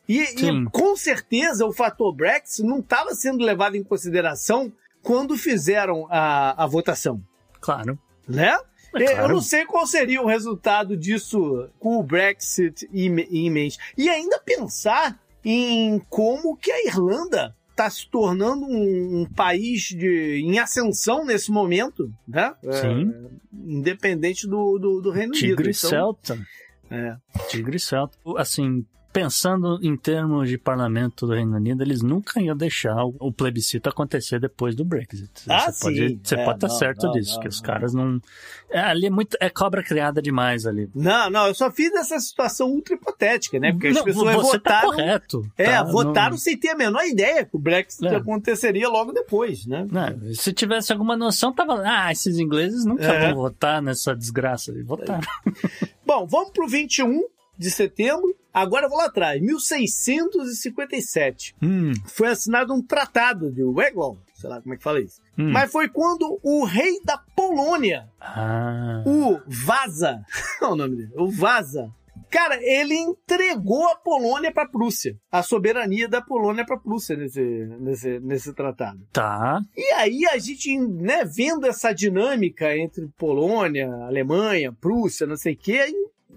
[0.09, 4.73] E, e com certeza o fator Brexit não estava sendo levado em consideração
[5.03, 7.21] quando fizeram a, a votação,
[7.61, 7.99] Claro.
[8.29, 8.57] né?
[8.95, 9.35] É Eu claro.
[9.35, 13.77] não sei qual seria o resultado disso com o Brexit em em mente.
[13.97, 20.41] E ainda pensar em como que a Irlanda está se tornando um, um país de,
[20.43, 22.55] em ascensão nesse momento, né?
[22.63, 23.13] Sim.
[23.13, 25.41] É, independente do, do, do Reino Unido.
[25.57, 26.39] Tigre Então, Celta.
[26.91, 27.17] é.
[27.51, 28.17] Tigre Celta.
[28.39, 28.85] Assim,
[29.21, 34.39] pensando em termos de parlamento do Reino Unido, eles nunca iam deixar o plebiscito acontecer
[34.39, 35.31] depois do Brexit.
[35.49, 36.21] Ah, você pode, sim.
[36.23, 37.67] você É, pode estar não, certo não, disso, não, que os não.
[37.67, 38.21] caras não.
[38.69, 39.37] É, ali é muito.
[39.41, 40.91] É cobra criada demais ali.
[40.95, 43.73] Não, não, eu só fiz essa situação ultra hipotética, né?
[43.73, 44.91] Porque as pessoas você tá votaram.
[44.91, 45.51] correto.
[45.57, 45.83] é, tá?
[45.85, 48.17] votaram sem ter a menor ideia que o Brexit É.
[48.17, 49.87] aconteceria logo depois, né?
[50.35, 51.81] Se tivesse alguma noção, tava.
[51.87, 53.27] Ah, esses ingleses nunca É.
[53.33, 54.73] vão votar nessa desgraça.
[54.73, 55.27] E votaram.
[56.05, 57.23] Bom, vamos pro 21
[57.59, 58.35] de setembro.
[58.59, 59.41] Agora eu vou lá atrás.
[59.41, 61.55] 1657.
[61.63, 65.21] Hum, Foi assinado um tratado de Weglon, sei lá como é que fala isso.
[65.39, 65.51] hum.
[65.53, 69.03] Mas foi quando o rei da Polônia, Ah.
[69.07, 70.23] o Vaza,
[70.63, 71.91] é o nome dele, o Vaza,
[72.31, 77.17] cara, ele entregou a Polônia para a Prússia, a soberania da Polônia para a Prússia
[77.17, 77.41] nesse,
[77.81, 79.01] nesse, nesse tratado.
[79.13, 79.61] Tá.
[79.77, 85.59] E aí a gente, né, vendo essa dinâmica entre Polônia, Alemanha, Prússia, não sei o
[85.59, 85.87] quê,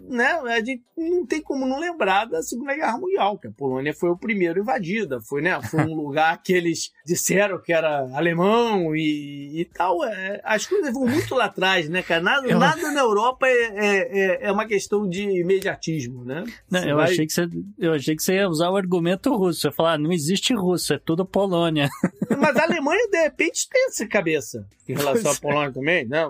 [0.10, 3.94] né, a gente não tem como não lembrar da Segunda Guerra Mundial, que a Polônia
[3.94, 8.96] foi o primeiro invadida, foi, né, foi um lugar que eles disseram que era alemão
[8.96, 10.04] e, e tal.
[10.06, 12.22] É, as coisas vão muito lá atrás, né, cara?
[12.22, 16.44] Nada, Eu- nada na Europa é, é, é- é uma questão de imediatismo, né?
[16.70, 19.62] Não, eu, vai- achei que você, eu achei que você ia usar o argumento russo.
[19.62, 21.88] Você ia falar, ah, não existe Rússia, é tudo Polônia.
[22.40, 26.28] Mas a Alemanha, de repente, tem essa cabeça em relação Pois à Polônia também, né?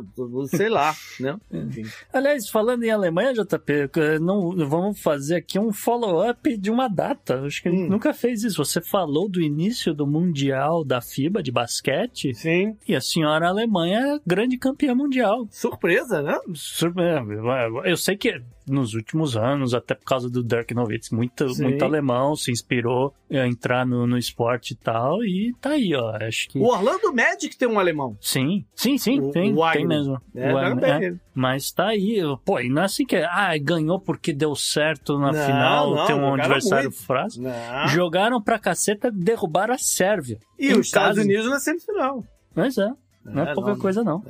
[0.50, 1.38] Sei lá, né?
[1.52, 1.84] Enfim.
[2.12, 3.69] Aliás, falando em Alemanha, JP,
[4.22, 7.42] não, vamos fazer aqui um follow-up de uma data.
[7.46, 7.90] Acho que a gente Hum.
[7.90, 8.64] nunca fez isso.
[8.64, 12.76] Você falou do início do Mundial da FIBA de basquete Sim.
[12.88, 15.48] e a senhora Alemanha é grande campeã mundial.
[15.52, 16.38] Surpresa, né?
[16.54, 21.50] Sur- é, Eu sei que nos últimos anos, até por causa do Dirk Nowitzki, muito,
[21.54, 21.64] Sim.
[21.64, 26.16] muito alemão se inspirou a entrar no, no esporte e tal, e tá aí, ó.
[26.22, 26.60] Acho que.
[26.60, 28.16] O Orlando Magic tem um alemão.
[28.22, 30.22] Sim, sim, sim, O- tem, o tem mesmo.
[30.36, 31.06] É, bem.
[31.08, 31.14] é.
[31.34, 35.18] Mas tá aí, pô, e não é assim que é, ah, ganhou porque deu certo
[35.18, 37.44] na Não, final, não, tem um adversário frágil.
[37.44, 37.88] Não.
[37.88, 40.38] Jogaram pra caceta, derrubaram a Sérvia.
[40.58, 41.18] E os Estados.
[41.24, 42.24] Unidos na semifinal.
[42.54, 42.90] Mas é,
[43.24, 43.80] não é, É, pouca não.
[43.80, 44.22] coisa não.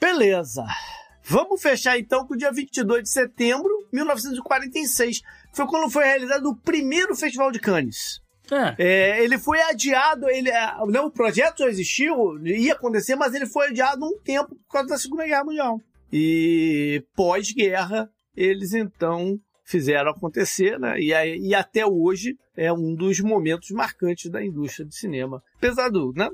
[0.00, 0.64] Beleza.
[1.24, 5.22] Vamos fechar então com o dia 22 de setembro de 1946.
[5.52, 8.20] Foi quando foi realizado o primeiro Festival de Cannes.
[8.50, 13.34] É, É, ele foi adiado, ele, é, não, o projeto já existiu, ia acontecer, mas
[13.34, 15.80] ele foi adiado um tempo por causa da Segunda Guerra Mundial.
[16.12, 20.98] E pós-guerra, eles então fizeram acontecer, né?
[21.00, 21.12] E,
[21.48, 25.42] e até hoje é um dos momentos marcantes da indústria de cinema.
[25.56, 26.28] Apesar do, né?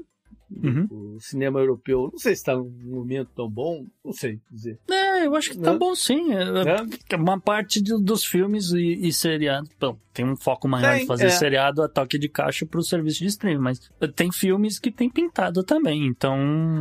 [0.50, 1.14] Uhum.
[1.16, 4.78] O cinema europeu, não sei se está num momento tão bom, não sei dizer.
[4.90, 5.78] É, eu acho que tá Né?
[5.78, 6.32] bom sim.
[6.32, 6.76] É, Né?
[7.10, 9.68] é uma parte de- dos filmes e, e seriados.
[10.12, 11.30] Tem um foco maior Tem, em fazer é.
[11.30, 13.78] seriado a toque de caixa pro serviço de streaming, mas
[14.16, 16.34] tem filmes que tem pintado também, então.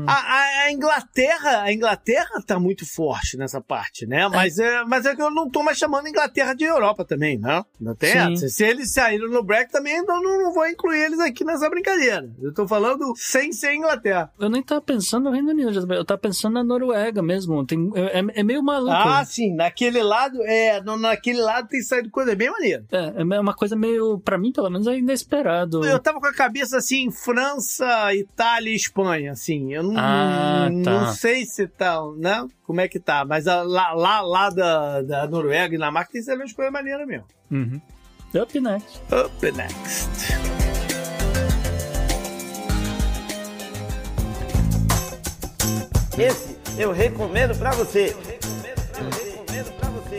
[0.07, 4.27] A, a- a Inglaterra, a Inglaterra tá muito forte nessa parte, né?
[4.27, 7.37] Mas é, mas é que eu não tô mais chamando a Inglaterra de Europa também,
[7.37, 7.63] né?
[7.79, 8.35] Não tem.
[8.37, 12.27] Se eles saíram no Brexit também, então não, não vou incluir eles aqui nessa brincadeira.
[12.41, 14.31] Eu tô falando sem ser Inglaterra.
[14.39, 17.65] Eu nem tava pensando no Reino Unido, eu tava pensando na Noruega mesmo.
[17.65, 18.91] Tem, é, é meio maluco.
[18.91, 22.85] Ah, sim, naquele lado, é, naquele lado tem saído coisa bem maneira.
[22.91, 25.85] É, é uma coisa meio, pra mim, pelo menos, é inesperado.
[25.85, 29.73] Eu tava com a cabeça assim, França, Itália e Espanha, assim.
[29.73, 30.91] Eu não, Ah, tá.
[30.91, 32.47] não sei se tá, né?
[32.63, 33.25] Como é que tá.
[33.25, 37.07] Mas a- lá, lá, lá da, da Noruega e Dinamarca tem saído umas coisas maneiras
[37.07, 37.25] mesmo.
[37.51, 37.81] Uhum.
[38.41, 39.01] Up next.
[39.11, 40.66] Up next.
[46.17, 48.15] Esse eu recomendo pra você.
[48.99, 50.17] Eu recomendo pra você.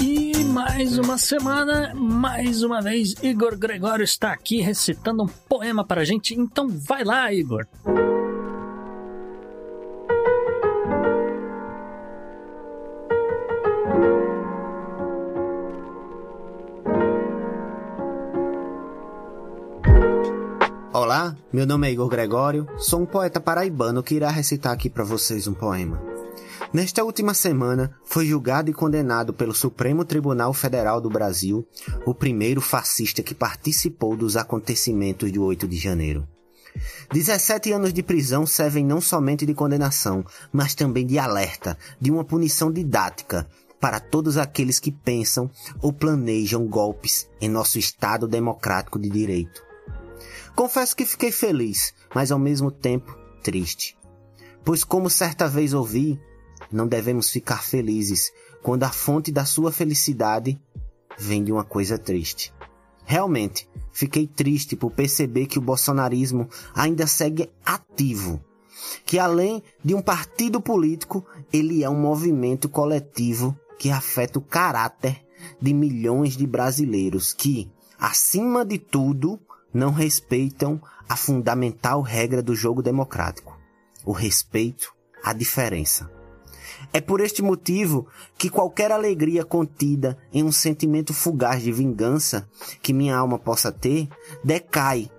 [0.00, 6.02] E mais uma semana, mais uma vez, Igor Gregório está aqui recitando um poema para
[6.02, 6.32] a gente.
[6.32, 7.66] Então vai lá, Igor.
[21.06, 25.04] Olá, meu nome é Igor Gregório, sou um poeta paraibano que irá recitar aqui para
[25.04, 26.02] vocês um poema.
[26.72, 31.64] Nesta última semana, foi julgado e condenado pelo Supremo Tribunal Federal do Brasil
[32.04, 36.26] o primeiro fascista que participou dos acontecimentos do 8 de janeiro.
[37.12, 42.24] 17 anos de prisão servem não somente de condenação, mas também de alerta, de uma
[42.24, 43.46] punição didática
[43.80, 45.48] para todos aqueles que pensam
[45.80, 49.65] ou planejam golpes em nosso Estado democrático de direito.
[50.56, 53.94] Confesso que fiquei feliz, mas ao mesmo tempo triste.
[54.64, 56.18] Pois, como certa vez ouvi,
[56.72, 60.58] não devemos ficar felizes quando a fonte da sua felicidade
[61.18, 62.54] vem de uma coisa triste.
[63.04, 68.42] Realmente, fiquei triste por perceber que o bolsonarismo ainda segue ativo.
[69.04, 71.22] Que além de um partido político,
[71.52, 75.22] ele é um movimento coletivo que afeta o caráter
[75.60, 79.38] de milhões de brasileiros que, acima de tudo,
[79.76, 83.56] não respeitam a fundamental regra do jogo democrático:
[84.04, 86.10] o respeito à diferença.
[86.92, 88.06] É por este motivo
[88.38, 92.48] que qualquer alegria contida em um sentimento fugaz de vingança
[92.82, 94.08] que minha alma possa ter
[94.42, 95.10] decai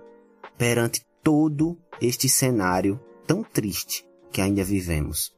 [0.56, 5.32] perante todo este cenário tão triste que ainda vivemos.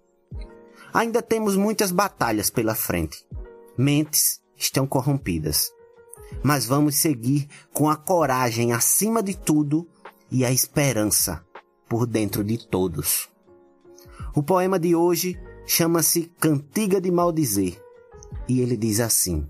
[0.92, 3.24] Ainda temos muitas batalhas pela frente.
[3.76, 5.72] Mentes estão corrompidas.
[6.42, 9.86] Mas vamos seguir com a coragem acima de tudo
[10.30, 11.44] e a esperança
[11.88, 13.28] por dentro de todos.
[14.34, 17.80] O poema de hoje chama-se Cantiga de Maldizer
[18.48, 19.46] e ele diz assim: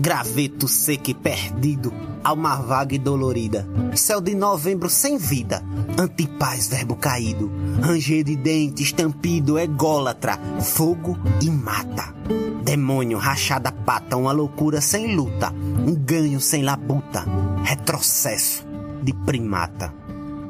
[0.00, 1.92] Graveto seco e perdido
[2.28, 3.66] alma vaga e dolorida.
[3.94, 5.64] Céu de novembro sem vida,
[5.98, 7.50] antipaz, verbo caído.
[7.80, 12.14] Ranger de dente, estampido, ególatra, fogo e mata.
[12.62, 15.50] Demônio, rachada pata, uma loucura sem luta,
[15.86, 17.24] um ganho sem labuta,
[17.64, 18.66] retrocesso
[19.02, 19.94] de primata.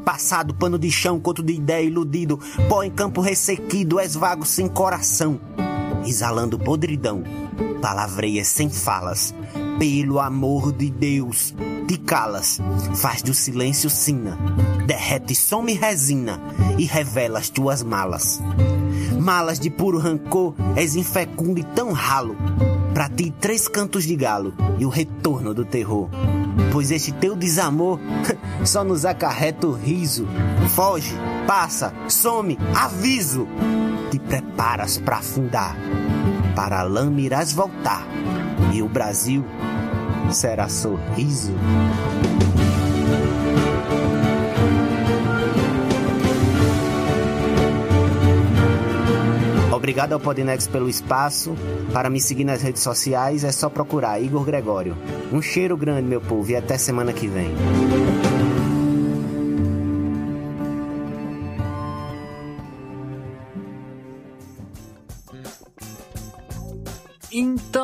[0.04, 4.66] Passado, pano de chão, conto de ideia iludido, pó em campo ressequido, és vago sem
[4.66, 5.38] coração,
[6.04, 7.22] exalando podridão,
[7.80, 9.34] palavreias sem falas,
[9.78, 11.54] pelo amor de Deus,
[11.86, 12.60] te calas,
[12.96, 14.36] faz do silêncio sina,
[14.86, 16.40] derrete some resina
[16.76, 18.40] e revela as tuas malas.
[19.20, 22.36] Malas de puro rancor, és infecundo e tão ralo,
[22.94, 26.08] pra ti três cantos de galo e o retorno do terror.
[26.72, 27.98] Pois este teu desamor
[28.64, 30.26] só nos acarreta o riso.
[30.74, 31.14] Foge,
[31.46, 33.46] passa, some, aviso.
[34.10, 35.76] Te preparas pra afundar,
[36.56, 38.06] para a lama irás voltar,
[38.72, 39.44] e o Brasil
[40.30, 41.52] será sorriso.
[49.70, 51.54] Obrigado ao Podnex pelo espaço.
[51.92, 54.96] Para me seguir nas redes sociais é só procurar Igor Gregório.
[55.32, 57.54] Um cheiro grande, meu povo, e até semana que vem.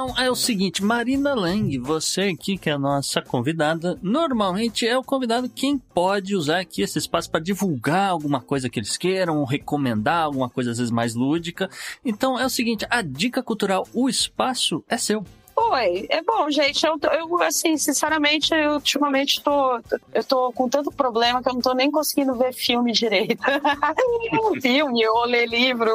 [0.05, 4.99] Então é o seguinte, Marina Lang, você aqui que é a nossa convidada, normalmente é
[4.99, 9.43] o convidado quem pode usar aqui esse espaço para divulgar alguma coisa que eles queiram,
[9.45, 11.71] recomendar alguma coisa às vezes mais lúdica.
[12.05, 15.25] Então é o seguinte, a dica cultural, o espaço é seu.
[15.57, 16.85] Oi, é bom, gente.
[16.85, 19.81] Eu, eu assim, sinceramente, eu ultimamente tô,
[20.13, 23.39] eu tô com tanto problema que eu não tô nem conseguindo ver filme direito.
[24.61, 25.93] filme ou ler livro.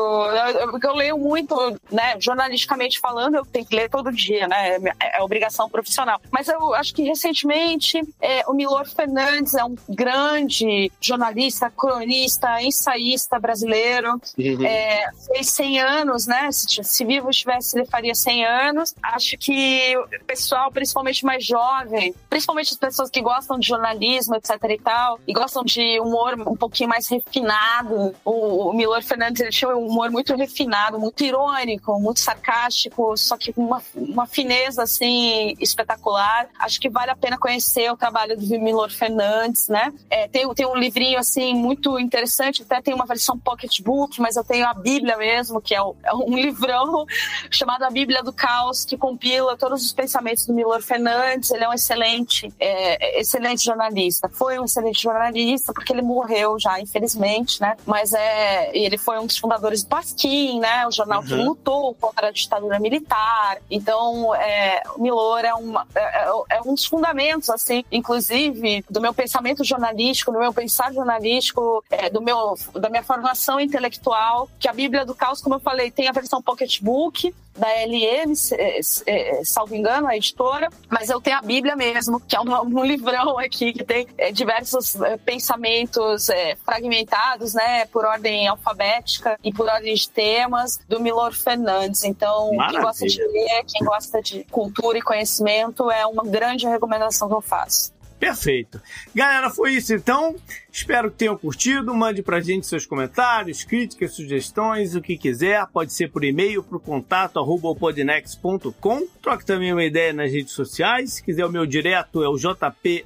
[0.72, 1.56] Porque eu leio muito,
[1.92, 2.16] né?
[2.20, 4.78] Jornalisticamente falando, eu tenho que ler todo dia, né?
[5.00, 6.22] É, é obrigação profissional.
[6.32, 13.38] Mas eu acho que recentemente é, o Milor Fernandes é um grande jornalista, cronista, ensaísta
[13.40, 14.22] brasileiro.
[14.38, 14.66] Uhum.
[14.66, 16.50] É, fez 100 anos, né?
[16.52, 18.96] Se, se vivo estivesse, ele faria 100 anos.
[19.04, 24.36] Acho que que o pessoal, principalmente mais jovem, principalmente as pessoas que gostam de jornalismo,
[24.36, 29.42] etc e tal, e gostam de humor um pouquinho mais refinado, o, o Milor Fernandes
[29.42, 34.28] ele tinha um humor muito refinado, muito irônico, muito sarcástico, só que com uma, uma
[34.28, 36.48] fineza assim espetacular.
[36.60, 39.92] Acho que vale a pena conhecer o trabalho do Milor Fernandes, né?
[40.12, 44.44] É, tem, tem um livrinho assim muito interessante, até tem uma versão pocketbook, mas eu
[44.44, 47.08] tenho a Bíblia mesmo, que é, é um livrão
[47.50, 51.52] chamado A Bíblia do Caos, que compila todos os pensamentos do Milor Fernandes.
[51.52, 54.30] Ele é um excelente, é, excelente jornalista.
[54.30, 57.76] Foi um excelente jornalista porque ele morreu já, infelizmente, né?
[57.86, 60.88] Mas é, ele foi um dos fundadores do Pasquim, né?
[60.88, 61.28] O jornal uhum.
[61.28, 63.58] que lutou contra a ditadura militar.
[63.70, 69.02] Então, é, o Milor é, uma, é, é, é um dos fundamentos, assim, inclusive, do
[69.02, 74.68] meu pensamento jornalístico, do meu pensar jornalístico, é, do meu, da minha formação intelectual, que
[74.68, 78.34] a Bíblia do Caos, como eu falei, tem a versão pocketbook, da LM,
[79.30, 82.50] é, salvo engano, a editora, mas eu tenho a Bíblia mesmo, que é um,
[82.80, 89.38] um livrão aqui que tem é, diversos é, pensamentos é, fragmentados, né, por ordem alfabética
[89.44, 92.04] e por ordem de temas, do Milor Fernandes.
[92.04, 92.72] Então, Maravilha.
[92.72, 97.36] quem gosta de ler, quem gosta de cultura e conhecimento, é uma grande recomendação que
[97.36, 97.94] eu faço.
[98.20, 98.82] Perfeito.
[99.16, 100.36] Galera, foi isso então.
[100.72, 101.94] Espero que tenham curtido.
[101.94, 105.66] Mande pra gente seus comentários, críticas, sugestões, o que quiser.
[105.68, 107.40] Pode ser por e-mail para o contato
[107.76, 109.08] podnext.com.
[109.22, 111.14] Troque também uma ideia nas redes sociais.
[111.14, 113.06] Se quiser o meu direto é o JP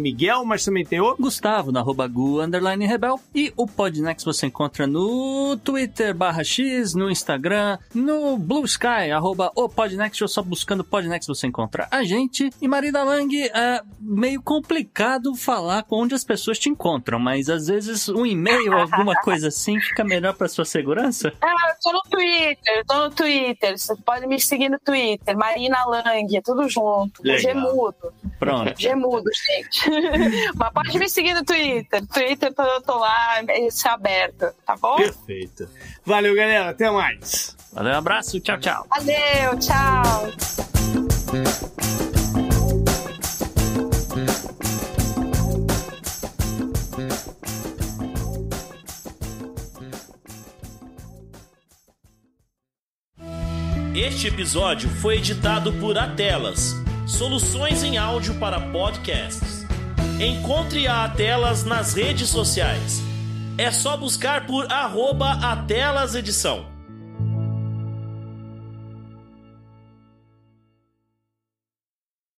[0.00, 2.40] Miguel, mas também tem o Gustavo na arroba Gu
[2.86, 3.20] Rebel.
[3.34, 9.50] E o Podnext você encontra no Twitter barra X, no Instagram, no Blue Sky, arroba
[9.54, 12.50] o Podnext, ou só buscando Podnext você encontra a gente.
[12.60, 17.48] E Marida Lang, é meio complicado falar com onde as pessoas te encontram encontram, mas
[17.48, 21.32] às vezes um e-mail ou alguma coisa assim fica melhor para sua segurança?
[21.40, 23.78] Ah, eu tô no Twitter, eu tô no Twitter.
[23.78, 27.22] Você pode me seguir no Twitter, Marina Lang, tudo junto.
[27.22, 27.40] Legal.
[27.40, 28.12] Gemudo.
[28.38, 28.80] Pronto.
[28.80, 29.90] Gemudo, gente.
[30.54, 32.06] mas pode me seguir no Twitter.
[32.06, 34.96] Twitter eu tô lá, esse é aberto, tá bom?
[34.96, 35.68] Perfeito.
[36.04, 36.70] Valeu, galera.
[36.70, 37.56] Até mais.
[37.72, 38.40] Valeu, um abraço.
[38.40, 38.86] Tchau, tchau.
[38.88, 40.30] Valeu, tchau.
[53.94, 56.74] Este episódio foi editado por Atelas,
[57.06, 59.64] soluções em áudio para podcasts.
[60.20, 63.00] Encontre a Atelas nas redes sociais.
[63.56, 66.73] É só buscar por arroba Atelas Edição.